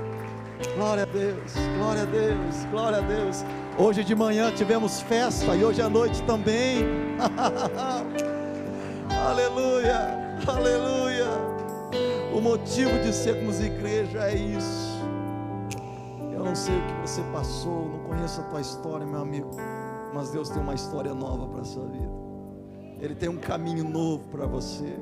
Glória 0.76 1.03
a 1.03 1.07
Deus, 1.07 1.53
glória 1.76 2.03
a 2.03 2.05
Deus, 2.05 2.64
glória 2.70 2.99
a 2.99 3.01
Deus. 3.01 3.44
Hoje 3.76 4.05
de 4.05 4.14
manhã 4.14 4.53
tivemos 4.55 5.01
festa 5.01 5.57
e 5.57 5.64
hoje 5.64 5.82
à 5.82 5.88
noite 5.88 6.22
também. 6.22 6.84
aleluia, 9.11 10.38
aleluia. 10.47 11.26
O 12.32 12.40
motivo 12.40 12.97
de 13.01 13.12
sermos 13.12 13.59
igreja 13.59 14.30
é 14.30 14.36
isso. 14.36 15.03
Eu 16.32 16.44
não 16.44 16.55
sei 16.55 16.78
o 16.78 16.86
que 16.86 16.92
você 17.09 17.22
passou, 17.32 17.88
não 17.88 17.99
conheço 18.05 18.40
a 18.40 18.44
tua 18.44 18.61
história, 18.61 19.05
meu 19.05 19.20
amigo, 19.20 19.51
mas 20.14 20.30
Deus 20.30 20.49
tem 20.49 20.62
uma 20.62 20.74
história 20.74 21.12
nova 21.12 21.49
para 21.49 21.62
a 21.62 21.64
sua 21.64 21.88
vida. 21.88 22.14
Ele 23.01 23.16
tem 23.16 23.28
um 23.28 23.36
caminho 23.36 23.82
novo 23.82 24.28
para 24.28 24.47
você. 24.47 24.94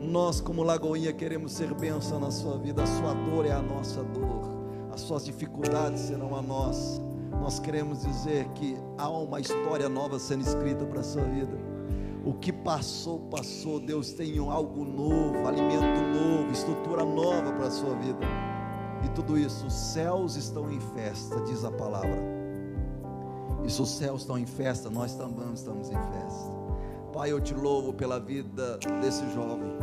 Nós, 0.00 0.40
como 0.40 0.62
Lagoinha, 0.62 1.12
queremos 1.12 1.52
ser 1.52 1.74
bênção 1.74 2.18
na 2.18 2.30
sua 2.30 2.56
vida. 2.58 2.82
A 2.82 2.86
sua 2.86 3.12
dor 3.12 3.44
é 3.44 3.52
a 3.52 3.60
nossa 3.60 4.02
dor, 4.02 4.48
as 4.92 5.02
suas 5.02 5.26
dificuldades 5.26 6.00
serão 6.00 6.34
a 6.34 6.40
nossa. 6.40 7.02
Nós 7.40 7.58
queremos 7.58 8.02
dizer 8.02 8.48
que 8.54 8.76
há 8.96 9.08
uma 9.08 9.40
história 9.40 9.88
nova 9.88 10.18
sendo 10.18 10.42
escrita 10.42 10.84
para 10.86 11.00
a 11.00 11.04
sua 11.04 11.22
vida. 11.24 11.56
O 12.24 12.34
que 12.34 12.52
passou, 12.52 13.20
passou. 13.30 13.78
Deus 13.78 14.12
tem 14.12 14.38
algo 14.38 14.84
novo, 14.84 15.46
alimento 15.46 16.00
novo, 16.14 16.50
estrutura 16.50 17.04
nova 17.04 17.52
para 17.52 17.66
a 17.66 17.70
sua 17.70 17.94
vida. 17.96 18.20
E 19.04 19.08
tudo 19.10 19.38
isso, 19.38 19.66
os 19.66 19.72
céus 19.72 20.36
estão 20.36 20.70
em 20.70 20.80
festa, 20.80 21.40
diz 21.42 21.64
a 21.64 21.70
palavra. 21.70 22.18
E 23.64 23.70
se 23.70 23.80
os 23.80 23.90
céus 23.90 24.22
estão 24.22 24.38
em 24.38 24.46
festa, 24.46 24.90
nós 24.90 25.14
também 25.14 25.52
estamos 25.52 25.88
em 25.88 25.94
festa. 25.94 26.59
Pai, 27.12 27.32
eu 27.32 27.40
te 27.40 27.52
louvo 27.54 27.92
pela 27.92 28.20
vida 28.20 28.78
desse 29.00 29.28
jovem. 29.34 29.76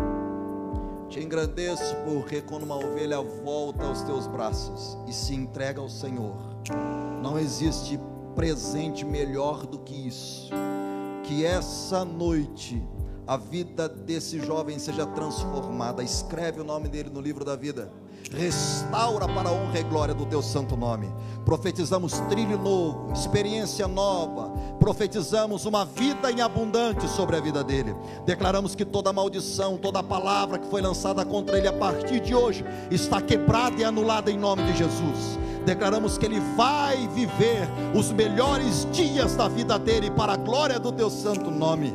Te 1.09 1.19
engrandeço 1.19 1.95
porque 2.05 2.41
quando 2.41 2.63
uma 2.63 2.75
ovelha 2.75 3.21
volta 3.21 3.85
aos 3.85 4.01
teus 4.01 4.27
braços 4.27 4.97
e 5.07 5.13
se 5.13 5.35
entrega 5.35 5.81
ao 5.81 5.89
Senhor, 5.89 6.37
não 7.21 7.37
existe 7.37 7.99
presente 8.33 9.05
melhor 9.05 9.65
do 9.65 9.79
que 9.79 10.07
isso. 10.07 10.49
Que 11.23 11.45
essa 11.45 12.05
noite 12.05 12.81
a 13.25 13.35
vida 13.35 13.89
desse 13.89 14.39
jovem 14.39 14.79
seja 14.79 15.05
transformada. 15.05 16.01
Escreve 16.01 16.61
o 16.61 16.63
nome 16.63 16.87
dele 16.87 17.09
no 17.09 17.19
livro 17.19 17.43
da 17.43 17.57
vida 17.57 17.91
restaura 18.31 19.27
para 19.27 19.49
a 19.49 19.51
honra 19.51 19.79
e 19.79 19.83
glória 19.83 20.13
do 20.13 20.25
teu 20.25 20.41
santo 20.41 20.75
nome. 20.75 21.11
Profetizamos 21.45 22.19
trilho 22.29 22.57
novo, 22.57 23.11
experiência 23.13 23.87
nova, 23.87 24.51
profetizamos 24.79 25.65
uma 25.65 25.85
vida 25.85 26.31
em 26.31 26.41
abundante 26.41 27.07
sobre 27.07 27.37
a 27.37 27.39
vida 27.39 27.63
dele. 27.63 27.95
Declaramos 28.25 28.75
que 28.75 28.83
toda 28.83 29.13
maldição, 29.13 29.77
toda 29.77 30.03
palavra 30.03 30.59
que 30.59 30.67
foi 30.67 30.81
lançada 30.81 31.23
contra 31.23 31.57
ele 31.57 31.67
a 31.67 31.73
partir 31.73 32.19
de 32.19 32.35
hoje 32.35 32.65
está 32.91 33.21
quebrada 33.21 33.79
e 33.81 33.83
anulada 33.83 34.29
em 34.29 34.37
nome 34.37 34.63
de 34.63 34.77
Jesus. 34.77 35.39
Declaramos 35.65 36.17
que 36.17 36.25
ele 36.25 36.39
vai 36.55 37.07
viver 37.09 37.67
os 37.93 38.11
melhores 38.11 38.87
dias 38.91 39.35
da 39.35 39.49
vida 39.49 39.77
dele 39.77 40.09
para 40.09 40.33
a 40.33 40.37
glória 40.37 40.79
do 40.79 40.91
teu 40.91 41.09
santo 41.09 41.51
nome. 41.51 41.93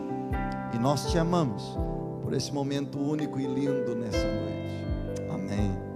E 0.74 0.78
nós 0.78 1.11
te 1.11 1.19
amamos 1.19 1.77
por 2.23 2.35
esse 2.35 2.53
momento 2.53 2.99
único 2.99 3.40
e 3.40 3.47
lindo 3.47 3.94
nessa 3.94 4.27
noite. 4.27 4.85
Amém. 5.31 5.91